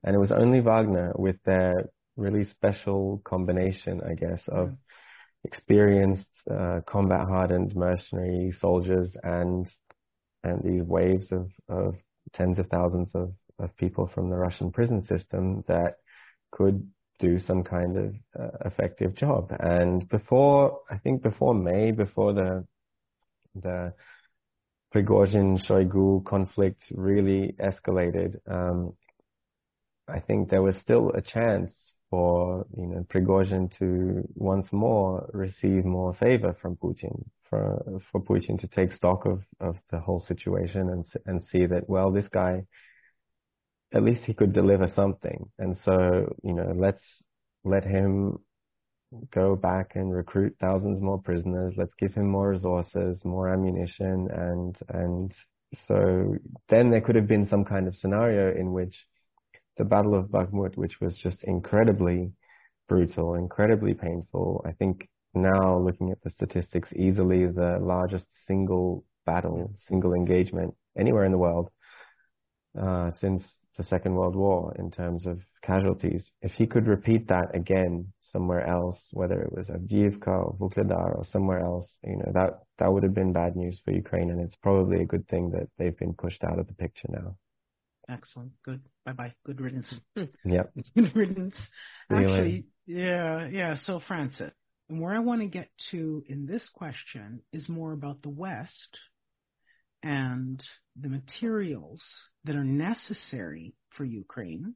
And 0.03 0.15
it 0.15 0.19
was 0.19 0.31
only 0.31 0.59
Wagner 0.59 1.13
with 1.15 1.37
their 1.45 1.89
really 2.17 2.45
special 2.45 3.21
combination, 3.23 4.01
I 4.01 4.15
guess, 4.15 4.41
of 4.47 4.69
mm-hmm. 4.69 5.45
experienced, 5.45 6.27
uh, 6.49 6.81
combat-hardened 6.85 7.75
mercenary 7.75 8.53
soldiers 8.59 9.15
and 9.23 9.67
and 10.43 10.61
these 10.61 10.83
waves 10.83 11.31
of, 11.31 11.49
of 11.69 11.95
tens 12.33 12.59
of 12.59 12.67
thousands 12.67 13.09
of, 13.13 13.31
of 13.59 13.75
people 13.77 14.09
from 14.13 14.29
the 14.29 14.35
Russian 14.35 14.71
prison 14.71 15.05
system 15.05 15.63
that 15.67 15.99
could 16.51 16.85
do 17.23 17.39
some 17.39 17.63
kind 17.63 17.97
of 17.97 18.13
uh, 18.39 18.57
effective 18.65 19.15
job. 19.15 19.55
And 19.59 20.07
before, 20.09 20.81
I 20.91 20.97
think 20.97 21.23
before 21.23 21.55
May, 21.55 21.91
before 21.91 22.33
the 22.33 22.65
the 23.55 23.93
Prigozhin 24.93 25.49
Shoigu 25.65 26.25
conflict 26.25 26.81
really 26.91 27.55
escalated, 27.59 28.31
um, 28.47 28.93
I 30.07 30.19
think 30.19 30.49
there 30.49 30.61
was 30.61 30.75
still 30.81 31.11
a 31.11 31.21
chance 31.21 31.71
for 32.09 32.65
you 32.77 32.87
know 32.87 33.05
Prigozhin 33.13 33.71
to 33.79 33.87
once 34.35 34.67
more 34.71 35.29
receive 35.33 35.85
more 35.85 36.13
favor 36.15 36.51
from 36.61 36.75
Putin, 36.75 37.15
for 37.49 38.01
for 38.11 38.19
Putin 38.21 38.59
to 38.59 38.67
take 38.67 38.91
stock 38.93 39.25
of 39.25 39.39
of 39.61 39.75
the 39.91 39.99
whole 39.99 40.23
situation 40.31 40.89
and 40.89 41.05
and 41.25 41.45
see 41.51 41.65
that 41.67 41.87
well 41.87 42.11
this 42.11 42.27
guy 42.41 42.65
at 43.93 44.03
least 44.03 44.23
he 44.23 44.33
could 44.33 44.53
deliver 44.53 44.91
something. 44.95 45.49
And 45.59 45.77
so, 45.85 46.35
you 46.43 46.53
know, 46.53 46.73
let's 46.75 47.03
let 47.63 47.83
him 47.83 48.39
go 49.31 49.55
back 49.55 49.91
and 49.95 50.13
recruit 50.13 50.55
thousands 50.59 51.01
more 51.01 51.21
prisoners. 51.21 51.75
Let's 51.77 51.93
give 51.99 52.13
him 52.13 52.27
more 52.27 52.49
resources, 52.49 53.19
more 53.23 53.49
ammunition, 53.49 54.27
and 54.31 54.75
and 54.89 55.33
so 55.87 56.35
then 56.69 56.89
there 56.89 57.01
could 57.01 57.15
have 57.15 57.27
been 57.27 57.47
some 57.49 57.65
kind 57.65 57.87
of 57.87 57.95
scenario 57.95 58.59
in 58.59 58.73
which 58.73 58.95
the 59.77 59.83
Battle 59.83 60.15
of 60.15 60.27
Bakhmut, 60.27 60.77
which 60.77 60.99
was 61.01 61.15
just 61.17 61.43
incredibly 61.43 62.31
brutal, 62.87 63.35
incredibly 63.35 63.93
painful. 63.93 64.63
I 64.67 64.71
think 64.73 65.07
now 65.33 65.77
looking 65.77 66.11
at 66.11 66.21
the 66.23 66.29
statistics, 66.29 66.89
easily 66.95 67.45
the 67.47 67.79
largest 67.81 68.25
single 68.47 69.03
battle, 69.25 69.73
single 69.87 70.13
engagement 70.13 70.75
anywhere 70.97 71.25
in 71.25 71.31
the 71.31 71.37
world 71.37 71.69
uh, 72.79 73.11
since 73.19 73.41
the 73.77 73.83
Second 73.83 74.15
World 74.15 74.35
War 74.35 74.75
in 74.77 74.91
terms 74.91 75.25
of 75.25 75.39
casualties. 75.63 76.23
If 76.41 76.51
he 76.53 76.67
could 76.67 76.87
repeat 76.87 77.27
that 77.27 77.55
again 77.55 78.11
somewhere 78.31 78.65
else, 78.67 78.99
whether 79.11 79.41
it 79.41 79.51
was 79.51 79.67
Avdiivka 79.67 80.27
or 80.27 80.57
Vuhledar 80.59 81.15
or 81.15 81.25
somewhere 81.31 81.59
else, 81.59 81.87
you 82.03 82.17
know, 82.17 82.31
that, 82.33 82.59
that 82.79 82.91
would 82.91 83.03
have 83.03 83.13
been 83.13 83.33
bad 83.33 83.55
news 83.55 83.79
for 83.85 83.91
Ukraine. 83.91 84.31
And 84.31 84.41
it's 84.41 84.55
probably 84.57 85.01
a 85.01 85.05
good 85.05 85.27
thing 85.27 85.51
that 85.51 85.69
they've 85.77 85.97
been 85.97 86.13
pushed 86.13 86.43
out 86.43 86.59
of 86.59 86.67
the 86.67 86.73
picture 86.73 87.07
now. 87.09 87.35
Excellent. 88.09 88.51
Good. 88.65 88.81
Bye 89.05 89.13
bye. 89.13 89.33
Good 89.45 89.61
riddance. 89.61 89.93
yep. 90.45 90.73
Good 90.95 91.15
riddance. 91.15 91.55
Actually, 92.11 92.65
yeah, 92.85 93.47
yeah. 93.47 93.77
So, 93.85 94.01
Francis, 94.05 94.51
and 94.89 94.99
where 94.99 95.13
I 95.13 95.19
want 95.19 95.41
to 95.41 95.47
get 95.47 95.69
to 95.91 96.23
in 96.27 96.45
this 96.45 96.67
question 96.73 97.41
is 97.53 97.69
more 97.69 97.93
about 97.93 98.21
the 98.21 98.29
West 98.29 98.99
and 100.03 100.61
the 100.99 101.07
materials 101.07 102.01
that 102.45 102.55
are 102.55 102.63
necessary 102.63 103.73
for 103.97 104.03
Ukraine. 104.03 104.75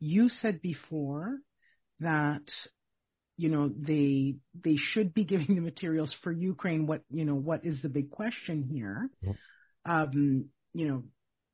You 0.00 0.28
said 0.28 0.62
before 0.62 1.38
that 2.00 2.42
you 3.36 3.48
know 3.48 3.68
they 3.68 4.34
they 4.62 4.76
should 4.76 5.14
be 5.14 5.24
giving 5.32 5.54
the 5.54 5.62
materials 5.62 6.14
for 6.22 6.32
Ukraine. 6.32 6.86
What 6.86 7.02
you 7.10 7.24
know 7.24 7.34
what 7.34 7.64
is 7.64 7.80
the 7.82 7.88
big 7.88 8.10
question 8.10 8.62
here? 8.62 9.10
Um, 9.84 10.50
you 10.74 10.88
know 10.88 11.02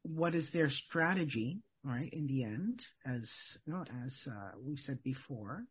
what 0.03 0.35
is 0.35 0.49
their 0.53 0.71
strategy? 0.89 1.61
Right 1.87 2.11
in 2.15 2.27
the 2.27 2.45
end, 2.45 2.81
as 3.05 3.29
you 3.67 3.75
know, 3.75 3.83
as 3.83 4.13
uh, 4.27 4.53
we 4.67 4.79
said 4.87 5.03
before, 5.03 5.65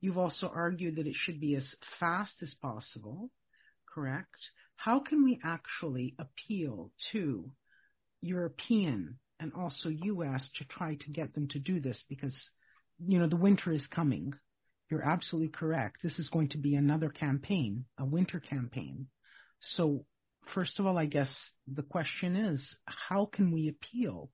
you've 0.00 0.16
also 0.16 0.46
argued 0.46 0.94
that 0.96 1.08
it 1.08 1.16
should 1.16 1.40
be 1.40 1.56
as 1.56 1.66
fast 1.98 2.34
as 2.40 2.54
possible. 2.62 3.30
Correct. 3.92 4.36
How 4.76 5.00
can 5.00 5.24
we 5.24 5.40
actually 5.42 6.14
appeal 6.20 6.92
to 7.10 7.50
European 8.20 9.18
and 9.40 9.52
also 9.54 9.88
U.S. 9.88 10.48
to 10.58 10.64
try 10.64 10.94
to 10.94 11.10
get 11.10 11.34
them 11.34 11.48
to 11.48 11.58
do 11.58 11.80
this 11.80 12.02
because, 12.08 12.34
you 12.98 13.18
know, 13.18 13.28
the 13.28 13.36
winter 13.36 13.72
is 13.72 13.86
coming. 13.88 14.34
You're 14.90 15.04
absolutely 15.04 15.50
correct. 15.50 15.98
This 16.02 16.18
is 16.18 16.28
going 16.28 16.50
to 16.50 16.58
be 16.58 16.74
another 16.74 17.08
campaign, 17.08 17.84
a 17.98 18.04
winter 18.04 18.40
campaign. 18.40 19.08
So, 19.60 20.04
first 20.54 20.78
of 20.78 20.86
all, 20.86 20.96
I 20.96 21.06
guess 21.06 21.28
the 21.66 21.82
question 21.82 22.36
is 22.36 22.76
how 22.86 23.28
can 23.32 23.52
we 23.52 23.68
appeal 23.68 24.30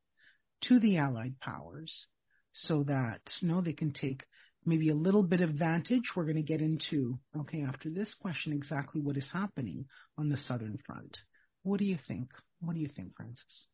to 0.69 0.79
the 0.79 0.99
Allied 0.99 1.41
powers 1.41 2.07
so 2.53 2.85
that, 2.85 3.21
you 3.41 3.49
know, 3.49 3.61
they 3.61 3.73
can 3.73 3.93
take 3.93 4.23
maybe 4.65 4.91
a 4.91 4.95
little 4.95 5.23
bit 5.23 5.41
of 5.41 5.51
vantage. 5.51 6.03
We're 6.15 6.25
going 6.25 6.37
to 6.37 6.43
get 6.43 6.61
into, 6.61 7.19
okay, 7.37 7.63
after 7.63 7.91
this 7.91 8.15
question, 8.21 8.53
exactly 8.53 9.01
what 9.01 9.17
is 9.17 9.27
happening 9.33 9.87
on 10.19 10.29
the 10.29 10.37
Southern 10.37 10.79
Front. 10.87 11.17
What 11.63 11.79
do 11.79 11.85
you 11.85 11.99
think? 12.07 12.29
What 12.61 12.75
do 12.75 12.81
you 12.81 12.89
think, 12.95 13.17
Francis? 13.17 13.67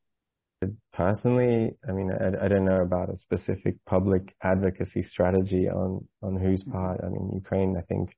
Personally, 0.92 1.76
I 1.88 1.92
mean, 1.92 2.10
I, 2.10 2.44
I, 2.44 2.48
don't 2.48 2.64
know 2.64 2.80
about 2.80 3.08
a 3.08 3.18
specific 3.18 3.76
public 3.86 4.34
advocacy 4.42 5.04
strategy 5.04 5.68
on, 5.68 6.04
on 6.22 6.36
whose 6.36 6.62
mm-hmm. 6.62 6.72
part. 6.72 7.00
I 7.04 7.08
mean, 7.08 7.30
Ukraine, 7.32 7.76
I 7.76 7.82
think, 7.82 8.10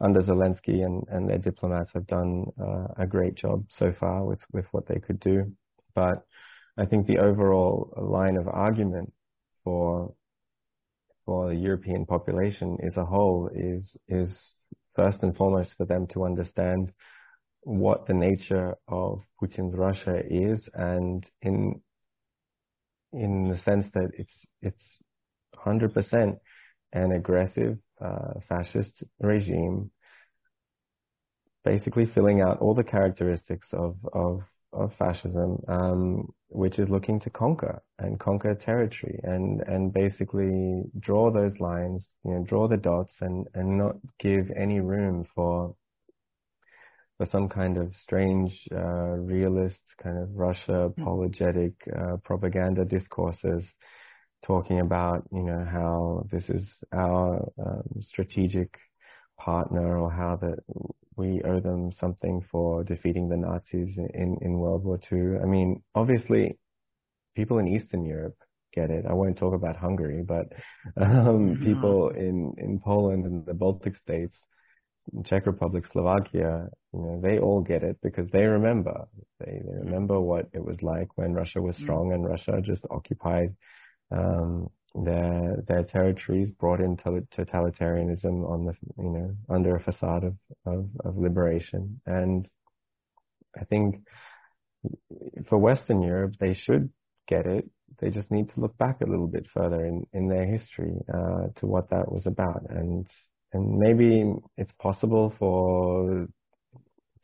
under 0.00 0.20
Zelensky 0.20 0.84
and, 0.84 1.04
and 1.08 1.30
their 1.30 1.38
diplomats 1.38 1.90
have 1.94 2.06
done 2.08 2.46
uh, 2.60 2.88
a 2.98 3.06
great 3.06 3.36
job 3.36 3.64
so 3.78 3.92
far 4.00 4.24
with, 4.24 4.40
with 4.52 4.64
what 4.72 4.88
they 4.88 4.98
could 4.98 5.20
do. 5.20 5.52
But 5.94 6.26
I 6.76 6.86
think 6.86 7.06
the 7.06 7.18
overall 7.18 7.92
line 7.96 8.36
of 8.36 8.48
argument 8.48 9.12
for 9.62 10.12
for 11.24 11.48
the 11.48 11.56
European 11.56 12.04
population 12.04 12.76
as 12.86 12.96
a 12.96 13.04
whole 13.04 13.48
is 13.54 13.96
is 14.08 14.28
first 14.94 15.22
and 15.22 15.36
foremost 15.36 15.72
for 15.76 15.86
them 15.86 16.06
to 16.08 16.24
understand 16.24 16.92
what 17.64 18.06
the 18.06 18.14
nature 18.14 18.74
of 18.88 19.20
Putin's 19.42 19.76
Russia 19.76 20.20
is, 20.28 20.60
and 20.74 21.24
in 21.42 21.80
in 23.12 23.48
the 23.48 23.58
sense 23.64 23.86
that 23.94 24.10
it's 24.14 24.34
it's 24.62 24.82
100% 25.56 26.38
an 26.92 27.12
aggressive 27.12 27.78
uh, 28.00 28.34
fascist 28.48 29.02
regime, 29.20 29.90
basically 31.64 32.06
filling 32.06 32.40
out 32.40 32.58
all 32.58 32.74
the 32.74 32.84
characteristics 32.84 33.68
of 33.72 33.96
of 34.12 34.42
of 34.74 34.92
fascism, 34.98 35.62
um, 35.68 36.28
which 36.48 36.78
is 36.78 36.88
looking 36.88 37.20
to 37.20 37.30
conquer 37.30 37.82
and 37.98 38.18
conquer 38.18 38.54
territory 38.54 39.18
and, 39.22 39.60
and 39.62 39.92
basically 39.92 40.82
draw 40.98 41.30
those 41.30 41.52
lines, 41.60 42.06
you 42.24 42.32
know, 42.32 42.44
draw 42.44 42.66
the 42.66 42.76
dots 42.76 43.12
and, 43.20 43.46
and 43.54 43.78
not 43.78 43.96
give 44.18 44.50
any 44.56 44.80
room 44.80 45.24
for 45.34 45.74
for 47.18 47.26
some 47.30 47.48
kind 47.48 47.76
of 47.76 47.92
strange 48.02 48.52
uh, 48.72 49.16
realist 49.16 49.80
kind 50.02 50.18
of 50.18 50.28
Russia 50.34 50.88
hmm. 50.88 51.00
apologetic 51.00 51.72
uh, 51.96 52.16
propaganda 52.24 52.84
discourses 52.84 53.64
talking 54.44 54.80
about 54.80 55.24
you 55.32 55.42
know 55.42 55.64
how 55.64 56.26
this 56.30 56.44
is 56.48 56.66
our 56.92 57.48
um, 57.58 58.02
strategic 58.02 58.74
partner 59.38 59.98
or 59.98 60.10
how 60.10 60.36
that 60.36 60.58
we 61.16 61.42
owe 61.44 61.60
them 61.60 61.92
something 62.00 62.44
for 62.50 62.84
defeating 62.84 63.28
the 63.28 63.36
Nazis 63.36 63.96
in, 64.14 64.36
in 64.40 64.58
World 64.58 64.84
War 64.84 64.98
II. 65.12 65.40
I 65.40 65.46
mean, 65.46 65.82
obviously, 65.94 66.58
people 67.36 67.58
in 67.58 67.68
Eastern 67.68 68.04
Europe 68.04 68.36
get 68.72 68.90
it. 68.90 69.04
I 69.08 69.12
won't 69.12 69.38
talk 69.38 69.54
about 69.54 69.76
Hungary, 69.76 70.22
but 70.26 70.52
um, 71.00 71.56
mm-hmm. 71.56 71.64
people 71.64 72.08
in, 72.10 72.54
in 72.58 72.80
Poland 72.84 73.24
and 73.26 73.46
the 73.46 73.54
Baltic 73.54 73.96
states, 73.96 74.36
Czech 75.24 75.46
Republic, 75.46 75.84
Slovakia, 75.92 76.68
you 76.92 77.00
know, 77.00 77.20
they 77.20 77.38
all 77.38 77.60
get 77.60 77.82
it 77.82 77.98
because 78.02 78.28
they 78.30 78.44
remember. 78.44 79.06
They, 79.38 79.60
they 79.64 79.78
remember 79.84 80.20
what 80.20 80.48
it 80.52 80.64
was 80.64 80.76
like 80.82 81.08
when 81.16 81.34
Russia 81.34 81.60
was 81.60 81.76
mm-hmm. 81.76 81.84
strong 81.84 82.12
and 82.12 82.26
Russia 82.26 82.60
just 82.62 82.86
occupied 82.90 83.54
um, 84.10 84.70
their 84.94 85.62
their 85.66 85.82
territories, 85.84 86.50
brought 86.52 86.80
in 86.80 86.96
totalitarianism 86.96 88.48
on 88.48 88.64
the 88.64 88.74
you 88.96 89.10
know 89.10 89.34
under 89.48 89.76
a 89.76 89.82
facade 89.82 90.24
of, 90.24 90.36
of, 90.66 90.88
of 91.04 91.18
liberation. 91.18 92.00
And 92.06 92.48
I 93.60 93.64
think 93.64 93.96
for 95.48 95.58
Western 95.58 96.02
Europe, 96.02 96.34
they 96.38 96.54
should 96.54 96.90
get 97.26 97.46
it. 97.46 97.68
They 98.00 98.10
just 98.10 98.30
need 98.30 98.50
to 98.50 98.60
look 98.60 98.76
back 98.78 99.00
a 99.00 99.08
little 99.08 99.28
bit 99.28 99.46
further 99.52 99.84
in, 99.84 100.06
in 100.12 100.28
their 100.28 100.46
history 100.46 100.94
uh, 101.12 101.48
to 101.56 101.66
what 101.66 101.90
that 101.90 102.10
was 102.10 102.26
about, 102.26 102.62
and 102.68 103.06
and 103.54 103.78
maybe 103.78 104.34
it's 104.56 104.72
possible 104.80 105.32
for 105.38 106.26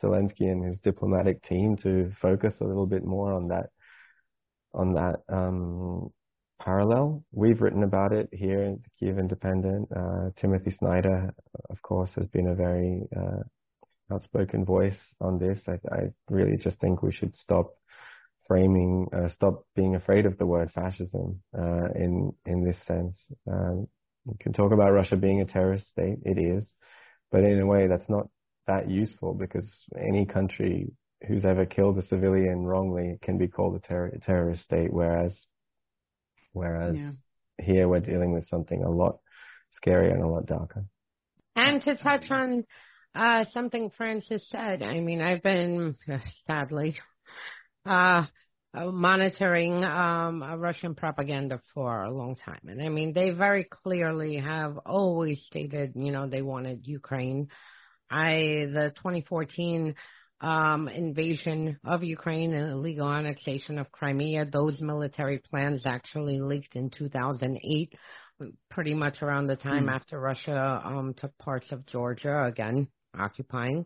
Zelensky 0.02 0.50
and 0.50 0.64
his 0.64 0.78
diplomatic 0.78 1.42
team 1.46 1.76
to 1.82 2.12
focus 2.22 2.54
a 2.60 2.64
little 2.64 2.86
bit 2.86 3.04
more 3.04 3.32
on 3.32 3.48
that 3.48 3.66
on 4.72 4.94
that 4.94 5.16
um, 5.28 6.10
parallel. 6.62 7.24
We've 7.32 7.60
written 7.60 7.82
about 7.82 8.12
it 8.12 8.28
here 8.32 8.62
in 8.62 8.80
the 8.82 9.06
Kyiv 9.06 9.18
Independent. 9.18 9.88
Uh, 9.94 10.30
Timothy 10.40 10.70
Snyder, 10.70 11.34
of 11.68 11.82
course, 11.82 12.10
has 12.16 12.28
been 12.28 12.46
a 12.46 12.54
very 12.54 13.02
uh, 13.16 14.14
outspoken 14.14 14.64
voice 14.64 14.98
on 15.20 15.38
this. 15.38 15.60
I, 15.66 15.78
I, 15.92 16.00
really 16.28 16.56
just 16.56 16.78
think 16.80 17.02
we 17.02 17.12
should 17.12 17.34
stop 17.34 17.74
framing, 18.46 19.08
uh, 19.12 19.28
stop 19.28 19.64
being 19.74 19.96
afraid 19.96 20.26
of 20.26 20.38
the 20.38 20.46
word 20.46 20.70
fascism 20.72 21.42
uh, 21.56 21.88
in 21.96 22.32
in 22.46 22.64
this 22.64 22.78
sense. 22.86 23.18
Um, 23.50 23.88
you 24.26 24.36
can 24.40 24.52
talk 24.52 24.72
about 24.72 24.92
Russia 24.92 25.16
being 25.16 25.40
a 25.40 25.46
terrorist 25.46 25.86
state. 25.88 26.18
It 26.24 26.38
is, 26.38 26.64
but 27.30 27.44
in 27.44 27.60
a 27.60 27.66
way 27.66 27.86
that's 27.86 28.08
not 28.08 28.28
that 28.66 28.88
useful 28.88 29.34
because 29.34 29.68
any 29.98 30.26
country 30.26 30.92
who's 31.26 31.44
ever 31.44 31.66
killed 31.66 31.98
a 31.98 32.06
civilian 32.06 32.64
wrongly 32.64 33.18
can 33.22 33.38
be 33.38 33.48
called 33.48 33.76
a 33.76 33.86
ter- 33.86 34.16
terrorist 34.24 34.62
state, 34.62 34.92
whereas 34.92 35.32
whereas 36.52 36.96
yeah. 36.96 37.12
here 37.60 37.88
we're 37.88 38.00
dealing 38.00 38.32
with 38.32 38.48
something 38.48 38.82
a 38.82 38.90
lot 38.90 39.18
scarier 39.84 40.12
and 40.12 40.22
a 40.22 40.28
lot 40.28 40.46
darker. 40.46 40.84
And 41.56 41.82
to 41.82 41.96
touch 41.96 42.30
on 42.30 42.64
uh, 43.14 43.44
something 43.52 43.90
Francis 43.96 44.42
said, 44.50 44.82
I 44.82 45.00
mean, 45.00 45.20
I've 45.20 45.42
been 45.42 45.96
sadly 46.46 46.96
uh, 47.86 48.24
monitoring 48.74 49.84
um, 49.84 50.42
Russian 50.42 50.94
propaganda 50.94 51.60
for 51.74 52.04
a 52.04 52.10
long 52.10 52.36
time, 52.36 52.60
and 52.68 52.80
I 52.80 52.88
mean, 52.88 53.12
they 53.12 53.30
very 53.30 53.64
clearly 53.64 54.36
have 54.36 54.78
always 54.86 55.40
stated, 55.46 55.92
you 55.94 56.12
know, 56.12 56.28
they 56.28 56.42
wanted 56.42 56.86
Ukraine. 56.86 57.48
I 58.10 58.66
the 58.72 58.92
2014 58.96 59.94
um, 60.40 60.88
invasion 60.88 61.78
of 61.84 62.02
Ukraine 62.02 62.54
and 62.54 62.72
illegal 62.72 63.08
annexation 63.08 63.78
of 63.78 63.92
Crimea. 63.92 64.46
Those 64.46 64.80
military 64.80 65.38
plans 65.38 65.82
actually 65.84 66.40
leaked 66.40 66.76
in 66.76 66.90
2008, 66.90 67.92
pretty 68.70 68.94
much 68.94 69.22
around 69.22 69.48
the 69.48 69.56
time 69.56 69.86
mm. 69.86 69.94
after 69.94 70.18
Russia 70.18 70.80
um, 70.84 71.14
took 71.16 71.36
parts 71.38 71.70
of 71.72 71.86
Georgia, 71.86 72.44
again, 72.44 72.88
occupying. 73.18 73.84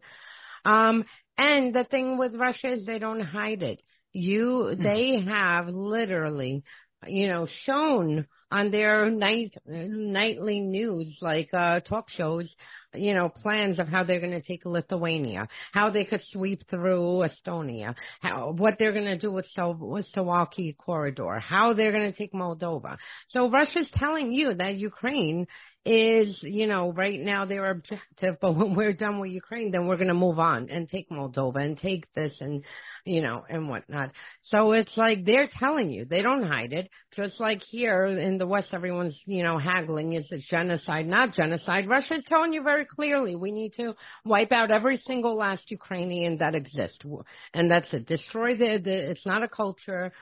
Um, 0.64 1.04
and 1.36 1.74
the 1.74 1.84
thing 1.84 2.18
with 2.18 2.34
Russia 2.36 2.74
is 2.74 2.86
they 2.86 2.98
don't 2.98 3.20
hide 3.20 3.62
it. 3.62 3.80
You, 4.14 4.70
mm. 4.72 4.82
they 4.82 5.30
have 5.30 5.68
literally, 5.68 6.64
you 7.06 7.28
know, 7.28 7.46
shown 7.64 8.26
on 8.50 8.70
their 8.70 9.10
night 9.10 9.54
nightly 9.66 10.60
news 10.60 11.18
like 11.20 11.48
uh 11.52 11.80
talk 11.80 12.08
shows 12.08 12.48
you 12.94 13.14
know, 13.14 13.28
plans 13.28 13.78
of 13.78 13.88
how 13.88 14.04
they're 14.04 14.20
going 14.20 14.32
to 14.32 14.42
take 14.42 14.64
Lithuania, 14.64 15.48
how 15.72 15.90
they 15.90 16.04
could 16.04 16.22
sweep 16.30 16.68
through 16.70 17.26
Estonia, 17.26 17.94
how, 18.20 18.52
what 18.52 18.74
they're 18.78 18.92
going 18.92 19.04
to 19.04 19.18
do 19.18 19.32
with, 19.32 19.46
so, 19.54 19.76
with 19.78 20.06
Suwalki 20.14 20.76
corridor, 20.76 21.38
how 21.38 21.74
they're 21.74 21.92
going 21.92 22.10
to 22.10 22.16
take 22.16 22.32
Moldova. 22.32 22.96
So 23.28 23.50
Russia's 23.50 23.88
telling 23.94 24.32
you 24.32 24.54
that 24.54 24.76
Ukraine 24.76 25.46
is, 25.84 26.36
you 26.40 26.66
know, 26.66 26.92
right 26.92 27.20
now 27.20 27.44
their 27.44 27.70
objective, 27.70 28.36
but 28.40 28.56
when 28.56 28.74
we're 28.74 28.94
done 28.94 29.20
with 29.20 29.30
Ukraine, 29.30 29.70
then 29.70 29.86
we're 29.86 29.96
going 29.96 30.08
to 30.08 30.14
move 30.14 30.38
on 30.38 30.70
and 30.70 30.88
take 30.88 31.10
Moldova 31.10 31.56
and 31.56 31.78
take 31.78 32.12
this 32.14 32.32
and, 32.40 32.62
you 33.04 33.20
know, 33.20 33.44
and 33.48 33.68
whatnot. 33.68 34.10
So 34.44 34.72
it's 34.72 34.96
like 34.96 35.24
they're 35.24 35.50
telling 35.58 35.90
you, 35.90 36.04
they 36.04 36.22
don't 36.22 36.46
hide 36.46 36.72
it. 36.72 36.88
Just 37.14 37.38
like 37.38 37.62
here 37.62 38.06
in 38.06 38.38
the 38.38 38.46
West, 38.46 38.68
everyone's, 38.72 39.16
you 39.26 39.42
know, 39.42 39.58
haggling. 39.58 40.14
Is 40.14 40.26
it 40.30 40.42
genocide? 40.50 41.06
Not 41.06 41.34
genocide. 41.34 41.88
Russia's 41.88 42.24
telling 42.28 42.52
you 42.52 42.62
very 42.62 42.86
clearly 42.86 43.36
we 43.36 43.52
need 43.52 43.72
to 43.76 43.94
wipe 44.24 44.50
out 44.50 44.70
every 44.70 45.00
single 45.06 45.36
last 45.36 45.70
Ukrainian 45.70 46.38
that 46.38 46.54
exists. 46.54 46.98
And 47.52 47.70
that's 47.70 47.86
it. 47.92 48.06
Destroy 48.06 48.56
the, 48.56 48.80
the 48.82 49.10
it's 49.10 49.26
not 49.26 49.42
a 49.42 49.48
culture. 49.48 50.12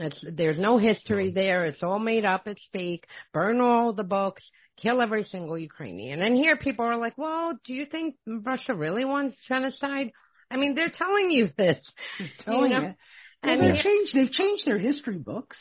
It's, 0.00 0.24
there's 0.32 0.58
no 0.58 0.78
history 0.78 1.28
mm-hmm. 1.28 1.34
there. 1.38 1.64
It's 1.64 1.82
all 1.82 1.98
made 1.98 2.24
up. 2.24 2.46
It's 2.46 2.66
fake. 2.72 3.06
Burn 3.32 3.60
all 3.60 3.92
the 3.92 4.04
books 4.04 4.42
kill 4.80 5.00
every 5.00 5.24
single 5.24 5.58
Ukrainian. 5.58 6.22
And 6.22 6.36
here 6.36 6.56
people 6.56 6.84
are 6.84 6.96
like, 6.96 7.16
well, 7.16 7.58
do 7.64 7.72
you 7.72 7.86
think 7.86 8.16
Russia 8.26 8.74
really 8.74 9.04
wants 9.04 9.36
genocide? 9.48 10.10
I 10.50 10.56
mean, 10.56 10.74
they're 10.74 10.92
telling 10.96 11.30
you 11.30 11.48
this. 11.56 11.78
They're 12.18 12.28
telling 12.44 12.72
you. 12.72 12.78
Know? 12.78 12.94
Well, 13.42 13.52
and 13.52 13.60
they've 13.62 13.82
changed. 13.82 14.14
They've 14.14 14.32
changed 14.32 14.66
their 14.66 14.78
history 14.78 15.16
books. 15.16 15.56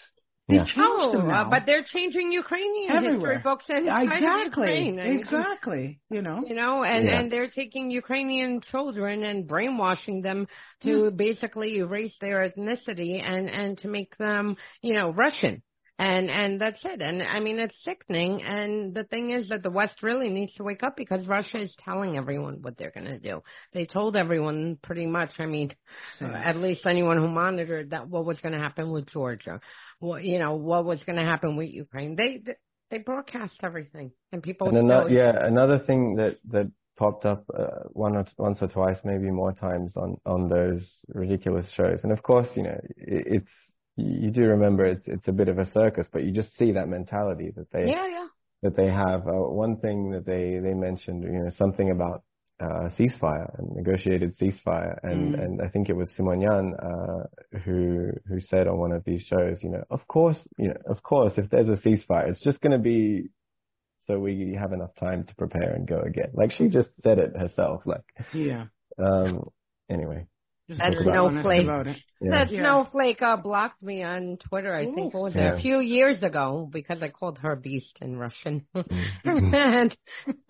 They've 0.50 0.58
yeah. 0.58 0.64
changed 0.66 0.80
oh, 0.80 1.12
them 1.12 1.28
now. 1.28 1.46
Uh, 1.46 1.50
but 1.52 1.64
they're 1.68 1.84
changing 1.84 2.32
Ukrainian 2.32 2.92
Everywhere. 2.92 3.14
history 3.14 3.38
books 3.44 3.66
and 3.70 3.86
yeah, 3.86 4.02
exactly, 4.02 4.88
Ukraine. 4.88 4.98
exactly. 4.98 6.00
You 6.10 6.24
know, 6.24 6.44
you 6.44 6.56
know, 6.56 6.84
and 6.84 7.06
yeah. 7.06 7.20
and 7.20 7.32
they're 7.32 7.52
taking 7.52 7.92
Ukrainian 7.92 8.62
children 8.72 9.24
and 9.24 9.48
brainwashing 9.48 10.24
them 10.24 10.48
to 10.82 10.90
mm. 10.90 11.18
basically 11.18 11.78
erase 11.78 12.16
their 12.20 12.50
ethnicity 12.50 13.24
and 13.24 13.48
and 13.48 13.78
to 13.82 13.88
make 13.88 14.18
them, 14.18 14.58
you 14.82 14.96
know, 14.96 15.12
Russian 15.12 15.62
and 16.00 16.30
and 16.30 16.62
that's 16.62 16.80
it. 16.84 17.02
And 17.02 17.22
i 17.22 17.40
mean 17.40 17.60
it's 17.60 17.76
sickening. 17.84 18.42
And 18.42 18.96
the 18.96 19.04
thing 19.04 19.32
is 19.32 19.50
that 19.50 19.62
the 19.64 19.70
west 19.70 20.02
really 20.02 20.30
needs 20.30 20.54
to 20.54 20.64
wake 20.64 20.82
up 20.82 20.96
because 20.96 21.28
russia 21.28 21.62
is 21.62 21.76
telling 21.84 22.18
everyone 22.18 22.62
what 22.62 22.78
they're 22.78 22.92
going 22.92 23.06
to 23.06 23.20
do. 23.20 23.44
They 23.74 23.86
told 23.86 24.16
everyone 24.16 24.80
pretty 24.82 25.06
much 25.06 25.32
i 25.40 25.46
mean 25.46 25.76
at 26.22 26.56
least 26.56 26.86
anyone 26.86 27.18
who 27.18 27.28
monitored 27.28 27.92
that 27.92 28.08
what 28.08 28.26
was 28.26 28.40
going 28.40 28.54
to 28.54 28.60
happen 28.60 28.92
with 28.92 29.08
georgia. 29.12 29.60
What 30.00 30.24
you 30.24 30.40
know 30.40 30.56
what 30.56 30.86
was 30.86 31.04
going 31.06 31.18
to 31.20 31.26
happen 31.26 31.58
with 31.58 31.70
ukraine. 31.70 32.16
They 32.16 32.44
they 32.90 33.00
broadcast 33.00 33.56
everything 33.62 34.12
and 34.32 34.42
people 34.42 34.70
and 34.70 34.78
another, 34.78 35.10
yeah 35.10 35.34
another 35.46 35.80
thing 35.80 36.16
that 36.16 36.38
that 36.50 36.72
popped 36.98 37.26
up 37.26 37.44
uh, 37.58 37.88
one 37.92 38.16
or 38.16 38.26
once 38.38 38.58
or 38.62 38.68
twice 38.68 38.98
maybe 39.04 39.30
more 39.32 39.52
times 39.52 39.92
on 39.98 40.18
on 40.26 40.48
those 40.48 40.82
ridiculous 41.10 41.70
shows. 41.76 42.00
And 42.04 42.14
of 42.14 42.24
course 42.24 42.48
you 42.56 42.64
know 42.64 42.80
it, 42.96 43.24
it's 43.28 43.52
you 44.00 44.32
do 44.32 44.42
remember 44.42 44.86
it's 44.86 45.08
it's 45.08 45.28
a 45.28 45.32
bit 45.32 45.48
of 45.48 45.60
a 45.60 45.72
circus, 45.72 46.08
but 46.12 46.24
you 46.24 46.32
just 46.32 46.50
see 46.58 46.72
that 46.74 46.88
mentality 46.88 47.52
that 47.56 47.72
they 47.72 47.86
yeah, 47.88 48.08
yeah. 48.08 48.28
that 48.64 48.76
they 48.76 48.88
have. 48.88 49.28
Uh, 49.28 49.50
one 49.50 49.78
thing 49.78 50.12
that 50.12 50.26
they 50.26 50.60
they 50.62 50.74
mentioned, 50.74 51.24
you 51.24 51.44
know, 51.44 51.52
something 51.58 51.92
about 51.92 52.24
uh, 52.60 52.90
ceasefire 52.98 53.58
and 53.58 53.76
negotiated 53.76 54.38
ceasefire, 54.38 54.98
and 55.04 55.36
mm. 55.36 55.44
and 55.44 55.62
I 55.62 55.70
think 55.70 55.90
it 55.90 55.96
was 55.96 56.10
Simonyan 56.18 56.74
uh, 56.74 57.60
who 57.66 58.12
who 58.28 58.40
said 58.42 58.68
on 58.68 58.78
one 58.78 58.92
of 58.92 59.04
these 59.06 59.22
shows, 59.24 59.58
you 59.62 59.70
know, 59.70 59.84
of 59.90 60.08
course, 60.08 60.38
you 60.58 60.70
know, 60.70 60.78
of 60.90 61.02
course, 61.04 61.34
if 61.38 61.50
there's 61.50 61.70
a 61.70 61.82
ceasefire, 61.88 62.30
it's 62.30 62.42
just 62.42 62.62
going 62.62 62.74
to 62.74 62.80
be 62.80 63.30
so 64.08 64.18
we 64.18 64.58
have 64.60 64.74
enough 64.74 64.96
time 65.00 65.24
to 65.26 65.36
prepare 65.36 65.74
and 65.74 65.88
go 65.88 66.00
again. 66.00 66.32
Like 66.34 66.52
she 66.52 66.68
just 66.68 66.90
said 67.04 67.20
it 67.20 67.38
herself. 67.38 67.82
Like 67.86 68.02
yeah. 68.34 68.66
Um. 68.98 69.50
Anyway. 69.90 70.26
That 70.78 70.94
snowflake. 71.02 71.66
Yeah. 71.66 71.94
That 72.22 72.52
yeah. 72.52 72.62
snowflake 72.62 73.22
uh, 73.22 73.38
blocked 73.38 73.82
me 73.82 74.04
on 74.04 74.38
Twitter. 74.48 74.74
I 74.74 74.86
Ooh. 74.86 74.94
think 74.94 75.14
it 75.14 75.18
was 75.18 75.34
yeah. 75.36 75.56
a 75.56 75.62
few 75.62 75.80
years 75.80 76.22
ago 76.22 76.70
because 76.72 77.02
I 77.02 77.10
called 77.10 77.40
her 77.40 77.56
beast 77.56 77.98
in 78.02 78.18
Russian, 78.18 78.66
mm-hmm. 78.76 79.54
and 79.56 79.98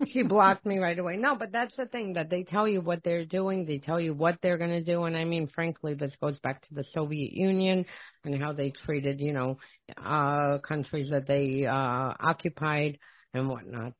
she 0.08 0.22
blocked 0.22 0.66
me 0.66 0.78
right 0.78 0.98
away. 0.98 1.16
No, 1.16 1.36
but 1.36 1.52
that's 1.52 1.74
the 1.76 1.86
thing 1.86 2.14
that 2.14 2.28
they 2.28 2.42
tell 2.42 2.68
you 2.68 2.80
what 2.80 3.02
they're 3.02 3.24
doing. 3.24 3.64
They 3.64 3.78
tell 3.78 4.00
you 4.00 4.12
what 4.12 4.38
they're 4.42 4.58
going 4.58 4.70
to 4.70 4.84
do, 4.84 5.04
and 5.04 5.16
I 5.16 5.24
mean, 5.24 5.48
frankly, 5.54 5.94
this 5.94 6.12
goes 6.20 6.38
back 6.40 6.60
to 6.62 6.74
the 6.74 6.84
Soviet 6.92 7.32
Union 7.32 7.86
and 8.24 8.42
how 8.42 8.52
they 8.52 8.72
treated, 8.84 9.20
you 9.20 9.32
know, 9.32 9.58
uh 9.96 10.58
countries 10.58 11.10
that 11.10 11.26
they 11.26 11.66
uh 11.66 12.12
occupied 12.20 12.98
and 13.32 13.48
whatnot. 13.48 13.92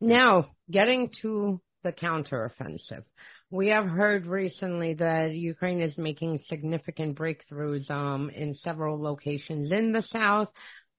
Now, 0.00 0.50
getting 0.70 1.10
to 1.22 1.60
the 1.84 1.92
counteroffensive. 1.92 3.04
We 3.50 3.68
have 3.68 3.86
heard 3.86 4.26
recently 4.26 4.94
that 4.94 5.32
Ukraine 5.32 5.80
is 5.80 5.96
making 5.96 6.40
significant 6.48 7.18
breakthroughs 7.18 7.90
um, 7.90 8.30
in 8.30 8.54
several 8.62 9.00
locations 9.02 9.72
in 9.72 9.92
the 9.92 10.02
south, 10.12 10.48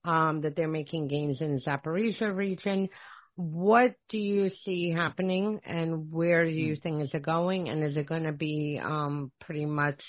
um, 0.04 0.40
that 0.40 0.56
they're 0.56 0.66
making 0.66 1.08
gains 1.08 1.40
in 1.40 1.60
Zaporizhia 1.60 2.34
region. 2.34 2.88
What 3.36 3.94
do 4.08 4.18
you 4.18 4.50
see 4.64 4.90
happening, 4.90 5.60
and 5.64 6.10
where 6.10 6.44
do 6.44 6.50
you 6.50 6.76
think 6.76 7.02
is 7.02 7.10
it 7.14 7.22
going? 7.22 7.68
And 7.68 7.84
is 7.84 7.96
it 7.96 8.06
going 8.06 8.24
to 8.24 8.32
be 8.32 8.80
um, 8.82 9.30
pretty 9.40 9.64
much 9.64 10.00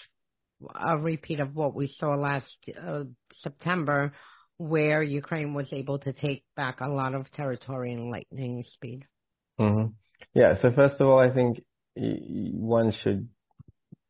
a 0.76 0.98
repeat 0.98 1.40
of 1.40 1.56
what 1.56 1.76
we 1.76 1.94
saw 2.00 2.16
last 2.16 2.48
uh, 2.82 3.04
September, 3.44 4.14
where 4.58 5.04
Ukraine 5.04 5.54
was 5.54 5.68
able 5.72 6.00
to 6.00 6.14
take 6.14 6.44
back 6.56 6.82
a 6.82 6.88
lot 6.88 7.14
of 7.14 7.32
territory 7.32 7.92
in 7.92 8.10
lightning 8.10 8.64
speed? 8.74 9.06
Mm-hmm. 9.60 9.92
Yeah. 10.34 10.56
So 10.62 10.72
first 10.76 10.96
of 11.00 11.08
all, 11.08 11.20
I 11.20 11.30
think 11.34 11.64
one 11.96 12.94
should 13.04 13.28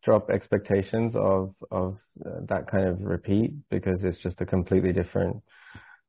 drop 0.04 0.30
expectations 0.30 1.14
of 1.16 1.54
of 1.70 1.98
uh, 2.26 2.40
that 2.48 2.70
kind 2.70 2.88
of 2.88 3.02
repeat 3.02 3.52
because 3.70 4.04
it's 4.04 4.20
just 4.20 4.42
a 4.42 4.46
completely 4.46 4.94
different 4.94 5.42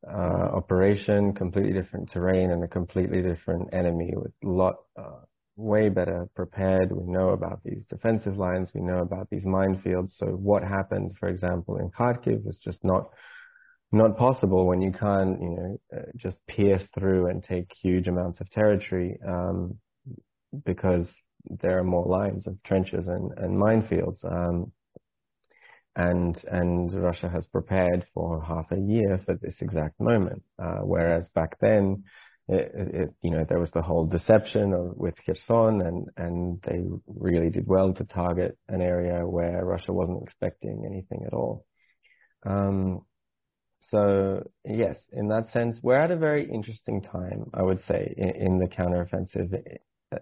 uh, 0.08 0.48
operation, 0.54 1.32
completely 1.32 1.72
different 1.72 2.10
terrain, 2.10 2.50
and 2.50 2.64
a 2.64 2.68
completely 2.68 3.22
different 3.22 3.72
enemy 3.72 4.12
with 4.16 4.32
lot 4.42 4.76
uh, 4.98 5.20
way 5.56 5.88
better 5.88 6.28
prepared. 6.34 6.90
We 6.90 7.04
know 7.06 7.30
about 7.30 7.60
these 7.64 7.84
defensive 7.88 8.36
lines, 8.36 8.70
we 8.74 8.80
know 8.80 8.98
about 8.98 9.28
these 9.30 9.44
minefields. 9.44 10.10
So 10.16 10.26
what 10.26 10.62
happened, 10.62 11.12
for 11.20 11.28
example, 11.28 11.78
in 11.78 11.90
Kharkiv 11.90 12.44
was 12.44 12.58
just 12.58 12.82
not 12.82 13.10
not 13.94 14.16
possible 14.16 14.66
when 14.66 14.80
you 14.80 14.90
can't, 14.90 15.40
you 15.40 15.50
know, 15.50 15.80
uh, 15.94 16.02
just 16.16 16.38
pierce 16.46 16.82
through 16.98 17.26
and 17.26 17.44
take 17.44 17.70
huge 17.82 18.08
amounts 18.08 18.40
of 18.40 18.50
territory 18.50 19.18
um, 19.28 19.78
because 20.64 21.06
there 21.62 21.78
are 21.78 21.84
more 21.84 22.06
lines 22.06 22.46
of 22.46 22.62
trenches 22.62 23.06
and, 23.06 23.32
and 23.38 23.56
minefields. 23.56 24.24
Um, 24.24 24.72
and 25.94 26.38
and 26.50 26.92
Russia 27.02 27.28
has 27.28 27.46
prepared 27.46 28.06
for 28.14 28.42
half 28.42 28.66
a 28.70 28.80
year 28.80 29.20
for 29.26 29.36
this 29.42 29.56
exact 29.60 30.00
moment. 30.00 30.42
Uh, 30.58 30.78
whereas 30.78 31.28
back 31.34 31.58
then, 31.60 32.04
it, 32.48 32.72
it, 32.74 33.08
you 33.22 33.30
know, 33.30 33.44
there 33.48 33.60
was 33.60 33.70
the 33.72 33.82
whole 33.82 34.06
deception 34.06 34.72
of, 34.72 34.96
with 34.96 35.14
Kherson, 35.26 35.82
and 35.82 36.08
and 36.16 36.62
they 36.66 36.80
really 37.06 37.50
did 37.50 37.66
well 37.66 37.92
to 37.92 38.04
target 38.04 38.56
an 38.68 38.80
area 38.80 39.26
where 39.26 39.64
Russia 39.64 39.92
wasn't 39.92 40.22
expecting 40.22 40.84
anything 40.86 41.24
at 41.26 41.34
all. 41.34 41.66
Um, 42.44 43.02
so 43.90 44.42
yes, 44.64 44.96
in 45.12 45.28
that 45.28 45.52
sense, 45.52 45.76
we're 45.82 46.00
at 46.00 46.10
a 46.10 46.16
very 46.16 46.50
interesting 46.50 47.02
time, 47.02 47.50
I 47.52 47.62
would 47.62 47.84
say, 47.86 48.14
in, 48.16 48.30
in 48.30 48.58
the 48.58 48.66
counteroffensive, 48.66 49.52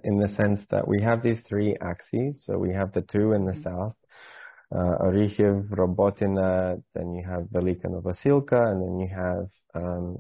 in 0.05 0.18
the 0.18 0.28
sense 0.36 0.61
that 0.70 0.86
we 0.86 1.03
have 1.03 1.22
these 1.22 1.41
three 1.49 1.76
axes. 1.80 2.43
So 2.45 2.59
we 2.59 2.72
have 2.72 2.93
the 2.93 3.03
two 3.03 3.32
in 3.32 3.45
the 3.45 3.53
mm-hmm. 3.53 3.62
south, 3.62 3.95
uh, 4.72 5.05
Orikhiv, 5.05 5.68
Robotina, 5.70 6.82
then 6.95 7.14
you 7.14 7.24
have 7.28 7.45
Velika 7.53 7.86
Novosilka, 7.86 8.70
and 8.70 8.82
then 8.82 8.99
you 9.01 9.09
have 9.09 9.49
um, 9.74 10.16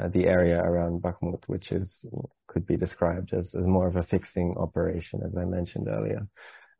uh, 0.00 0.08
the 0.08 0.26
area 0.26 0.60
around 0.60 1.02
Bakhmut, 1.02 1.42
which 1.46 1.72
is 1.72 2.06
could 2.46 2.66
be 2.66 2.76
described 2.76 3.34
as, 3.34 3.52
as 3.58 3.66
more 3.66 3.88
of 3.88 3.96
a 3.96 4.04
fixing 4.04 4.54
operation, 4.58 5.20
as 5.24 5.36
I 5.36 5.44
mentioned 5.44 5.88
earlier. 5.88 6.26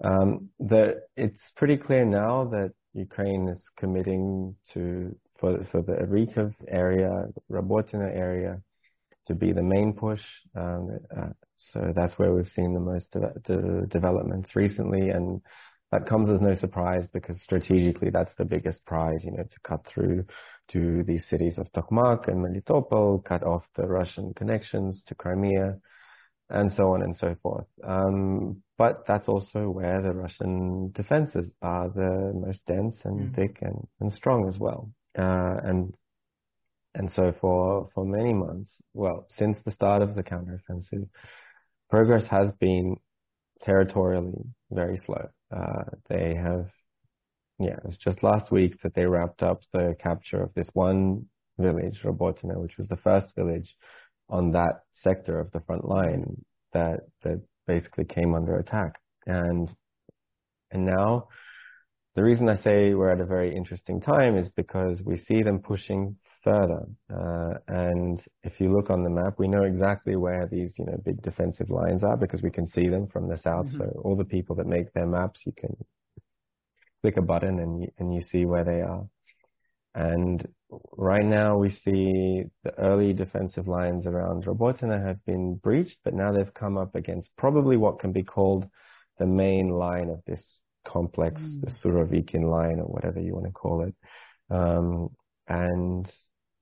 Um, 0.03 0.51
the, 0.61 1.03
it's 1.17 1.41
pretty 1.57 1.77
clear 1.77 2.05
now 2.05 2.45
that 2.53 2.73
Ukraine 2.95 3.49
is 3.49 3.61
committing 3.77 4.55
to 4.73 5.15
for 5.39 5.65
for 5.71 5.83
the 5.83 5.93
Orikhiv 5.93 6.55
area, 6.69 7.25
Robotina 7.51 8.09
area, 8.15 8.61
to 9.27 9.35
be 9.35 9.53
the 9.53 9.63
main 9.63 9.93
push. 9.93 10.23
Um, 10.57 10.99
uh, 11.17 11.31
so 11.73 11.93
that's 11.95 12.19
where 12.19 12.33
we've 12.33 12.49
seen 12.49 12.75
the 12.75 12.81
most 12.81 13.11
de- 13.11 13.33
de- 13.45 13.87
developments 13.87 14.55
recently, 14.55 15.11
and 15.11 15.41
that 15.91 16.07
comes 16.07 16.29
as 16.31 16.41
no 16.41 16.55
surprise 16.57 17.07
because 17.13 17.41
strategically 17.43 18.11
that's 18.11 18.35
the 18.37 18.45
biggest 18.45 18.85
prize, 18.85 19.21
you 19.25 19.33
know, 19.33 19.43
to 19.43 19.61
cut 19.65 19.87
through 19.87 20.25
to 20.73 21.03
these 21.05 21.25
cities 21.31 21.57
of 21.59 21.73
Tokmak 21.73 22.29
and 22.29 22.45
Melitopol, 22.45 23.25
cut 23.25 23.43
off 23.43 23.65
the 23.77 23.87
Russian 23.87 24.35
connections 24.35 25.03
to 25.07 25.15
Crimea, 25.15 25.79
and 26.51 26.73
so 26.77 26.93
on 26.93 27.03
and 27.03 27.17
so 27.17 27.37
forth. 27.43 27.67
Um, 27.87 28.63
but 28.77 29.05
that's 29.07 29.29
also 29.29 29.69
where 29.69 30.01
the 30.03 30.13
Russian 30.13 30.93
defenses 30.93 31.49
are 31.63 31.89
the 31.89 32.33
most 32.35 32.61
dense 32.67 32.97
and 33.05 33.31
mm. 33.31 33.35
thick 33.35 33.59
and, 33.61 33.87
and 34.01 34.13
strong 34.13 34.49
as 34.49 34.59
well. 34.59 34.91
Uh, 35.19 35.57
and 35.65 35.93
and 36.95 37.11
so 37.15 37.35
for 37.41 37.89
for 37.95 38.05
many 38.05 38.33
months, 38.33 38.71
well, 38.95 39.27
since 39.39 39.59
the 39.65 39.73
start 39.73 40.03
of 40.03 40.15
the 40.15 40.23
counteroffensive, 40.23 41.09
progress 41.91 42.25
has 42.31 42.51
been 42.61 42.97
territorially 43.63 44.45
very 44.71 45.01
slow. 45.05 45.29
Uh, 45.55 45.85
they 46.09 46.35
have, 46.35 46.67
yeah, 47.59 47.75
it 47.75 47.85
was 47.85 47.97
just 47.97 48.23
last 48.23 48.51
week 48.51 48.75
that 48.83 48.95
they 48.95 49.07
wrapped 49.07 49.43
up 49.43 49.63
the 49.73 49.95
capture 50.01 50.43
of 50.43 50.53
this 50.55 50.69
one 50.75 51.27
village, 51.59 52.01
Robotina, 52.05 52.61
which 52.61 52.77
was 52.79 52.89
the 52.89 52.97
first 52.97 53.35
village 53.35 53.75
on 54.29 54.53
that 54.53 54.83
sector 55.03 55.41
of 55.41 55.51
the 55.53 55.61
front 55.61 55.87
line 55.87 56.45
that 56.73 57.01
that 57.23 57.41
basically 57.67 58.05
came 58.05 58.35
under 58.35 58.59
attack. 58.59 59.01
And 59.27 59.69
and 60.71 60.85
now 60.85 61.29
the 62.15 62.23
reason 62.23 62.49
I 62.49 62.57
say 62.57 62.95
we're 62.95 63.13
at 63.13 63.21
a 63.21 63.27
very 63.27 63.55
interesting 63.55 64.01
time 64.01 64.37
is 64.37 64.49
because 64.57 65.01
we 65.03 65.19
see 65.27 65.43
them 65.43 65.61
pushing 65.61 66.17
further. 66.43 66.87
Uh, 67.13 67.59
and 67.69 68.21
if 68.43 68.61
you 68.61 68.73
look 68.73 68.91
on 68.91 69.03
the 69.03 69.11
map, 69.11 69.35
we 69.39 69.49
know 69.49 69.65
exactly 69.65 70.17
where 70.17 70.47
these, 70.51 70.73
you 70.79 70.85
know, 70.85 70.97
big 71.05 71.21
defensive 71.23 71.71
lines 71.71 72.03
are 72.05 72.17
because 72.17 72.43
we 72.43 72.51
can 72.51 72.69
see 72.73 72.89
them 72.89 73.07
from 73.09 73.29
the 73.29 73.39
south. 73.39 73.67
Mm-hmm. 73.67 73.79
So 73.79 74.01
all 74.05 74.17
the 74.17 74.25
people 74.25 74.57
that 74.57 74.67
make 74.67 74.93
their 74.93 75.07
maps, 75.07 75.41
you 75.45 75.53
can 75.57 75.77
click 77.03 77.17
a 77.17 77.23
button 77.23 77.59
and 77.61 77.83
you, 77.83 77.89
and 77.99 78.15
you 78.15 78.23
see 78.31 78.45
where 78.45 78.65
they 78.65 78.81
are. 78.81 79.07
And 79.95 80.47
right 80.97 81.25
now 81.25 81.57
we 81.57 81.71
see 81.71 82.45
the 82.63 82.75
early 82.79 83.13
defensive 83.13 83.67
lines 83.67 84.07
around 84.07 84.45
Robotina 84.45 85.05
have 85.05 85.25
been 85.25 85.57
breached, 85.57 85.97
but 86.05 86.15
now 86.15 86.33
they've 86.33 86.55
come 86.55 86.77
up 86.77 86.95
against 86.95 87.31
probably 87.37 87.77
what 87.77 87.99
can 87.99 88.13
be 88.13 88.23
called 88.23 88.67
the 89.19 89.27
main 89.27 89.71
line 89.71 90.11
of 90.11 90.21
this 90.27 90.61
complex, 90.87 91.41
mm. 91.41 91.61
the 91.63 91.73
Surovikin 91.83 92.49
line 92.51 92.79
or 92.79 92.87
whatever 92.87 93.21
you 93.21 93.35
want 93.35 93.47
to 93.47 93.53
call 93.53 93.83
it. 93.83 93.95
Um, 94.51 95.09
and 95.49 96.11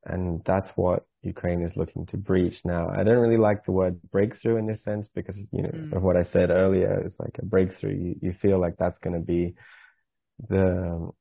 and 0.06 0.42
that's 0.46 0.70
what 0.76 1.06
Ukraine 1.22 1.62
is 1.62 1.72
looking 1.76 2.06
to 2.08 2.18
breach 2.18 2.56
now. 2.66 2.90
I 2.90 3.04
don't 3.04 3.20
really 3.20 3.38
like 3.38 3.66
the 3.66 3.72
word 3.72 4.00
breakthrough 4.12 4.58
in 4.58 4.66
this 4.66 4.84
sense 4.84 5.08
because 5.14 5.38
you 5.52 5.62
know 5.64 5.70
mm. 5.70 5.94
of 5.94 6.02
what 6.02 6.18
I 6.18 6.24
said 6.34 6.50
earlier. 6.50 7.02
It's 7.06 7.20
like 7.20 7.38
a 7.40 7.46
breakthrough. 7.46 7.96
You, 7.96 8.16
you 8.22 8.34
feel 8.42 8.60
like 8.60 8.76
that's 8.78 8.98
going 9.04 9.14
to 9.14 9.26
be 9.26 9.54
the 10.50 11.12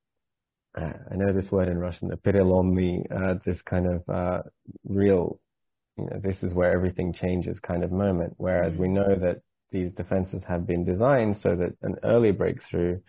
uh, 0.79 0.93
I 1.11 1.17
know 1.17 1.33
this 1.33 1.51
word 1.51 1.69
in 1.69 1.79
Russian, 1.79 2.09
the 2.09 2.17
переломный, 2.17 3.05
uh, 3.11 3.35
this 3.45 3.61
kind 3.63 3.87
of 3.87 4.09
uh, 4.09 4.43
real, 4.85 5.41
you 5.99 6.05
know, 6.05 6.21
this 6.23 6.37
is 6.43 6.55
where 6.55 6.73
everything 6.73 7.13
changes 7.13 7.59
kind 7.59 7.83
of 7.83 7.91
moment. 7.91 8.35
Whereas 8.37 8.75
mm. 8.75 8.79
we 8.79 8.89
know 8.89 9.17
that 9.17 9.43
these 9.73 9.91
defenses 9.93 10.43
have 10.49 10.67
been 10.67 10.85
designed 10.85 11.37
so 11.43 11.57
that 11.57 11.77
an 11.83 11.97
early 12.05 12.33
breakthrough 12.33 13.01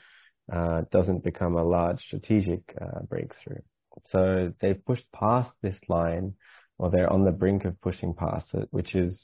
uh, 0.51 0.81
doesn't 0.91 1.23
become 1.23 1.55
a 1.55 1.63
large 1.63 2.01
strategic 2.01 2.61
uh, 2.81 3.01
breakthrough. 3.07 3.61
So 4.10 4.52
they've 4.60 4.84
pushed 4.84 5.10
past 5.12 5.50
this 5.62 5.76
line, 5.88 6.34
or 6.78 6.90
they're 6.90 7.12
on 7.12 7.24
the 7.24 7.32
brink 7.32 7.64
of 7.64 7.80
pushing 7.80 8.14
past 8.14 8.46
it, 8.54 8.68
which 8.70 8.94
is 8.94 9.20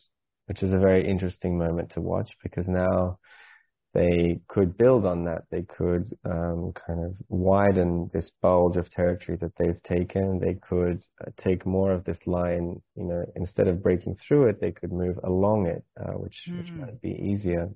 which 0.46 0.62
is 0.62 0.72
a 0.72 0.78
very 0.78 1.08
interesting 1.08 1.56
moment 1.56 1.92
to 1.94 2.00
watch 2.00 2.30
because 2.42 2.66
now 2.66 3.18
they 3.94 4.40
could 4.48 4.76
build 4.78 5.04
on 5.04 5.24
that. 5.24 5.44
They 5.50 5.62
could 5.62 6.16
um, 6.24 6.72
kind 6.86 7.04
of 7.04 7.14
widen 7.28 8.10
this 8.12 8.30
bulge 8.40 8.76
of 8.76 8.90
territory 8.90 9.38
that 9.40 9.52
they've 9.58 9.82
taken. 9.82 10.38
They 10.38 10.54
could 10.54 11.02
uh, 11.20 11.30
take 11.42 11.66
more 11.66 11.92
of 11.92 12.04
this 12.04 12.18
line, 12.26 12.80
you 12.96 13.04
know, 13.04 13.24
instead 13.36 13.68
of 13.68 13.82
breaking 13.82 14.16
through 14.26 14.48
it, 14.48 14.60
they 14.60 14.72
could 14.72 14.92
move 14.92 15.18
along 15.24 15.66
it, 15.66 15.84
uh, 16.00 16.12
which, 16.12 16.36
mm-hmm. 16.48 16.58
which 16.58 16.70
might 16.70 17.00
be 17.02 17.10
easier. 17.10 17.68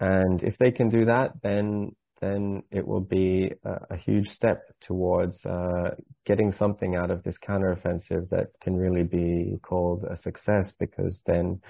And 0.00 0.42
if 0.42 0.58
they 0.58 0.70
can 0.70 0.90
do 0.90 1.06
that, 1.06 1.32
then 1.42 1.96
then 2.20 2.62
it 2.70 2.86
will 2.86 3.00
be 3.00 3.52
a, 3.64 3.94
a 3.94 3.96
huge 3.96 4.28
step 4.28 4.62
towards 4.80 5.36
uh, 5.44 5.90
getting 6.26 6.52
something 6.58 6.96
out 6.96 7.10
of 7.10 7.22
this 7.22 7.36
counteroffensive 7.46 8.28
that 8.30 8.48
can 8.62 8.76
really 8.76 9.04
be 9.04 9.58
called 9.62 10.04
a 10.04 10.16
success 10.22 10.70
because 10.78 11.20
then 11.26 11.60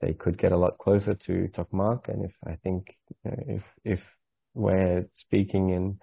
they 0.00 0.12
could 0.14 0.38
get 0.38 0.52
a 0.52 0.56
lot 0.56 0.78
closer 0.78 1.14
to 1.14 1.48
Tokmak. 1.54 2.08
And 2.08 2.24
if 2.24 2.32
I 2.46 2.56
think 2.62 2.96
know, 3.24 3.36
if 3.46 3.62
if 3.84 4.00
we're 4.54 5.06
speaking 5.14 5.70
in 5.70 5.98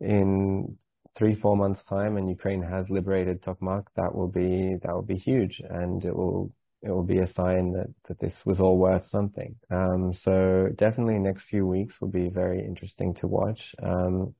in 0.00 0.76
three 1.16 1.38
four 1.40 1.56
months 1.56 1.82
time 1.88 2.16
and 2.16 2.28
Ukraine 2.28 2.62
has 2.62 2.86
liberated 2.90 3.42
Tokmak, 3.42 3.84
that 3.96 4.14
will 4.14 4.28
be 4.28 4.76
that 4.82 4.92
will 4.92 5.02
be 5.02 5.16
huge, 5.16 5.60
and 5.68 6.04
it 6.04 6.14
will 6.14 6.52
it 6.84 6.90
will 6.90 7.02
be 7.02 7.18
a 7.18 7.32
sign 7.34 7.72
that, 7.72 7.88
that 8.08 8.20
this 8.20 8.34
was 8.44 8.60
all 8.60 8.78
worth 8.78 9.08
something. 9.10 9.56
Um, 9.70 10.14
so 10.22 10.68
definitely 10.76 11.18
next 11.18 11.44
few 11.48 11.66
weeks 11.66 11.94
will 12.00 12.08
be 12.08 12.28
very 12.28 12.60
interesting 12.64 13.14
to 13.16 13.26
watch. 13.26 13.60
Um, 13.82 14.34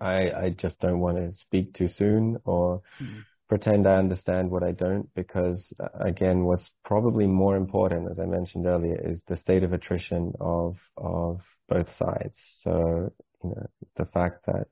I, 0.00 0.30
I 0.30 0.54
just 0.56 0.78
don't 0.80 1.00
want 1.00 1.16
to 1.16 1.38
speak 1.40 1.74
too 1.74 1.88
soon 1.88 2.38
or 2.44 2.82
mm 3.02 3.24
pretend 3.48 3.86
I 3.86 3.96
understand 3.96 4.50
what 4.50 4.62
I 4.62 4.72
don't 4.72 5.12
because 5.14 5.72
uh, 5.80 5.88
again, 6.00 6.44
what's 6.44 6.68
probably 6.84 7.26
more 7.26 7.56
important, 7.56 8.10
as 8.10 8.20
I 8.20 8.26
mentioned 8.26 8.66
earlier, 8.66 9.00
is 9.02 9.20
the 9.26 9.38
state 9.38 9.62
of 9.64 9.72
attrition 9.72 10.32
of 10.38 10.76
of 10.96 11.40
both 11.68 11.88
sides. 11.98 12.34
So 12.62 13.10
you 13.42 13.50
know 13.50 13.66
the 13.96 14.04
fact 14.06 14.46
that 14.46 14.66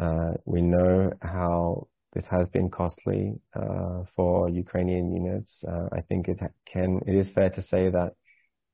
uh, 0.00 0.34
we 0.44 0.62
know 0.62 1.12
how 1.22 1.86
this 2.16 2.24
has 2.30 2.48
been 2.48 2.70
costly 2.70 3.22
uh, 3.54 3.98
for 4.14 4.48
Ukrainian 4.48 5.06
units. 5.14 5.50
Uh, 5.72 5.88
I 5.92 6.00
think 6.08 6.28
it 6.28 6.38
can 6.72 7.00
it 7.06 7.14
is 7.14 7.28
fair 7.34 7.50
to 7.50 7.62
say 7.72 7.90
that 7.90 8.12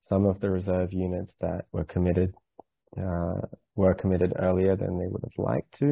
some 0.08 0.26
of 0.26 0.40
the 0.40 0.50
reserve 0.58 0.92
units 0.92 1.32
that 1.40 1.62
were 1.72 1.84
committed 1.94 2.34
uh, 2.96 3.40
were 3.74 3.94
committed 3.94 4.32
earlier 4.38 4.76
than 4.76 4.98
they 4.98 5.08
would 5.12 5.24
have 5.24 5.44
liked 5.52 5.72
to 5.80 5.90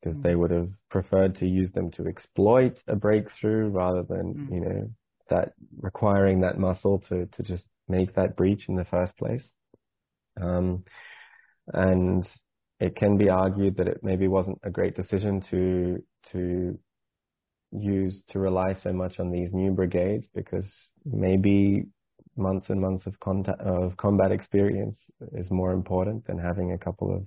because 0.00 0.16
mm. 0.16 0.22
they 0.22 0.34
would 0.34 0.50
have 0.50 0.70
preferred 0.88 1.38
to 1.38 1.46
use 1.46 1.70
them 1.72 1.90
to 1.92 2.06
exploit 2.06 2.76
a 2.88 2.96
breakthrough 2.96 3.68
rather 3.68 4.02
than, 4.02 4.34
mm. 4.34 4.54
you 4.54 4.60
know, 4.60 4.90
that 5.28 5.52
requiring 5.80 6.40
that 6.40 6.58
muscle 6.58 7.02
to, 7.08 7.26
to 7.36 7.42
just 7.42 7.64
make 7.88 8.14
that 8.14 8.36
breach 8.36 8.64
in 8.68 8.76
the 8.76 8.86
first 8.86 9.14
place. 9.18 9.42
Um, 10.40 10.84
and 11.72 12.26
it 12.78 12.96
can 12.96 13.18
be 13.18 13.28
argued 13.28 13.76
that 13.76 13.88
it 13.88 13.98
maybe 14.02 14.28
wasn't 14.28 14.60
a 14.62 14.70
great 14.70 14.96
decision 14.96 15.42
to, 15.50 16.02
to 16.32 16.78
use, 17.72 18.22
to 18.30 18.38
rely 18.38 18.74
so 18.74 18.92
much 18.92 19.20
on 19.20 19.30
these 19.30 19.52
new 19.52 19.70
brigades 19.70 20.28
because 20.34 20.66
maybe 21.04 21.84
months 22.36 22.70
and 22.70 22.80
months 22.80 23.06
of, 23.06 23.18
contact, 23.20 23.60
of 23.60 23.96
combat 23.96 24.32
experience 24.32 24.98
is 25.32 25.50
more 25.50 25.72
important 25.72 26.26
than 26.26 26.38
having 26.38 26.72
a 26.72 26.78
couple 26.78 27.14
of 27.14 27.26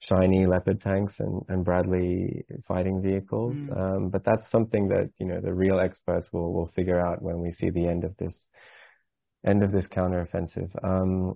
shiny 0.00 0.46
Leopard 0.46 0.80
tanks 0.80 1.14
and, 1.18 1.42
and 1.48 1.64
Bradley 1.64 2.44
fighting 2.66 3.02
vehicles. 3.02 3.54
Mm. 3.54 3.78
Um, 3.78 4.08
but 4.10 4.24
that's 4.24 4.50
something 4.50 4.88
that 4.88 5.10
you 5.18 5.26
know 5.26 5.40
the 5.40 5.52
real 5.52 5.80
experts 5.80 6.28
will 6.32 6.52
will 6.52 6.70
figure 6.76 7.00
out 7.00 7.22
when 7.22 7.40
we 7.40 7.52
see 7.52 7.70
the 7.70 7.86
end 7.86 8.04
of 8.04 8.16
this 8.18 8.34
end 9.46 9.62
of 9.62 9.72
this 9.72 9.86
counteroffensive. 9.86 10.70
Um, 10.84 11.34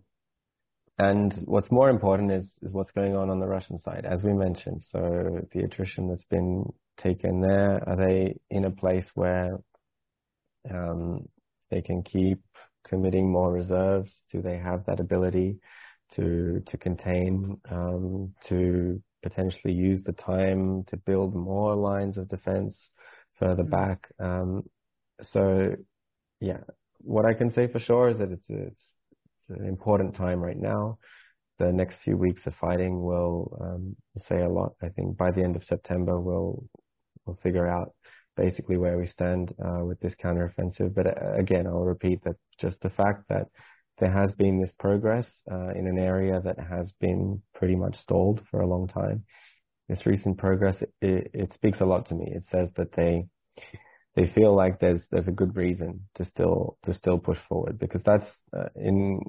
and 0.98 1.34
what's 1.46 1.70
more 1.70 1.88
important 1.88 2.30
is, 2.32 2.50
is 2.62 2.72
what's 2.72 2.90
going 2.92 3.16
on 3.16 3.30
on 3.30 3.40
the 3.40 3.46
Russian 3.46 3.78
side, 3.78 4.04
as 4.04 4.22
we 4.22 4.32
mentioned. 4.32 4.82
So 4.90 5.40
the 5.52 5.60
attrition 5.60 6.08
that's 6.08 6.26
been 6.26 6.64
taken 7.02 7.40
there, 7.40 7.82
are 7.88 7.96
they 7.96 8.38
in 8.50 8.66
a 8.66 8.70
place 8.70 9.06
where 9.14 9.58
um, 10.70 11.28
they 11.70 11.80
can 11.80 12.02
keep 12.02 12.40
committing 12.86 13.30
more 13.30 13.52
reserves? 13.52 14.10
Do 14.30 14.42
they 14.42 14.58
have 14.58 14.84
that 14.86 15.00
ability 15.00 15.58
to 16.16 16.62
to 16.68 16.76
contain, 16.76 17.58
um, 17.70 18.34
to 18.48 19.02
potentially 19.22 19.72
use 19.72 20.02
the 20.04 20.12
time 20.12 20.84
to 20.88 20.96
build 20.98 21.34
more 21.34 21.74
lines 21.74 22.18
of 22.18 22.28
defense 22.28 22.76
further 23.38 23.62
mm-hmm. 23.62 23.70
back? 23.70 24.08
Um, 24.20 24.64
so, 25.32 25.74
yeah, 26.40 26.58
what 26.98 27.24
I 27.24 27.34
can 27.34 27.50
say 27.50 27.66
for 27.68 27.78
sure 27.78 28.10
is 28.10 28.18
that 28.18 28.30
it's, 28.30 28.44
it's 28.48 28.84
an 29.48 29.66
important 29.66 30.14
time 30.14 30.40
right 30.40 30.58
now. 30.58 30.98
The 31.58 31.72
next 31.72 31.98
few 32.02 32.16
weeks 32.16 32.46
of 32.46 32.54
fighting 32.56 33.02
will 33.02 33.56
um, 33.60 33.96
say 34.28 34.42
a 34.42 34.48
lot. 34.48 34.72
I 34.82 34.88
think 34.88 35.16
by 35.16 35.30
the 35.30 35.42
end 35.42 35.56
of 35.56 35.64
September, 35.64 36.20
we'll 36.20 36.64
we'll 37.24 37.38
figure 37.42 37.68
out 37.68 37.92
basically 38.36 38.78
where 38.78 38.98
we 38.98 39.06
stand 39.06 39.54
uh, 39.64 39.84
with 39.84 40.00
this 40.00 40.14
counteroffensive. 40.22 40.94
But 40.94 41.06
uh, 41.06 41.34
again, 41.34 41.66
I'll 41.66 41.84
repeat 41.84 42.24
that 42.24 42.36
just 42.60 42.80
the 42.80 42.90
fact 42.90 43.24
that 43.28 43.46
there 43.98 44.10
has 44.10 44.32
been 44.32 44.60
this 44.60 44.72
progress 44.78 45.26
uh, 45.50 45.70
in 45.70 45.86
an 45.86 45.98
area 45.98 46.40
that 46.44 46.58
has 46.58 46.92
been 47.00 47.42
pretty 47.54 47.76
much 47.76 47.96
stalled 47.98 48.42
for 48.50 48.60
a 48.60 48.66
long 48.66 48.88
time. 48.88 49.24
This 49.88 50.06
recent 50.06 50.38
progress, 50.38 50.76
it, 51.00 51.30
it 51.34 51.52
speaks 51.52 51.80
a 51.80 51.84
lot 51.84 52.08
to 52.08 52.14
me. 52.14 52.32
It 52.34 52.44
says 52.50 52.70
that 52.76 52.92
they 52.96 53.26
they 54.14 54.30
feel 54.34 54.54
like 54.54 54.80
there's 54.80 55.02
there's 55.10 55.28
a 55.28 55.32
good 55.32 55.56
reason 55.56 56.06
to 56.16 56.24
still 56.24 56.76
to 56.84 56.94
still 56.94 57.18
push 57.18 57.38
forward 57.48 57.78
because 57.78 58.02
that's 58.04 58.26
uh, 58.56 58.68
in 58.76 59.20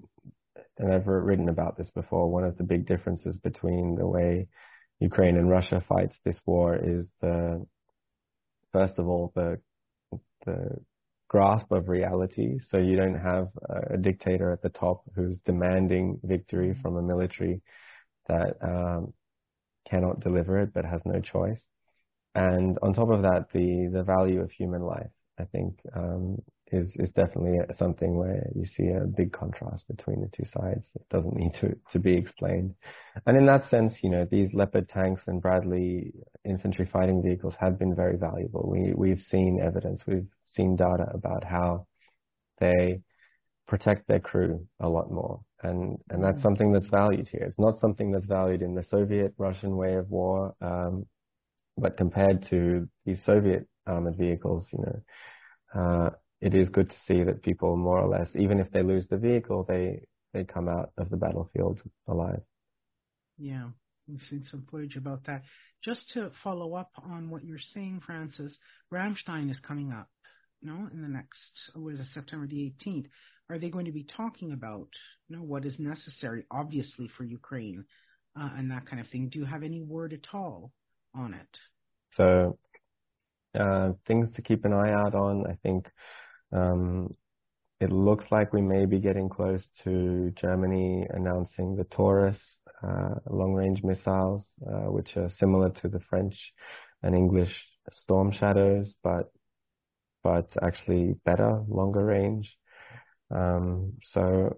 and 0.78 0.94
I've 0.94 1.08
written 1.08 1.50
about 1.50 1.78
this 1.78 1.90
before. 1.92 2.30
One 2.30 2.44
of 2.44 2.58
the 2.58 2.64
big 2.64 2.88
differences 2.88 3.38
between 3.38 3.96
the 3.96 4.08
way 4.08 4.48
Ukraine 5.00 5.38
and 5.38 5.50
Russia 5.50 5.84
fights 5.88 6.16
this 6.26 6.40
war 6.46 6.76
is 6.76 7.06
the 7.22 7.66
first 8.72 8.98
of 8.98 9.08
all 9.08 9.32
the 9.36 9.60
the 10.46 10.78
grasp 11.30 11.72
of 11.72 11.90
reality. 11.90 12.60
So 12.70 12.78
you 12.78 12.96
don't 12.96 13.20
have 13.20 13.48
a, 13.70 13.96
a 13.96 13.98
dictator 13.98 14.52
at 14.52 14.62
the 14.62 14.70
top 14.70 15.04
who's 15.16 15.38
demanding 15.46 16.20
victory 16.24 16.70
mm-hmm. 16.70 16.82
from 16.82 16.98
a 16.98 17.02
military 17.02 17.62
that 18.28 18.56
um, 18.62 19.14
cannot 19.90 20.20
deliver 20.20 20.60
it 20.60 20.74
but 20.74 20.86
has 20.86 21.02
no 21.06 21.20
choice. 21.22 21.62
And 22.36 22.78
on 22.82 22.94
top 22.94 23.10
of 23.10 23.22
that, 23.22 23.48
the, 23.54 23.90
the 23.94 24.04
value 24.04 24.42
of 24.42 24.52
human 24.52 24.82
life, 24.82 25.12
I 25.40 25.46
think, 25.46 25.76
um, 25.96 26.38
is, 26.72 26.92
is 26.96 27.12
definitely 27.12 27.60
something 27.78 28.18
where 28.18 28.48
you 28.56 28.66
see 28.66 28.90
a 28.90 29.06
big 29.06 29.32
contrast 29.32 29.88
between 29.88 30.22
the 30.22 30.30
two 30.36 30.46
sides. 30.52 30.86
It 30.96 31.08
doesn't 31.10 31.36
need 31.36 31.54
to, 31.62 31.76
to 31.92 32.00
be 32.00 32.16
explained. 32.16 32.74
And 33.28 33.38
in 33.38 33.46
that 33.46 33.70
sense, 33.70 33.94
you 34.02 34.10
know, 34.10 34.28
these 34.30 34.50
Leopard 34.54 34.90
tanks 34.90 35.22
and 35.28 35.42
Bradley 35.42 36.12
infantry 36.44 36.90
fighting 36.92 37.22
vehicles 37.22 37.54
have 37.60 37.78
been 37.78 37.96
very 37.96 38.18
valuable. 38.18 38.68
We, 38.68 38.94
we've 38.96 39.22
seen 39.30 39.60
evidence, 39.64 40.02
we've 40.08 40.28
seen 40.48 40.76
data 40.76 41.06
about 41.14 41.44
how 41.44 41.86
they 42.60 43.02
protect 43.68 44.08
their 44.08 44.20
crew 44.20 44.66
a 44.80 44.90
lot 44.90 45.12
more. 45.12 45.42
And, 45.62 45.98
and 46.10 46.24
that's 46.24 46.40
mm. 46.40 46.44
something 46.44 46.72
that's 46.74 46.88
valued 46.88 47.28
here. 47.32 47.44
It's 47.44 47.60
not 47.60 47.80
something 47.80 48.12
that's 48.12 48.28
valued 48.28 48.62
in 48.62 48.76
the 48.76 48.84
Soviet 48.90 49.34
Russian 49.38 49.78
way 49.78 49.94
of 49.94 50.10
war. 50.10 50.56
Um, 50.62 51.06
but 51.78 51.98
compared 51.98 52.48
to 52.50 52.88
these 53.06 53.20
Soviet 53.26 53.68
armored 53.88 54.18
vehicles, 54.18 54.66
you 54.72 54.80
know, 54.80 55.82
uh, 55.82 56.10
it 56.42 56.54
is 56.54 56.70
good 56.70 56.90
to 56.90 56.96
see 57.08 57.24
that 57.24 57.42
people 57.42 57.76
more 57.78 58.00
or 58.00 58.08
less, 58.08 58.30
even 58.36 58.60
if 58.60 58.72
they 58.72 58.84
lose 58.84 59.06
the 59.10 59.18
vehicle, 59.18 59.66
they 59.68 60.06
they 60.34 60.44
come 60.44 60.68
out 60.68 60.92
of 60.98 61.10
the 61.10 61.18
battlefield 61.18 61.80
alive. 62.08 62.42
Yeah, 63.38 63.70
we've 64.08 64.22
seen 64.30 64.44
some 64.50 64.66
footage 64.70 64.96
about 64.96 65.26
that. 65.26 65.44
Just 65.84 66.10
to 66.14 66.32
follow 66.44 66.74
up 66.74 66.92
on 66.98 67.30
what 67.30 67.44
you're 67.44 67.60
saying, 67.74 68.02
Francis, 68.06 68.58
Ramstein 68.92 69.52
is 69.52 69.60
coming 69.60 69.92
up, 69.92 70.10
know, 70.64 70.90
in 70.94 71.02
the 71.02 71.10
next, 71.10 71.52
what 71.76 71.94
is 71.94 72.00
it, 72.00 72.08
September 72.14 72.48
the 72.48 72.74
18th. 72.86 73.06
Are 73.50 73.60
they 73.60 73.70
going 73.70 73.86
to 73.86 73.92
be 73.92 74.06
talking 74.06 74.54
about, 74.54 74.88
you 75.28 75.36
know, 75.36 75.44
what 75.44 75.66
is 75.66 75.78
necessary, 75.78 76.46
obviously, 76.50 77.10
for 77.18 77.24
Ukraine 77.24 77.86
uh, 78.40 78.50
and 78.58 78.72
that 78.72 78.86
kind 78.86 79.02
of 79.02 79.08
thing? 79.10 79.30
Do 79.30 79.40
you 79.40 79.46
have 79.46 79.64
any 79.64 79.82
word 79.82 80.14
at 80.14 80.34
all 80.34 80.72
on 81.16 81.34
it. 81.34 81.58
So 82.16 82.58
uh, 83.60 83.94
things 84.08 84.30
to 84.36 84.42
keep 84.42 84.66
an 84.66 84.74
eye 84.74 84.92
out 84.92 85.16
on. 85.16 85.46
I 85.48 85.56
think 85.64 85.90
um, 86.52 87.16
it 87.80 87.92
looks 87.92 88.26
like 88.32 88.54
we 88.54 88.62
may 88.62 88.86
be 88.86 89.00
getting 89.00 89.30
close 89.30 89.64
to 89.84 90.32
Germany 90.40 91.06
announcing 91.10 91.76
the 91.76 91.84
Taurus 91.86 92.38
uh, 92.84 93.16
long-range 93.30 93.84
missiles, 93.84 94.44
uh, 94.68 94.92
which 94.92 95.16
are 95.18 95.30
similar 95.40 95.70
to 95.70 95.88
the 95.88 96.00
French 96.10 96.36
and 97.02 97.16
English 97.16 97.54
Storm 97.92 98.32
Shadows, 98.32 98.94
but 99.04 99.32
but 100.24 100.48
actually 100.62 101.16
better, 101.26 101.62
longer 101.68 102.06
range. 102.06 102.56
Um, 103.30 103.94
so 104.14 104.58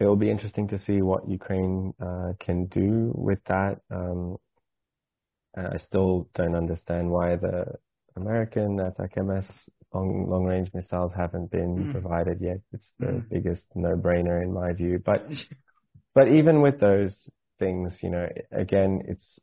it 0.00 0.06
will 0.06 0.16
be 0.16 0.30
interesting 0.30 0.68
to 0.68 0.80
see 0.86 1.02
what 1.02 1.28
Ukraine 1.28 1.92
uh, 2.00 2.32
can 2.40 2.66
do 2.66 3.12
with 3.14 3.40
that. 3.46 3.80
Um, 3.90 4.36
I 5.56 5.78
still 5.78 6.28
don't 6.34 6.54
understand 6.54 7.10
why 7.10 7.36
the 7.36 7.64
American 8.16 8.78
ATACMS 8.78 9.46
long 9.94 10.28
long 10.28 10.44
range 10.44 10.70
missiles 10.74 11.12
haven't 11.16 11.50
been 11.50 11.76
mm. 11.76 11.92
provided 11.92 12.40
yet. 12.40 12.60
It's 12.72 12.88
the 12.98 13.06
mm. 13.06 13.28
biggest 13.30 13.64
no 13.74 13.96
brainer 13.96 14.42
in 14.42 14.52
my 14.52 14.72
view. 14.72 15.00
But 15.04 15.26
but 16.14 16.28
even 16.28 16.60
with 16.60 16.80
those 16.80 17.14
things, 17.58 17.92
you 18.02 18.10
know, 18.10 18.28
again, 18.52 19.02
it's 19.06 19.38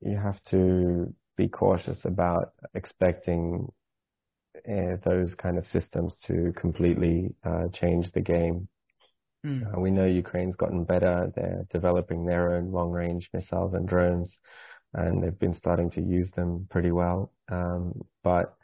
you 0.00 0.16
have 0.16 0.42
to 0.50 1.12
be 1.36 1.48
cautious 1.48 1.98
about 2.04 2.52
expecting 2.74 3.68
uh, 4.68 4.96
those 5.04 5.34
kind 5.34 5.58
of 5.58 5.66
systems 5.72 6.14
to 6.26 6.52
completely 6.56 7.34
uh, 7.44 7.68
change 7.72 8.10
the 8.12 8.20
game. 8.20 8.68
Mm. 9.44 9.76
Uh, 9.76 9.80
we 9.80 9.90
know 9.90 10.06
Ukraine's 10.06 10.56
gotten 10.56 10.84
better. 10.84 11.30
They're 11.36 11.66
developing 11.72 12.24
their 12.24 12.54
own 12.54 12.72
long 12.72 12.90
range 12.90 13.28
missiles 13.32 13.74
and 13.74 13.86
drones 13.86 14.34
and 14.96 15.22
they've 15.22 15.38
been 15.38 15.54
starting 15.54 15.90
to 15.90 16.00
use 16.00 16.28
them 16.34 16.66
pretty 16.70 16.90
well. 16.90 17.30
Um, 17.50 18.02
but 18.24 18.56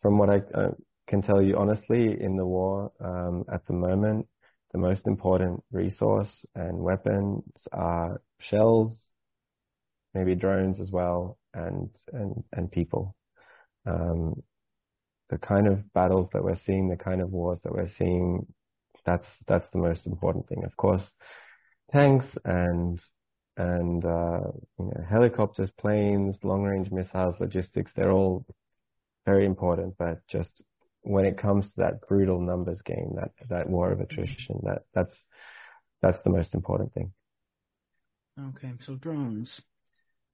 from 0.00 0.18
what 0.18 0.30
I 0.30 0.38
uh, 0.54 0.70
can 1.06 1.22
tell 1.22 1.42
you 1.42 1.56
honestly, 1.56 2.16
in 2.20 2.36
the 2.36 2.46
war 2.46 2.90
um, 3.00 3.44
at 3.52 3.64
the 3.66 3.74
moment, 3.74 4.26
the 4.72 4.78
most 4.78 5.06
important 5.06 5.62
resource 5.70 6.30
and 6.54 6.78
weapons 6.78 7.44
are 7.72 8.20
shells, 8.40 8.98
maybe 10.14 10.34
drones 10.34 10.80
as 10.80 10.90
well, 10.90 11.38
and 11.54 11.90
and 12.12 12.42
and 12.54 12.72
people. 12.72 13.14
Um, 13.86 14.42
the 15.28 15.38
kind 15.38 15.66
of 15.66 15.92
battles 15.92 16.28
that 16.32 16.42
we're 16.42 16.60
seeing, 16.66 16.88
the 16.88 16.96
kind 16.96 17.20
of 17.20 17.30
wars 17.30 17.58
that 17.64 17.72
we're 17.72 17.90
seeing, 17.98 18.46
that's 19.04 19.26
that's 19.46 19.66
the 19.72 19.78
most 19.78 20.06
important 20.06 20.48
thing. 20.48 20.64
Of 20.64 20.76
course, 20.76 21.02
tanks 21.92 22.26
and 22.44 22.98
and 23.56 24.04
uh, 24.04 24.40
you 24.78 24.86
know, 24.86 25.04
helicopters, 25.08 25.70
planes, 25.78 26.36
long-range 26.42 26.90
missiles, 26.90 27.34
logistics, 27.40 27.90
they're 27.94 28.12
all 28.12 28.46
very 29.26 29.44
important. 29.46 29.94
But 29.98 30.26
just 30.28 30.62
when 31.02 31.24
it 31.24 31.38
comes 31.38 31.66
to 31.66 31.72
that 31.78 32.06
brutal 32.08 32.40
numbers 32.40 32.80
game, 32.82 33.12
that 33.16 33.32
that 33.48 33.68
war 33.68 33.92
of 33.92 34.00
attrition, 34.00 34.60
that 34.62 34.82
that's 34.94 35.14
that's 36.00 36.22
the 36.24 36.30
most 36.30 36.54
important 36.54 36.92
thing. 36.94 37.12
Okay, 38.40 38.72
so 38.86 38.94
drones, 38.94 39.60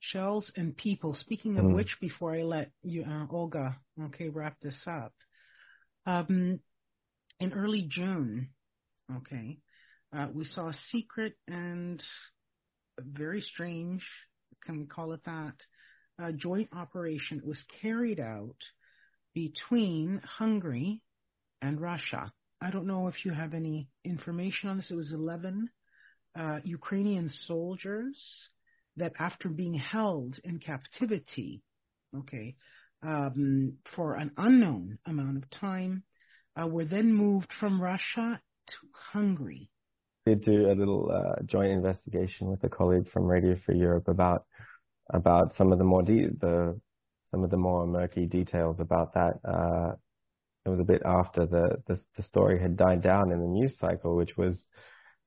shells, 0.01 0.51
and 0.57 0.77
people. 0.77 1.15
Speaking 1.15 1.59
of 1.59 1.65
mm. 1.65 1.75
which, 1.75 1.97
before 2.01 2.35
I 2.35 2.43
let 2.43 2.71
you, 2.83 3.05
uh, 3.05 3.27
Olga, 3.31 3.77
okay, 4.05 4.29
wrap 4.29 4.57
this 4.63 4.79
up. 4.87 5.13
Um, 6.07 6.61
in 7.41 7.53
early 7.53 7.87
June, 7.91 8.51
okay, 9.17 9.59
uh, 10.17 10.29
we 10.33 10.45
saw 10.45 10.69
a 10.69 10.79
secret 10.91 11.35
and 11.49 12.03
very 13.01 13.41
strange, 13.41 14.03
can 14.65 14.79
we 14.79 14.87
call 14.87 15.13
it 15.13 15.21
that, 15.25 15.55
uh, 16.21 16.33
joint 16.33 16.69
operation 16.73 17.41
was 17.45 17.63
carried 17.81 18.21
out 18.21 18.57
between 19.35 20.21
Hungary 20.25 21.01
and 21.63 21.81
Russia. 21.81 22.33
I 22.61 22.71
don't 22.71 22.87
know 22.87 23.09
if 23.09 23.25
you 23.25 23.33
have 23.33 23.55
any 23.55 23.89
information 24.05 24.69
on 24.69 24.79
this. 24.79 24.91
It 24.91 24.97
was 24.97 25.13
11 25.13 25.71
uh, 26.39 26.59
Ukrainian 26.65 27.31
soldiers 27.47 28.19
that, 28.97 29.13
after 29.19 29.49
being 29.49 29.75
held 29.75 30.39
in 30.43 30.59
captivity, 30.59 31.63
okay, 32.17 32.57
um, 33.03 33.79
for 33.95 34.15
an 34.15 34.33
unknown 34.37 34.99
amount 35.07 35.37
of 35.37 35.51
time, 35.51 36.03
uh, 36.61 36.67
were 36.67 36.85
then 36.85 37.13
moved 37.13 37.53
from 37.61 37.81
Russia 37.81 38.41
to 38.67 38.77
Hungary 39.13 39.71
did 40.29 40.45
do 40.45 40.71
a 40.71 40.75
little 40.75 41.11
uh, 41.11 41.43
joint 41.45 41.73
investigation 41.73 42.49
with 42.49 42.63
a 42.65 42.69
colleague 42.69 43.11
from 43.13 43.25
Radio 43.25 43.57
Free 43.65 43.79
Europe 43.79 44.09
about 44.09 44.45
about 45.11 45.55
some 45.57 45.73
of 45.73 45.79
the 45.79 45.85
more 45.85 46.03
de- 46.03 46.29
the 46.41 46.79
some 47.31 47.45
of 47.45 47.51
the 47.51 47.57
more 47.57 47.87
murky 47.87 48.27
details 48.27 48.77
about 48.81 49.15
that. 49.15 49.35
Uh, 49.45 49.95
it 50.65 50.71
was 50.71 50.81
a 50.81 50.85
bit 50.85 51.03
after 51.05 51.47
the, 51.47 51.83
the, 51.87 51.99
the 52.17 52.23
story 52.23 52.61
had 52.61 52.77
died 52.77 53.03
down 53.03 53.33
in 53.33 53.41
the 53.41 53.47
news 53.47 53.73
cycle, 53.81 54.17
which 54.17 54.37
was 54.37 54.55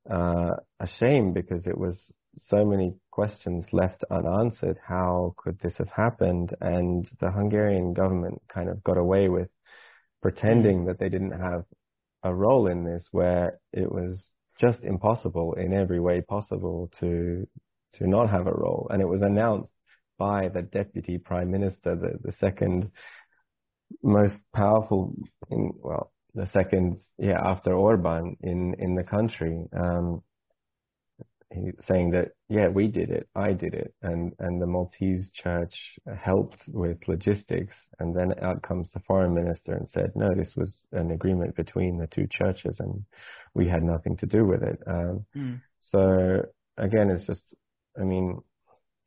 uh, 0.09 0.55
a 0.79 0.87
shame 0.99 1.33
because 1.33 1.65
it 1.65 1.77
was 1.77 1.95
so 2.47 2.65
many 2.65 2.93
questions 3.11 3.65
left 3.71 4.03
unanswered. 4.09 4.77
How 4.87 5.33
could 5.37 5.59
this 5.59 5.73
have 5.77 5.89
happened? 5.89 6.55
And 6.59 7.07
the 7.19 7.31
Hungarian 7.31 7.93
government 7.93 8.41
kind 8.53 8.69
of 8.69 8.83
got 8.83 8.97
away 8.97 9.29
with 9.29 9.49
pretending 10.21 10.85
that 10.85 10.99
they 10.99 11.09
didn't 11.09 11.39
have 11.39 11.65
a 12.23 12.33
role 12.33 12.67
in 12.67 12.83
this, 12.83 13.05
where 13.11 13.59
it 13.73 13.91
was 13.91 14.23
just 14.59 14.79
impossible 14.83 15.53
in 15.53 15.73
every 15.73 15.99
way 15.99 16.21
possible 16.21 16.91
to 16.99 17.47
to 17.95 18.07
not 18.07 18.29
have 18.29 18.47
a 18.47 18.53
role. 18.53 18.87
And 18.89 19.01
it 19.01 19.07
was 19.07 19.21
announced 19.21 19.71
by 20.17 20.49
the 20.49 20.61
deputy 20.61 21.17
prime 21.17 21.51
minister, 21.51 21.95
the, 21.95 22.17
the 22.23 22.33
second 22.39 22.91
most 24.01 24.35
powerful, 24.53 25.13
in, 25.49 25.73
well, 25.77 26.11
the 26.33 26.49
second, 26.53 26.97
yeah, 27.17 27.41
after 27.43 27.73
Orban 27.73 28.37
in 28.41 28.75
in 28.79 28.95
the 28.95 29.03
country. 29.03 29.65
Um, 29.77 30.23
saying 31.87 32.11
that 32.11 32.29
yeah 32.49 32.67
we 32.67 32.87
did 32.87 33.09
it. 33.09 33.27
I 33.35 33.53
did 33.53 33.73
it. 33.73 33.93
And 34.01 34.33
and 34.39 34.61
the 34.61 34.67
maltese 34.67 35.29
church 35.33 35.73
helped 36.17 36.61
with 36.67 36.97
logistics. 37.07 37.75
And 37.99 38.15
then 38.15 38.33
out 38.41 38.61
comes 38.63 38.87
the 38.93 39.01
foreign 39.01 39.33
minister 39.33 39.73
and 39.73 39.89
said 39.93 40.11
no 40.15 40.33
this 40.35 40.53
was 40.55 40.85
an 40.91 41.11
agreement 41.11 41.55
between 41.55 41.97
the 41.97 42.07
two 42.07 42.27
churches 42.31 42.77
and 42.79 43.03
we 43.53 43.67
had 43.67 43.83
nothing 43.83 44.17
to 44.17 44.25
do 44.25 44.45
with 44.45 44.63
it. 44.63 44.79
Um, 44.87 45.25
mm. 45.35 45.61
so 45.81 46.41
again 46.77 47.09
it's 47.09 47.27
just 47.27 47.41
i 47.99 48.03
mean 48.03 48.39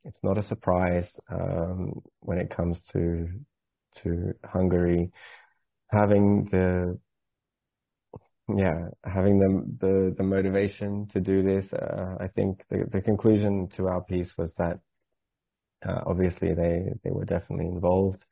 it's 0.05 0.22
not 0.22 0.36
a 0.36 0.47
surprise 0.49 1.09
um, 1.32 1.92
when 2.20 2.38
it 2.38 2.55
comes 2.55 2.78
to 2.92 3.26
to 4.03 4.32
hungary 4.45 5.11
having 5.90 6.47
the 6.51 6.99
yeah, 8.49 8.88
having 9.05 9.38
the, 9.38 9.86
the, 9.86 10.14
the 10.18 10.22
motivation 10.22 11.09
to 11.12 11.20
do 11.20 11.42
this, 11.42 11.64
uh, 11.72 12.16
I 12.20 12.28
think 12.28 12.62
the, 12.70 12.84
the 12.92 13.01
conclusion 13.01 13.68
to 13.76 13.88
our 13.88 14.03
piece 14.03 14.30
was 14.36 14.51
that 14.59 14.80
uh, 15.86 16.01
obviously 16.07 16.55
they, 16.55 16.92
they 17.03 17.11
were 17.11 17.24
definitely 17.24 17.66
involved 17.66 18.24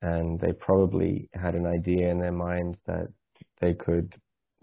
and 0.00 0.40
they 0.40 0.52
probably 0.52 1.28
had 1.32 1.54
an 1.54 1.66
idea 1.66 2.10
in 2.10 2.18
their 2.18 2.32
mind 2.32 2.76
that 2.86 3.08
they 3.60 3.74
could 3.74 4.14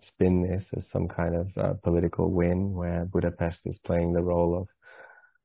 spin 0.07 0.43
this 0.43 0.65
as 0.75 0.83
some 0.91 1.07
kind 1.07 1.35
of 1.35 1.47
uh, 1.57 1.73
political 1.83 2.31
win 2.31 2.73
where 2.73 3.05
Budapest 3.05 3.59
is 3.65 3.77
playing 3.85 4.13
the 4.13 4.23
role 4.23 4.57
of 4.61 4.67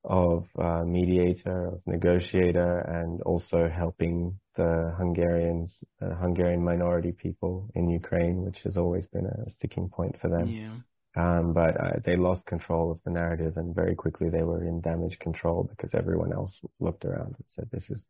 of 0.07 0.45
uh, 0.63 0.85
mediator, 0.85 1.69
of 1.69 1.81
negotiator, 1.87 2.81
and 2.81 3.23
also 3.23 3.71
helping 3.75 4.39
the 4.57 4.95
Hungarians, 4.97 5.73
uh, 6.01 6.15
Hungarian 6.15 6.63
minority 6.65 7.13
people 7.13 7.71
in 7.75 7.89
Ukraine, 7.89 8.43
which 8.43 8.59
has 8.65 8.77
always 8.77 9.07
been 9.07 9.27
a 9.27 9.51
sticking 9.51 9.89
point 9.89 10.17
for 10.21 10.29
them. 10.29 10.49
Yeah. 10.49 10.77
Um, 11.17 11.53
but 11.53 11.81
uh, 11.81 11.93
they 12.05 12.17
lost 12.17 12.45
control 12.47 12.91
of 12.91 12.99
the 13.05 13.11
narrative, 13.11 13.57
and 13.57 13.75
very 13.75 13.95
quickly 13.95 14.31
they 14.31 14.43
were 14.43 14.65
in 14.65 14.81
damage 14.81 15.19
control 15.21 15.65
because 15.65 15.91
everyone 15.95 16.33
else 16.33 16.53
looked 16.81 17.05
around 17.05 17.37
and 17.37 17.45
said, 17.55 17.69
"This 17.71 17.85
is 17.89 18.05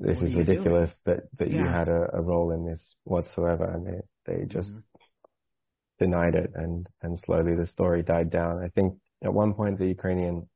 this 0.00 0.16
what 0.16 0.26
is 0.26 0.34
ridiculous 0.34 0.90
that 1.06 1.28
that 1.38 1.50
yeah. 1.50 1.60
you 1.60 1.64
had 1.66 1.88
a, 1.88 2.10
a, 2.12 2.20
role 2.20 2.50
in 2.52 2.66
this 2.66 2.80
whatsoever," 3.04 3.64
and 3.64 3.86
they 3.86 4.00
they 4.26 4.44
just 4.44 4.68
mm-hmm. 4.68 4.80
denied 5.98 6.34
it, 6.34 6.52
and 6.54 6.86
and 7.00 7.18
slowly 7.24 7.54
the 7.54 7.66
story 7.66 8.02
died 8.02 8.30
down. 8.30 8.62
I 8.62 8.68
think 8.68 8.94
at 9.24 9.32
one 9.32 9.54
point 9.54 9.78
the 9.78 9.86
Ukrainian 9.86 10.46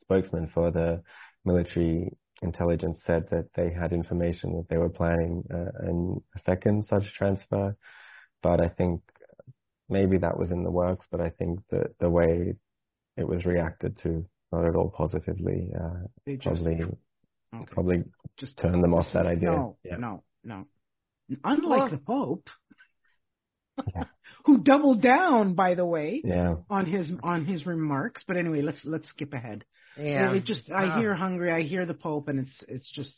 spokesman 0.00 0.50
for 0.54 0.70
the 0.70 1.02
military 1.44 2.16
intelligence 2.42 2.98
said 3.06 3.28
that 3.30 3.48
they 3.54 3.70
had 3.72 3.92
information 3.92 4.56
that 4.56 4.68
they 4.68 4.76
were 4.76 4.88
planning 4.88 5.44
uh, 5.52 5.88
a 5.88 6.38
second 6.44 6.86
such 6.88 7.04
transfer, 7.16 7.76
but 8.42 8.60
I 8.60 8.68
think 8.68 9.00
maybe 9.88 10.18
that 10.18 10.38
was 10.38 10.50
in 10.50 10.64
the 10.64 10.70
works. 10.70 11.06
But 11.10 11.20
I 11.20 11.30
think 11.30 11.60
that 11.70 11.94
the 12.00 12.10
way 12.10 12.54
it 13.16 13.28
was 13.28 13.44
reacted 13.44 13.98
to, 14.02 14.24
not 14.52 14.66
at 14.66 14.74
all 14.74 14.90
positively, 14.90 15.70
uh, 15.74 16.06
just, 16.28 16.42
probably 16.42 16.82
okay. 16.82 17.64
probably 17.70 18.04
just 18.38 18.56
turned 18.58 18.82
them 18.82 18.94
off 18.94 19.06
that 19.14 19.26
idea. 19.26 19.50
No, 19.50 19.76
yeah. 19.84 19.96
no, 19.96 20.22
no. 20.42 20.66
Unlike 21.42 21.78
well, 21.80 21.90
the 21.90 21.98
Pope, 21.98 22.48
yeah. 23.94 24.04
who 24.44 24.58
doubled 24.58 25.02
down, 25.02 25.54
by 25.54 25.74
the 25.74 25.86
way, 25.86 26.20
yeah. 26.22 26.56
on 26.68 26.86
his 26.86 27.10
on 27.22 27.46
his 27.46 27.64
remarks. 27.64 28.24
But 28.26 28.36
anyway, 28.36 28.62
let's 28.62 28.80
let's 28.84 29.08
skip 29.08 29.32
ahead. 29.32 29.64
Yeah. 29.96 30.32
It 30.32 30.44
just 30.44 30.70
I 30.70 30.98
hear 30.98 31.14
Hungary, 31.14 31.52
I 31.52 31.66
hear 31.66 31.86
the 31.86 31.94
Pope, 31.94 32.28
and 32.28 32.40
it's 32.40 32.64
it's 32.68 32.90
just 32.92 33.14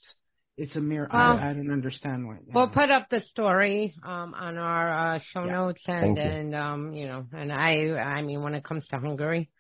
it's 0.57 0.75
a 0.77 0.81
mere. 0.81 1.09
Well, 1.13 1.23
I, 1.23 1.51
I 1.51 1.53
don't 1.53 1.71
understand 1.71 2.27
what. 2.27 2.39
We'll 2.47 2.69
put 2.69 2.91
up 2.91 3.09
the 3.11 3.21
story 3.31 3.95
um, 4.03 4.35
on 4.35 4.57
our 4.57 5.17
uh, 5.17 5.19
show 5.33 5.45
yeah. 5.45 5.53
notes, 5.53 5.83
and 5.87 6.19
and 6.19 6.55
um, 6.55 6.93
you 6.93 7.07
know, 7.07 7.27
and 7.33 7.53
I 7.53 7.93
I 7.93 8.23
mean, 8.23 8.43
when 8.43 8.55
it 8.55 8.65
comes 8.65 8.87
to 8.89 8.99
Hungary, 8.99 9.51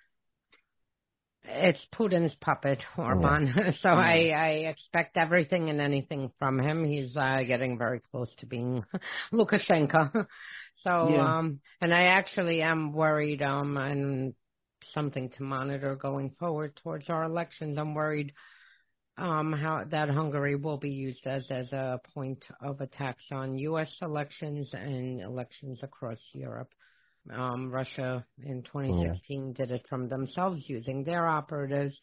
it's 1.45 1.81
Putin's 1.95 2.35
puppet 2.41 2.79
Orban. 2.97 3.53
Yeah. 3.55 3.71
so 3.83 3.89
yeah. 3.89 3.95
I 3.95 4.14
I 4.31 4.49
expect 4.71 5.17
everything 5.17 5.69
and 5.69 5.81
anything 5.81 6.33
from 6.39 6.59
him. 6.59 6.85
He's 6.85 7.14
uh, 7.17 7.39
getting 7.47 7.79
very 7.79 8.01
close 8.11 8.31
to 8.39 8.47
being 8.47 8.85
Lukashenko. 9.33 10.27
So 10.85 11.09
yeah. 11.11 11.39
um, 11.39 11.59
and 11.81 11.93
I 11.93 12.03
actually 12.03 12.62
am 12.62 12.93
worried 12.93 13.43
um, 13.43 13.77
and 13.77 14.35
something 14.97 15.31
to 15.37 15.43
monitor 15.43 15.95
going 15.95 16.31
forward 16.39 16.73
towards 16.83 17.09
our 17.11 17.25
elections. 17.25 17.77
I'm 17.79 17.95
worried 17.95 18.33
um, 19.19 19.53
how 19.53 19.85
that 19.91 20.09
Hungary 20.09 20.57
will 20.57 20.79
be 20.79 20.91
used 20.91 21.27
as 21.27 21.45
as 21.51 21.71
a 21.73 22.01
point 22.15 22.43
of 22.61 22.81
attacks 22.81 23.25
on 23.31 23.59
U.S. 23.59 23.91
elections 24.03 24.69
and 24.73 25.21
elections 25.21 25.81
across 25.83 26.19
Europe. 26.33 26.73
Um, 27.35 27.73
Russia 27.73 28.25
in 28.45 28.63
2016 28.63 29.49
yeah. 29.49 29.53
did 29.57 29.75
it 29.75 29.85
from 29.89 30.09
themselves 30.09 30.63
using 30.69 31.05
their 31.05 31.27
operatives. 31.27 31.95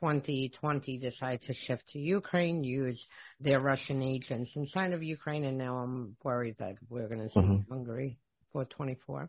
2020 0.00 0.98
decided 0.98 1.42
to 1.42 1.54
shift 1.66 1.82
to 1.92 1.98
Ukraine, 1.98 2.64
use 2.64 2.98
their 3.38 3.60
Russian 3.60 4.00
agents 4.00 4.50
inside 4.54 4.92
of 4.94 5.02
Ukraine, 5.02 5.44
and 5.44 5.58
now 5.58 5.76
I'm 5.76 6.16
worried 6.24 6.56
that 6.58 6.76
we're 6.88 7.08
going 7.08 7.20
to 7.20 7.28
see 7.28 7.40
mm-hmm. 7.40 7.70
Hungary 7.70 8.18
for 8.52 8.64
24. 8.64 9.28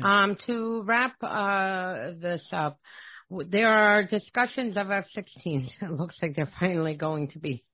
Um, 0.00 0.36
to 0.46 0.82
wrap 0.84 1.16
uh, 1.22 2.12
this 2.20 2.42
up, 2.52 2.78
there 3.30 3.70
are 3.70 4.04
discussions 4.04 4.76
of 4.76 4.90
F-16s. 4.90 5.70
It 5.80 5.90
looks 5.90 6.16
like 6.22 6.36
they're 6.36 6.52
finally 6.60 6.94
going 6.94 7.28
to 7.28 7.38
be 7.38 7.64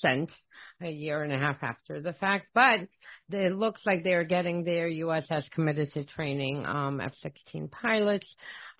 sent 0.00 0.30
a 0.80 0.90
year 0.90 1.22
and 1.22 1.32
a 1.32 1.38
half 1.38 1.62
after 1.62 2.00
the 2.00 2.12
fact, 2.14 2.46
but 2.54 2.80
it 3.30 3.54
looks 3.54 3.80
like 3.86 4.02
they're 4.02 4.24
getting 4.24 4.64
their 4.64 4.88
U.S. 4.88 5.24
has 5.28 5.44
committed 5.52 5.92
to 5.92 6.04
training 6.04 6.66
um, 6.66 7.00
F-16 7.00 7.70
pilots. 7.70 8.26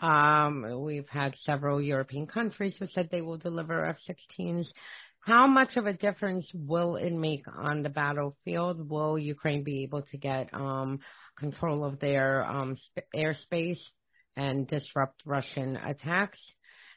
Um, 0.01 0.83
we've 0.83 1.09
had 1.09 1.35
several 1.45 1.81
European 1.81 2.27
countries 2.27 2.75
who 2.79 2.87
said 2.89 3.09
they 3.11 3.23
will 3.23 3.39
deliver 3.39 3.85
F-16s. 3.85 4.67
How 5.23 5.47
much 5.47 5.77
of 5.77 5.87
a 5.87 5.93
difference 5.93 6.51
will 6.53 6.97
it 6.97 7.13
make 7.13 7.45
on 7.47 7.85
the 7.85 7.89
battlefield? 7.89 8.91
Will 8.91 9.17
Ukraine 9.17 9.63
be 9.63 9.85
able 9.85 10.03
to 10.03 10.17
get 10.17 10.53
um, 10.53 10.99
control 11.39 11.85
of 11.85 12.01
their 12.01 12.45
um, 12.45 12.77
sp- 12.77 13.07
airspace 13.15 13.79
and 14.37 14.67
disrupt 14.67 15.23
Russian 15.25 15.77
attacks? 15.77 16.41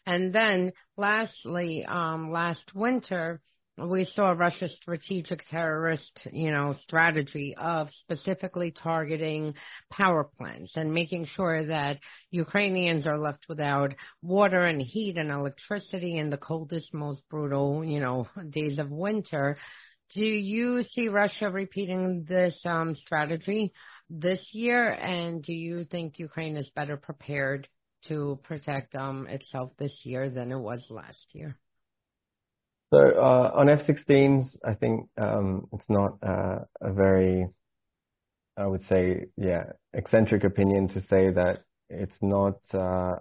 And 0.07 0.33
then, 0.33 0.73
lastly, 0.97 1.85
um, 1.85 2.31
last 2.31 2.73
winter, 2.73 3.41
we 3.77 4.05
saw 4.15 4.31
Russia's 4.31 4.73
strategic 4.77 5.41
terrorist, 5.49 6.11
you 6.31 6.49
know, 6.49 6.75
strategy 6.83 7.55
of 7.57 7.89
specifically 8.01 8.71
targeting 8.71 9.53
power 9.91 10.23
plants 10.37 10.71
and 10.75 10.93
making 10.93 11.27
sure 11.35 11.65
that 11.67 11.99
Ukrainians 12.31 13.05
are 13.05 13.17
left 13.17 13.45
without 13.49 13.93
water 14.21 14.65
and 14.65 14.81
heat 14.81 15.17
and 15.17 15.29
electricity 15.29 16.17
in 16.17 16.29
the 16.29 16.37
coldest, 16.37 16.93
most 16.93 17.21
brutal, 17.29 17.83
you 17.83 17.99
know, 17.99 18.27
days 18.49 18.79
of 18.79 18.89
winter. 18.89 19.57
Do 20.13 20.25
you 20.25 20.83
see 20.93 21.09
Russia 21.09 21.49
repeating 21.49 22.25
this 22.29 22.55
um, 22.63 22.95
strategy 22.95 23.73
this 24.09 24.39
year? 24.53 24.89
And 24.89 25.43
do 25.43 25.51
you 25.51 25.83
think 25.85 26.17
Ukraine 26.17 26.55
is 26.55 26.69
better 26.75 26.95
prepared 26.95 27.67
to 28.07 28.39
protect 28.43 28.95
um, 28.95 29.27
itself 29.27 29.71
this 29.77 29.93
year 30.03 30.29
than 30.29 30.51
it 30.51 30.59
was 30.59 30.81
last 30.89 31.25
year? 31.33 31.57
So 32.95 33.09
uh, 33.09 33.51
on 33.53 33.67
F-16s, 33.67 34.45
I 34.63 34.73
think 34.73 35.09
um, 35.17 35.67
it's 35.73 35.89
not 35.89 36.17
uh, 36.25 36.59
a 36.79 36.93
very, 36.93 37.45
I 38.55 38.67
would 38.67 38.83
say, 38.87 39.25
yeah, 39.35 39.63
eccentric 39.91 40.45
opinion 40.45 40.87
to 40.93 41.01
say 41.01 41.29
that 41.29 41.63
it's 41.89 42.15
not 42.21 42.55
uh, 42.73 43.15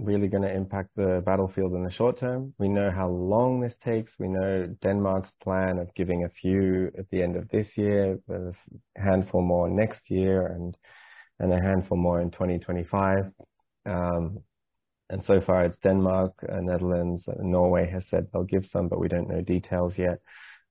really 0.00 0.26
going 0.26 0.42
to 0.42 0.52
impact 0.52 0.88
the 0.96 1.22
battlefield 1.24 1.74
in 1.74 1.84
the 1.84 1.92
short 1.92 2.18
term. 2.18 2.52
We 2.58 2.68
know 2.68 2.90
how 2.90 3.08
long 3.10 3.60
this 3.60 3.74
takes. 3.84 4.10
We 4.18 4.26
know 4.26 4.66
Denmark's 4.82 5.30
plan 5.40 5.78
of 5.78 5.94
giving 5.94 6.24
a 6.24 6.28
few 6.28 6.90
at 6.98 7.08
the 7.12 7.22
end 7.22 7.36
of 7.36 7.48
this 7.50 7.68
year, 7.76 8.18
a 8.28 9.00
handful 9.00 9.42
more 9.42 9.70
next 9.70 10.00
year, 10.08 10.48
and 10.48 10.76
and 11.38 11.52
a 11.52 11.60
handful 11.60 11.96
more 11.96 12.20
in 12.20 12.32
2025. 12.32 13.26
Um, 13.86 14.40
and 15.14 15.22
so 15.26 15.40
far 15.40 15.64
it's 15.64 15.78
Denmark, 15.78 16.32
uh, 16.52 16.60
Netherlands, 16.60 17.22
uh, 17.28 17.34
Norway 17.40 17.88
has 17.88 18.02
said 18.10 18.26
they'll 18.32 18.42
give 18.42 18.66
some, 18.72 18.88
but 18.88 18.98
we 18.98 19.06
don't 19.06 19.28
know 19.28 19.40
details 19.42 19.92
yet. 19.96 20.18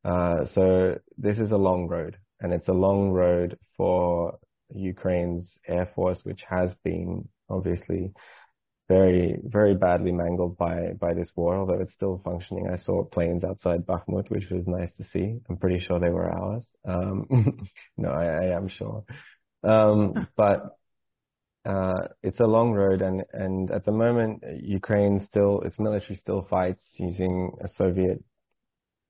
Uh, 0.04 0.46
so 0.54 1.00
this 1.18 1.38
is 1.38 1.52
a 1.52 1.58
long 1.58 1.88
road, 1.88 2.18
and 2.42 2.52
it's 2.52 2.68
a 2.68 2.74
long 2.74 3.12
road 3.12 3.58
for 3.78 4.38
Ukraine's 4.76 5.58
air 5.66 5.90
force, 5.96 6.20
which 6.24 6.42
has 6.50 6.72
been 6.84 7.30
obviously 7.50 8.12
very, 8.90 9.40
very 9.46 9.76
badly 9.76 10.12
mangled 10.12 10.58
by, 10.58 10.92
by 11.00 11.14
this 11.14 11.30
war, 11.38 11.56
although 11.56 11.80
it's 11.80 11.94
still 11.94 12.22
functioning. 12.26 12.68
I 12.68 12.84
saw 12.84 13.06
planes 13.06 13.46
outside 13.46 13.86
Bakhmut, 13.86 14.30
which 14.30 14.50
was 14.52 14.68
nice 14.68 14.92
to 14.98 15.06
see. 15.14 15.40
I'm 15.50 15.56
pretty 15.56 15.80
sure 15.80 16.02
they 16.02 16.10
were 16.10 16.30
ours. 16.30 16.66
Um, 16.86 17.26
no, 17.98 18.10
I, 18.10 18.26
I, 18.26 18.58
am 18.58 18.68
sure. 18.68 19.06
Um, 19.64 20.28
but, 20.36 20.78
uh, 21.66 22.08
it's 22.22 22.40
a 22.40 22.46
long 22.46 22.72
road 22.72 23.02
and, 23.02 23.24
and 23.34 23.72
at 23.72 23.86
the 23.86 23.92
moment, 23.92 24.44
Ukraine 24.62 25.26
still, 25.30 25.62
its 25.62 25.80
military 25.80 26.18
still 26.18 26.46
fights 26.50 26.82
using 26.96 27.52
a 27.64 27.68
Soviet 27.78 28.22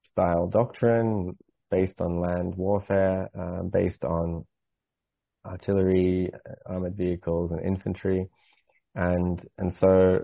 style 0.04 0.48
doctrine 0.48 1.36
based 1.72 2.00
on 2.00 2.20
land 2.20 2.56
warfare, 2.56 3.30
uh, 3.38 3.64
based 3.64 4.04
on 4.06 4.46
artillery, 5.46 6.32
armored 6.68 6.96
vehicles 6.96 7.52
and 7.52 7.62
infantry. 7.66 8.30
And, 8.94 9.42
and 9.58 9.74
so 9.80 10.20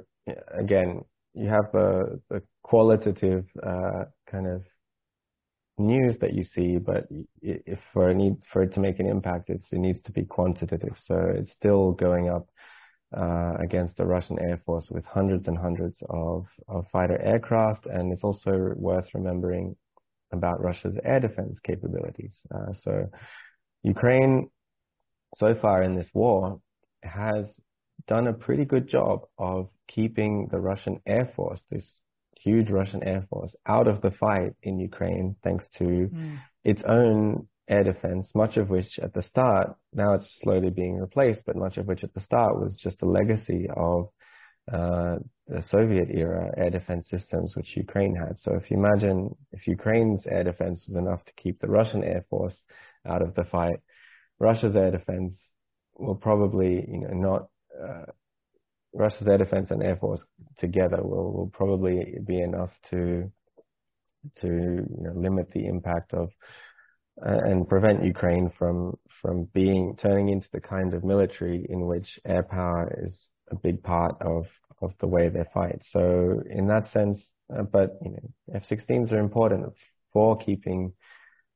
again, 0.56 1.02
you 1.34 1.50
have 1.50 1.72
the, 1.74 2.22
the 2.30 2.44
qualitative, 2.62 3.46
uh, 3.66 4.04
kind 4.30 4.48
of 4.48 4.64
news 5.80 6.16
that 6.22 6.34
you 6.34 6.44
see, 6.44 6.78
but 6.78 7.08
if 7.42 7.80
for 7.94 8.10
a 8.10 8.14
need 8.14 8.36
for 8.52 8.64
it 8.64 8.74
to 8.74 8.80
make 8.80 9.00
an 9.00 9.08
impact, 9.08 9.50
it 9.50 9.62
needs 9.72 10.02
to 10.04 10.12
be 10.12 10.24
quantitative. 10.24 10.96
So 11.06 11.16
it's 11.36 11.52
still 11.54 11.92
going 11.94 12.30
up 12.30 12.50
uh, 13.16 13.56
against 13.60 13.98
the 13.98 14.06
Russian 14.06 14.38
Air 14.40 14.62
Force 14.66 14.88
with 14.92 15.06
hundreds 15.06 15.48
and 15.48 15.58
hundreds 15.58 15.98
of, 16.10 16.46
of 16.68 16.86
fighter 16.92 17.20
aircraft, 17.22 17.86
and 17.86 18.14
it's 18.14 18.24
also 18.24 18.74
worth 18.76 19.08
remembering 19.14 19.76
about 20.32 20.62
Russia's 20.62 20.96
air 21.04 21.20
defense 21.20 21.58
capabilities. 21.64 22.36
Uh, 22.54 22.74
so 22.84 23.10
Ukraine, 23.84 24.50
so 25.38 25.56
far 25.60 25.82
in 25.82 25.96
this 25.96 26.10
war, 26.14 26.62
has 27.02 27.46
done 28.08 28.28
a 28.28 28.34
pretty 28.34 28.66
good 28.66 28.88
job 28.88 29.22
of 29.38 29.70
keeping 29.88 30.48
the 30.52 30.60
Russian 30.60 31.00
Air 31.08 31.32
Force, 31.36 31.62
this 31.72 31.86
huge 32.44 32.70
Russian 32.70 33.04
Air 33.04 33.26
Force, 33.30 33.56
out 33.68 33.88
of 33.88 34.02
the 34.02 34.12
fight 34.12 34.54
in 34.64 34.80
Ukraine 34.80 35.36
thanks 35.44 35.66
to 35.78 35.84
mm. 35.84 36.40
its 36.64 36.82
own 36.88 37.48
air 37.70 37.84
defense, 37.84 38.28
much 38.34 38.58
of 38.58 38.70
which 38.70 38.98
at 39.02 39.14
the 39.14 39.22
start, 39.24 39.76
now 39.94 40.14
it's 40.14 40.28
slowly 40.42 40.72
being 40.72 40.98
replaced, 40.98 41.42
but 41.46 41.56
much 41.56 41.78
of 41.78 41.86
which 41.86 42.04
at 42.04 42.14
the 42.14 42.22
start 42.22 42.60
was 42.60 42.76
just 42.82 43.02
a 43.02 43.06
legacy 43.06 43.68
of 43.76 44.10
uh, 44.72 45.18
the 45.48 45.64
Soviet 45.70 46.10
era 46.12 46.52
air 46.58 46.70
defense 46.70 47.08
systems 47.10 47.56
which 47.56 47.76
Ukraine 47.76 48.16
had. 48.16 48.38
So 48.42 48.56
if 48.56 48.70
you 48.70 48.78
imagine 48.78 49.36
if 49.52 49.68
Ukraine's 49.68 50.22
air 50.28 50.44
defense 50.44 50.84
was 50.88 50.98
enough 50.98 51.24
to 51.26 51.34
keep 51.42 51.60
the 51.60 51.68
Russian 51.68 52.04
air 52.04 52.26
force 52.30 52.56
out 53.08 53.22
of 53.22 53.36
the 53.36 53.46
fight, 53.46 53.80
Russia's 54.40 54.76
air 54.76 54.92
defense 54.92 55.34
will 55.98 56.16
probably, 56.16 56.86
you 56.88 57.02
know, 57.02 57.14
not 57.14 57.48
uh, 57.82 58.12
Russia's 58.94 59.28
air 59.28 59.38
defense 59.38 59.70
and 59.72 59.84
air 59.84 59.98
force 59.98 60.22
together 60.58 61.00
will, 61.02 61.32
will 61.32 61.52
probably 61.54 62.18
be 62.26 62.42
enough 62.42 62.72
to 62.92 63.32
to 64.42 64.48
you 64.48 65.04
know, 65.04 65.14
limit 65.16 65.50
the 65.54 65.66
impact 65.66 66.14
of 66.14 66.30
uh, 67.26 67.38
and 67.46 67.68
prevent 67.68 68.04
Ukraine 68.04 68.52
from 68.58 68.98
from 69.22 69.48
being 69.54 69.96
turning 70.02 70.30
into 70.30 70.48
the 70.52 70.62
kind 70.62 70.94
of 70.94 71.04
military 71.04 71.66
in 71.70 71.86
which 71.86 72.20
air 72.26 72.44
power 72.44 72.92
is 73.04 73.14
a 73.52 73.56
big 73.56 73.82
part 73.84 74.16
of 74.22 74.46
of 74.82 74.94
the 75.00 75.08
way 75.08 75.30
they 75.30 75.44
fight. 75.54 75.82
So 75.92 76.42
in 76.50 76.68
that 76.68 76.92
sense, 76.94 77.20
uh, 77.54 77.64
but 77.64 77.98
you 78.02 78.12
know, 78.12 78.56
F-16s 78.56 79.12
are 79.12 79.20
important 79.20 79.74
for 80.14 80.38
keeping 80.38 80.94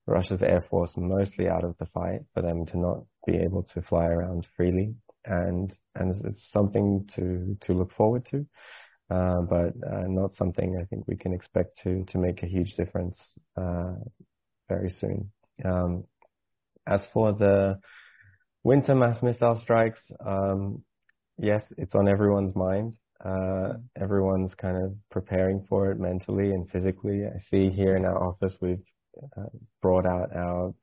Russia's 0.06 0.42
air 0.42 0.66
force 0.70 0.92
mostly 0.98 1.48
out 1.48 1.64
of 1.64 1.76
the 1.80 1.86
fight, 1.88 2.22
for 2.34 2.42
them 2.42 2.66
to 2.68 2.78
not 2.78 3.04
be 3.26 3.38
able 3.38 3.64
to 3.74 3.82
fly 3.84 4.06
around 4.06 4.46
freely 4.58 4.96
and 5.26 5.74
and 5.96 6.26
it's 6.26 6.44
something 6.52 7.08
to 7.16 7.58
to 7.66 7.74
look 7.74 7.94
forward 7.96 8.28
to, 8.32 8.46
uh, 9.10 9.42
but 9.42 9.74
uh, 9.88 10.08
not 10.08 10.36
something 10.38 10.78
I 10.82 10.86
think 10.86 11.08
we 11.08 11.16
can 11.16 11.34
expect 11.34 11.80
to 11.84 12.04
to 12.12 12.18
make 12.18 12.44
a 12.44 12.48
huge 12.48 12.76
difference 12.76 13.18
uh, 13.58 13.96
very 14.70 14.94
soon. 15.00 15.32
Um, 15.64 16.06
as 16.88 17.02
for 17.14 17.34
the 17.34 17.80
winter 18.64 18.96
mass 18.96 19.22
missile 19.22 19.60
strikes, 19.62 20.02
um, 20.26 20.84
yes, 21.38 21.64
it's 21.78 21.96
on 21.96 22.08
everyone's 22.08 22.56
mind. 22.56 22.94
Uh, 23.24 23.74
everyone's 24.00 24.54
kind 24.56 24.84
of 24.84 24.94
preparing 25.10 25.66
for 25.70 25.92
it 25.92 26.00
mentally 26.00 26.52
and 26.52 26.70
physically. 26.70 27.24
I 27.26 27.40
see 27.50 27.70
here 27.70 27.96
in 27.96 28.04
our 28.04 28.22
office 28.22 28.58
we've 28.60 28.84
uh, 29.38 29.46
brought 29.82 30.06
out 30.06 30.36
our 30.36 30.74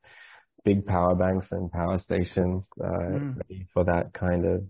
big 0.64 0.86
power 0.86 1.14
banks 1.14 1.46
and 1.50 1.70
power 1.70 1.98
stations 2.00 2.62
uh, 2.82 2.86
mm. 2.86 3.36
ready 3.36 3.66
for 3.72 3.84
that 3.84 4.12
kind 4.12 4.44
of 4.44 4.62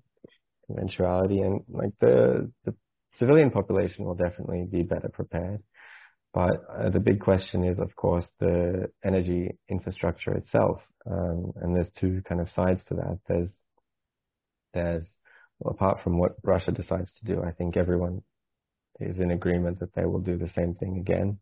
eventuality. 0.71 1.41
And 1.41 1.63
like 1.69 1.93
the 2.01 2.51
the 2.65 2.75
civilian 3.19 3.51
population 3.51 4.05
will 4.05 4.15
definitely 4.15 4.67
be 4.71 4.83
better 4.83 5.09
prepared. 5.09 5.63
But 6.33 6.63
uh, 6.73 6.91
the 6.91 7.01
big 7.01 7.21
question 7.21 7.65
is, 7.65 7.79
of 7.79 7.95
course, 7.97 8.25
the 8.39 8.89
energy 9.05 9.51
infrastructure 9.69 10.33
itself. 10.33 10.81
Um, 11.11 11.53
and 11.57 11.75
there's 11.75 11.91
two 11.99 12.23
kind 12.29 12.41
of 12.41 12.49
sides 12.55 12.83
to 12.89 12.95
that. 12.95 13.19
There's 13.29 13.51
there's 14.75 15.15
well, 15.59 15.75
apart 15.75 16.03
from 16.03 16.19
what 16.19 16.37
Russia 16.43 16.73
decides 16.73 17.13
to 17.19 17.35
do, 17.35 17.43
I 17.43 17.53
think 17.53 17.77
everyone 17.77 18.23
is 18.99 19.19
in 19.19 19.31
agreement 19.31 19.81
that 19.81 19.95
they 19.95 20.05
will 20.05 20.21
do 20.21 20.37
the 20.37 20.51
same 20.55 20.75
thing 20.75 20.99
again. 20.99 21.39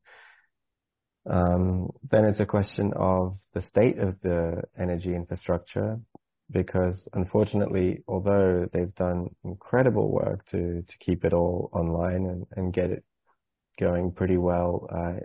Um, 1.28 1.90
then 2.10 2.24
it's 2.24 2.40
a 2.40 2.46
question 2.46 2.92
of 2.96 3.36
the 3.54 3.62
state 3.62 3.98
of 3.98 4.16
the 4.22 4.62
energy 4.78 5.14
infrastructure, 5.14 6.00
because 6.50 7.06
unfortunately, 7.12 8.02
although 8.08 8.66
they've 8.72 8.94
done 8.94 9.28
incredible 9.44 10.10
work 10.10 10.46
to, 10.50 10.82
to 10.82 10.98
keep 11.00 11.24
it 11.24 11.34
all 11.34 11.68
online 11.72 12.26
and, 12.26 12.46
and 12.56 12.72
get 12.72 12.90
it 12.90 13.04
going 13.78 14.12
pretty 14.12 14.38
well, 14.38 14.88
uh, 14.90 15.20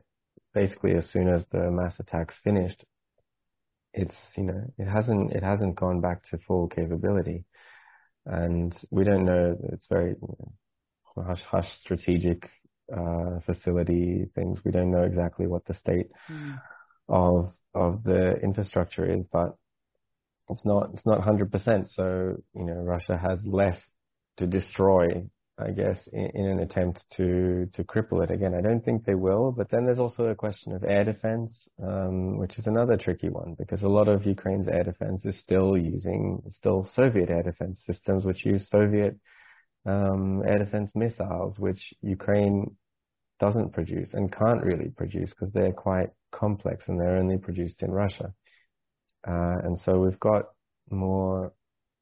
basically 0.54 0.96
as 0.96 1.10
soon 1.12 1.30
as 1.30 1.44
the 1.52 1.72
mass 1.72 1.94
attack's 2.00 2.36
finished, 2.44 2.84
it's, 3.94 4.16
you 4.36 4.44
know, 4.44 4.62
it 4.78 4.88
hasn't, 4.88 5.32
it 5.32 5.44
hasn't 5.44 5.76
gone 5.76 6.02
back 6.02 6.28
to 6.30 6.38
full 6.48 6.68
capability. 6.68 7.46
And 8.26 8.76
we 8.90 9.04
don't 9.04 9.26
know, 9.26 9.58
it's 9.72 9.88
very 9.88 10.16
you 10.22 10.36
know, 10.40 11.24
hush 11.24 11.42
hush 11.50 11.68
strategic 11.82 12.50
uh, 12.92 13.40
facility 13.46 14.26
things. 14.36 14.60
We 14.64 14.72
don't 14.72 14.92
know 14.92 15.04
exactly 15.04 15.48
what 15.48 15.66
the 15.66 15.76
state 15.76 16.10
mm. 16.30 16.60
of 17.08 17.52
of 17.74 18.04
the 18.04 18.34
infrastructure 18.44 19.06
is, 19.06 19.26
but 19.32 19.56
it's 20.50 20.66
not 20.66 20.92
it's 20.94 21.06
not 21.06 21.22
100%. 21.22 21.88
So 21.96 22.36
you 22.56 22.66
know, 22.66 22.76
Russia 22.76 23.18
has 23.18 23.40
less 23.46 23.78
to 24.38 24.48
destroy, 24.48 25.24
I 25.58 25.72
guess, 25.72 25.98
in, 26.12 26.30
in, 26.34 26.46
an 26.46 26.60
attempt 26.60 27.02
to 27.18 27.70
to 27.74 27.84
cripple 27.84 28.24
it. 28.24 28.32
Again, 28.32 28.54
I 28.54 28.62
don't 28.62 28.84
think 28.84 29.06
they 29.06 29.16
will. 29.16 29.52
But 29.52 29.70
then 29.72 29.86
there's 29.86 30.00
also 30.00 30.26
a 30.26 30.36
question 30.36 30.74
of 30.74 30.84
air 30.84 31.04
defense, 31.04 31.54
um, 31.82 32.38
which 32.38 32.58
is 32.58 32.68
another 32.68 32.98
tricky 32.98 33.30
one 33.30 33.56
because 33.58 33.84
a 33.84 33.88
lot 33.88 34.08
of 34.08 34.26
Ukraine's 34.26 34.68
air 34.68 34.84
defense 34.84 35.22
is 35.24 35.40
still 35.40 35.78
using 35.78 36.42
still 36.50 36.90
Soviet 36.96 37.30
air 37.30 37.44
defense 37.44 37.80
systems, 37.88 38.26
which 38.26 38.46
use 38.46 38.68
Soviet 38.70 39.18
um, 39.86 40.42
air 40.48 40.60
defense 40.60 40.92
missiles, 40.96 41.60
which 41.60 41.94
Ukraine 42.02 42.76
doesn't 43.40 43.74
produce 43.74 44.14
and 44.14 44.32
can't 44.36 44.64
really 44.64 44.90
produce 44.90 45.32
because 45.32 45.54
they're 45.54 45.74
quite 45.74 46.10
complex 46.32 46.86
and 46.88 47.00
they're 47.00 47.18
only 47.18 47.38
produced 47.38 47.82
in 47.82 47.92
Russia. 47.92 48.34
Uh, 49.28 49.58
and 49.64 49.78
so 49.86 50.00
we've 50.00 50.20
got 50.20 50.46
more 50.90 51.54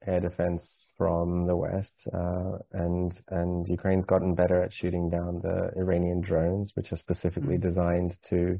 air 0.05 0.19
defense 0.19 0.63
from 0.97 1.45
the 1.45 1.55
West, 1.55 1.93
uh, 2.13 2.57
and 2.71 3.13
and 3.29 3.67
Ukraine's 3.67 4.05
gotten 4.05 4.33
better 4.35 4.61
at 4.63 4.73
shooting 4.73 5.09
down 5.09 5.41
the 5.41 5.71
Iranian 5.77 6.21
drones, 6.21 6.71
which 6.75 6.91
are 6.91 6.97
specifically 6.97 7.57
mm-hmm. 7.57 7.69
designed 7.69 8.13
to, 8.29 8.59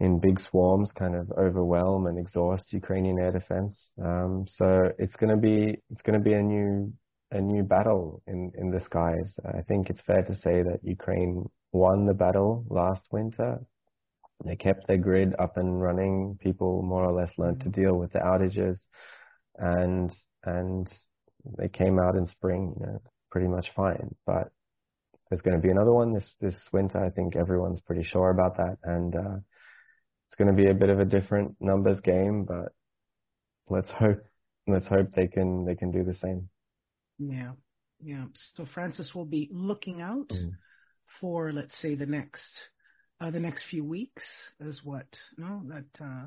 in 0.00 0.20
big 0.20 0.38
swarms, 0.50 0.90
kind 0.92 1.14
of 1.14 1.30
overwhelm 1.38 2.06
and 2.06 2.18
exhaust 2.18 2.72
Ukrainian 2.72 3.18
air 3.18 3.32
defense. 3.32 3.74
Um, 4.02 4.46
so 4.58 4.90
it's 4.98 5.16
going 5.16 5.30
to 5.30 5.40
be 5.40 5.78
it's 5.90 6.02
going 6.02 6.18
to 6.18 6.24
be 6.24 6.34
a 6.34 6.42
new 6.42 6.92
a 7.30 7.40
new 7.40 7.62
battle 7.62 8.22
in, 8.26 8.52
in 8.56 8.70
the 8.70 8.80
skies. 8.80 9.38
I 9.44 9.62
think 9.62 9.90
it's 9.90 10.00
fair 10.02 10.22
to 10.22 10.36
say 10.36 10.62
that 10.62 10.80
Ukraine 10.82 11.48
won 11.72 12.06
the 12.06 12.14
battle 12.14 12.64
last 12.68 13.02
winter. 13.10 13.60
They 14.44 14.56
kept 14.56 14.86
their 14.86 14.98
grid 14.98 15.34
up 15.38 15.56
and 15.56 15.80
running. 15.80 16.38
People 16.40 16.82
more 16.82 17.04
or 17.04 17.12
less 17.12 17.32
learned 17.38 17.60
to 17.62 17.68
deal 17.68 17.94
with 17.96 18.12
the 18.12 18.18
outages, 18.18 18.78
and 19.56 20.14
and 20.44 20.88
they 21.58 21.68
came 21.68 21.98
out 21.98 22.16
in 22.16 22.26
spring, 22.28 22.74
you 22.78 22.86
know, 22.86 23.02
pretty 23.30 23.48
much 23.48 23.68
fine. 23.74 24.14
But 24.26 24.50
there's 25.28 25.40
going 25.40 25.56
to 25.56 25.62
be 25.62 25.70
another 25.70 25.92
one 25.92 26.12
this 26.12 26.26
this 26.40 26.56
winter. 26.72 27.02
I 27.02 27.10
think 27.10 27.34
everyone's 27.34 27.80
pretty 27.80 28.04
sure 28.04 28.30
about 28.30 28.58
that, 28.58 28.76
and 28.84 29.16
uh, 29.16 29.36
it's 30.28 30.36
going 30.38 30.54
to 30.54 30.62
be 30.62 30.68
a 30.68 30.74
bit 30.74 30.90
of 30.90 31.00
a 31.00 31.04
different 31.04 31.56
numbers 31.60 32.00
game. 32.00 32.44
But 32.44 32.72
let's 33.68 33.90
hope 33.90 34.22
let's 34.66 34.86
hope 34.86 35.14
they 35.14 35.28
can 35.28 35.64
they 35.64 35.74
can 35.74 35.90
do 35.90 36.04
the 36.04 36.14
same. 36.14 36.48
Yeah, 37.18 37.52
yeah. 38.02 38.24
So 38.56 38.66
Francis 38.74 39.14
will 39.14 39.24
be 39.24 39.48
looking 39.52 40.00
out 40.00 40.28
mm. 40.28 40.52
for, 41.20 41.52
let's 41.52 41.74
say, 41.80 41.94
the 41.94 42.06
next 42.06 42.42
uh, 43.20 43.30
the 43.30 43.40
next 43.40 43.64
few 43.70 43.84
weeks 43.84 44.22
is 44.60 44.80
what 44.84 45.06
no 45.38 45.62
that 45.68 46.04
uh, 46.04 46.26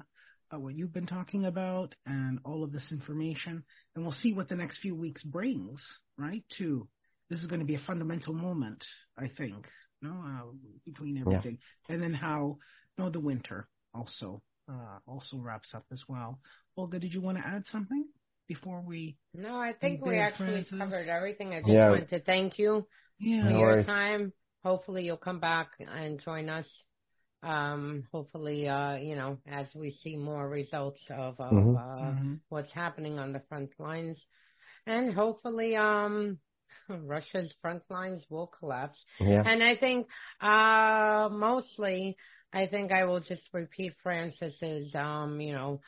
uh, 0.52 0.60
what 0.60 0.76
you've 0.76 0.94
been 0.94 1.06
talking 1.06 1.46
about 1.46 1.94
and 2.06 2.40
all 2.44 2.64
of 2.64 2.72
this 2.72 2.92
information, 2.92 3.64
and 3.96 4.04
we'll 4.04 4.14
see 4.14 4.34
what 4.34 4.50
the 4.50 4.56
next 4.56 4.80
few 4.80 4.96
weeks 4.96 5.24
brings. 5.24 5.80
Right? 6.18 6.44
To 6.58 6.88
this 7.30 7.40
is 7.42 7.48
going 7.48 7.62
to 7.62 7.68
be 7.68 7.76
a 7.76 7.82
fundamental 7.86 8.34
moment, 8.34 8.84
I 9.18 9.30
think. 9.38 9.68
No, 10.02 10.12
uh, 10.12 10.52
between 10.86 11.18
everything, 11.18 11.58
yeah. 11.88 11.94
and 11.94 12.02
then 12.02 12.14
how 12.14 12.58
you 12.98 13.04
know 13.04 13.10
the 13.10 13.20
winter 13.20 13.68
also 13.94 14.42
uh, 14.70 15.00
also 15.06 15.38
wraps 15.38 15.74
up 15.74 15.86
as 15.92 16.02
well. 16.08 16.40
Olga, 16.78 17.00
did 17.00 17.14
you 17.14 17.22
want 17.22 17.38
to 17.38 17.46
add 17.46 17.66
something 17.72 18.06
before 18.50 18.84
we? 18.86 19.16
No, 19.34 19.56
I 19.56 19.74
think 19.80 20.06
we 20.06 20.18
actually 20.18 20.66
Francis? 20.66 20.78
covered 20.78 21.08
everything. 21.08 21.54
I 21.54 21.60
just 21.60 21.70
yeah. 21.70 21.90
wanted 21.90 22.10
to 22.10 22.20
thank 22.20 22.60
you 22.60 22.86
yeah. 23.20 23.44
for 23.44 23.52
your 23.52 23.84
time. 23.84 24.34
Hopefully, 24.64 25.04
you'll 25.04 25.16
come 25.16 25.40
back 25.40 25.70
and 25.80 26.20
join 26.22 26.50
us. 26.50 26.66
Um, 27.42 28.04
hopefully, 28.12 28.68
uh, 28.68 28.96
you 28.96 29.16
know, 29.16 29.38
as 29.48 29.68
we 29.74 29.98
see 30.04 30.18
more 30.18 30.50
results 30.50 31.00
of, 31.10 31.40
of 31.40 31.54
mm-hmm. 31.54 31.78
Uh, 31.78 32.12
mm-hmm. 32.12 32.34
what's 32.50 32.74
happening 32.74 33.18
on 33.18 33.32
the 33.32 33.42
front 33.48 33.70
lines, 33.80 34.18
and 34.86 35.14
hopefully, 35.14 35.78
um, 35.78 36.40
Russia's 36.90 37.54
front 37.62 37.84
lines 37.90 38.24
will 38.30 38.52
collapse. 38.60 38.98
Yeah. 39.22 39.44
And 39.46 39.64
I 39.64 39.78
think 39.78 40.08
uh, 40.42 41.30
mostly 41.32 42.18
I 42.52 42.66
think 42.68 42.92
I 42.92 43.06
will 43.06 43.20
just 43.20 43.44
repeat 43.54 43.94
Francis's, 44.02 44.94
um, 44.96 45.40
you 45.40 45.54
know, 45.54 45.82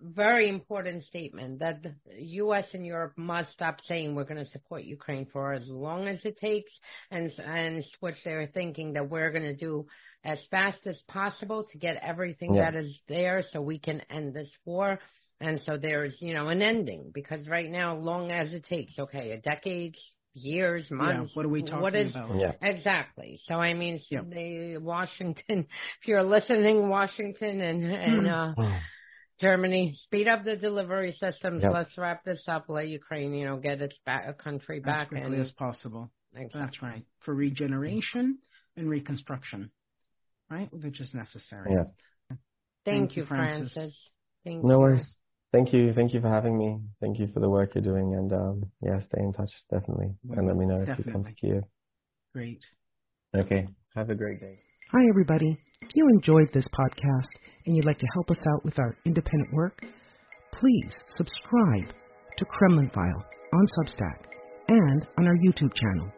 very 0.00 0.48
important 0.48 1.04
statement 1.04 1.60
that 1.60 1.82
the 1.82 1.92
U.S. 2.16 2.64
and 2.72 2.86
Europe 2.86 3.14
must 3.16 3.52
stop 3.52 3.78
saying 3.86 4.14
we're 4.14 4.24
going 4.24 4.44
to 4.44 4.50
support 4.50 4.84
Ukraine 4.84 5.26
for 5.32 5.52
as 5.52 5.66
long 5.66 6.08
as 6.08 6.18
it 6.24 6.38
takes, 6.38 6.70
and 7.10 7.30
and 7.38 7.84
switch 7.98 8.16
their 8.24 8.46
thinking 8.46 8.92
that 8.94 9.08
we're 9.08 9.30
going 9.30 9.44
to 9.44 9.56
do 9.56 9.86
as 10.24 10.38
fast 10.50 10.86
as 10.86 10.96
possible 11.08 11.64
to 11.70 11.78
get 11.78 11.96
everything 12.02 12.54
yeah. 12.54 12.70
that 12.70 12.78
is 12.78 12.94
there 13.08 13.44
so 13.52 13.60
we 13.60 13.78
can 13.78 14.02
end 14.10 14.34
this 14.34 14.50
war. 14.64 14.98
And 15.40 15.60
so 15.64 15.76
there's, 15.76 16.14
you 16.18 16.34
know, 16.34 16.48
an 16.48 16.62
ending 16.62 17.12
because 17.14 17.46
right 17.46 17.70
now, 17.70 17.96
long 17.96 18.32
as 18.32 18.52
it 18.52 18.64
takes, 18.66 18.98
okay, 18.98 19.30
a 19.30 19.40
decade, 19.40 19.94
years, 20.34 20.90
months. 20.90 21.30
Yeah, 21.30 21.34
what 21.34 21.46
are 21.46 21.50
we 21.50 21.62
talking 21.62 21.80
what 21.80 21.94
is, 21.94 22.10
about? 22.10 22.34
Yeah. 22.36 22.52
Exactly. 22.60 23.40
So 23.46 23.54
I 23.54 23.74
mean, 23.74 24.00
yeah. 24.10 24.20
the 24.22 24.78
Washington, 24.78 25.44
if 26.00 26.08
you're 26.08 26.22
listening, 26.22 26.88
Washington 26.88 27.60
and 27.60 27.84
and 27.84 28.26
hmm. 28.56 28.60
uh, 28.60 28.78
Germany, 29.40 29.96
speed 30.04 30.28
up 30.28 30.44
the 30.44 30.56
delivery 30.56 31.16
systems. 31.20 31.62
Yep. 31.62 31.72
Let's 31.72 31.98
wrap 31.98 32.24
this 32.24 32.42
up. 32.48 32.64
Let 32.68 32.88
Ukraine, 32.88 33.34
you 33.34 33.46
know, 33.46 33.56
get 33.56 33.80
its 33.80 33.96
back, 34.04 34.24
a 34.26 34.32
country 34.32 34.80
back 34.80 35.06
as 35.06 35.08
quickly 35.08 35.36
and, 35.36 35.46
as 35.46 35.52
possible. 35.52 36.10
Exactly. 36.34 36.60
That's 36.60 36.82
right. 36.82 37.04
For 37.24 37.34
regeneration 37.34 38.38
and 38.76 38.90
reconstruction, 38.90 39.70
right, 40.50 40.68
which 40.72 41.00
is 41.00 41.12
necessary. 41.14 41.72
Yeah. 41.72 41.84
Thank, 42.84 43.10
Thank 43.10 43.16
you, 43.16 43.26
Francis. 43.26 43.72
Francis. 43.72 43.96
Thank 44.44 44.64
no 44.64 44.74
you. 44.74 44.80
worries. 44.80 45.14
Thank 45.52 45.72
you. 45.72 45.92
Thank 45.94 46.12
you 46.12 46.20
for 46.20 46.28
having 46.28 46.58
me. 46.58 46.78
Thank 47.00 47.18
you 47.18 47.28
for 47.32 47.40
the 47.40 47.48
work 47.48 47.74
you're 47.74 47.82
doing. 47.82 48.14
And 48.14 48.32
um, 48.32 48.64
yeah, 48.82 49.00
stay 49.00 49.22
in 49.22 49.32
touch, 49.32 49.50
definitely. 49.70 50.14
and 50.30 50.46
let 50.46 50.56
me 50.56 50.66
know 50.66 50.84
definitely. 50.84 51.00
if 51.00 51.06
you 51.06 51.12
come 51.12 51.24
to 51.24 51.32
Kiev. 51.32 51.64
Great. 52.34 52.64
Okay. 53.34 53.68
Have 53.94 54.10
a 54.10 54.14
great 54.14 54.40
day. 54.40 54.60
Hi, 54.90 55.04
everybody. 55.10 55.54
If 55.82 55.90
you 55.94 56.08
enjoyed 56.08 56.48
this 56.54 56.66
podcast 56.72 57.28
and 57.66 57.76
you'd 57.76 57.84
like 57.84 57.98
to 57.98 58.06
help 58.14 58.30
us 58.30 58.38
out 58.38 58.64
with 58.64 58.78
our 58.78 58.96
independent 59.04 59.52
work, 59.52 59.78
please 60.58 60.92
subscribe 61.14 61.94
to 62.38 62.44
Kremlin 62.46 62.90
File 62.94 63.24
on 63.52 63.66
Substack 63.76 64.24
and 64.68 65.06
on 65.18 65.26
our 65.26 65.36
YouTube 65.44 65.74
channel. 65.74 66.10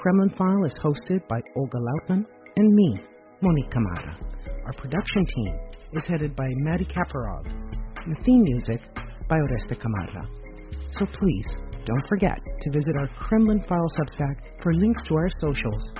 Kremlin 0.00 0.34
File 0.36 0.64
is 0.64 0.72
hosted 0.82 1.28
by 1.28 1.40
Olga 1.54 1.78
Lautman 1.78 2.26
and 2.56 2.74
me, 2.74 2.98
Monique 3.40 3.70
Camarra. 3.70 4.18
Our 4.66 4.72
production 4.72 5.24
team 5.36 5.54
is 5.92 6.02
headed 6.08 6.34
by 6.34 6.48
Maddie 6.56 6.86
Kaparov 6.86 7.46
and 8.04 8.16
theme 8.24 8.42
music 8.42 8.80
by 9.28 9.36
Oreste 9.36 9.80
Camarra. 9.80 10.28
So 10.98 11.06
please, 11.06 11.46
don't 11.86 12.08
forget 12.08 12.36
to 12.62 12.70
visit 12.72 12.96
our 12.96 13.06
Kremlin 13.28 13.62
File 13.68 13.92
Substack 13.96 14.60
for 14.60 14.74
links 14.74 15.02
to 15.06 15.14
our 15.14 15.30
socials 15.40 15.92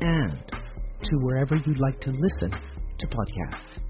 and 0.00 0.57
to 1.02 1.16
wherever 1.18 1.56
you'd 1.56 1.78
like 1.78 2.00
to 2.00 2.10
listen 2.10 2.50
to 2.98 3.06
podcasts. 3.06 3.87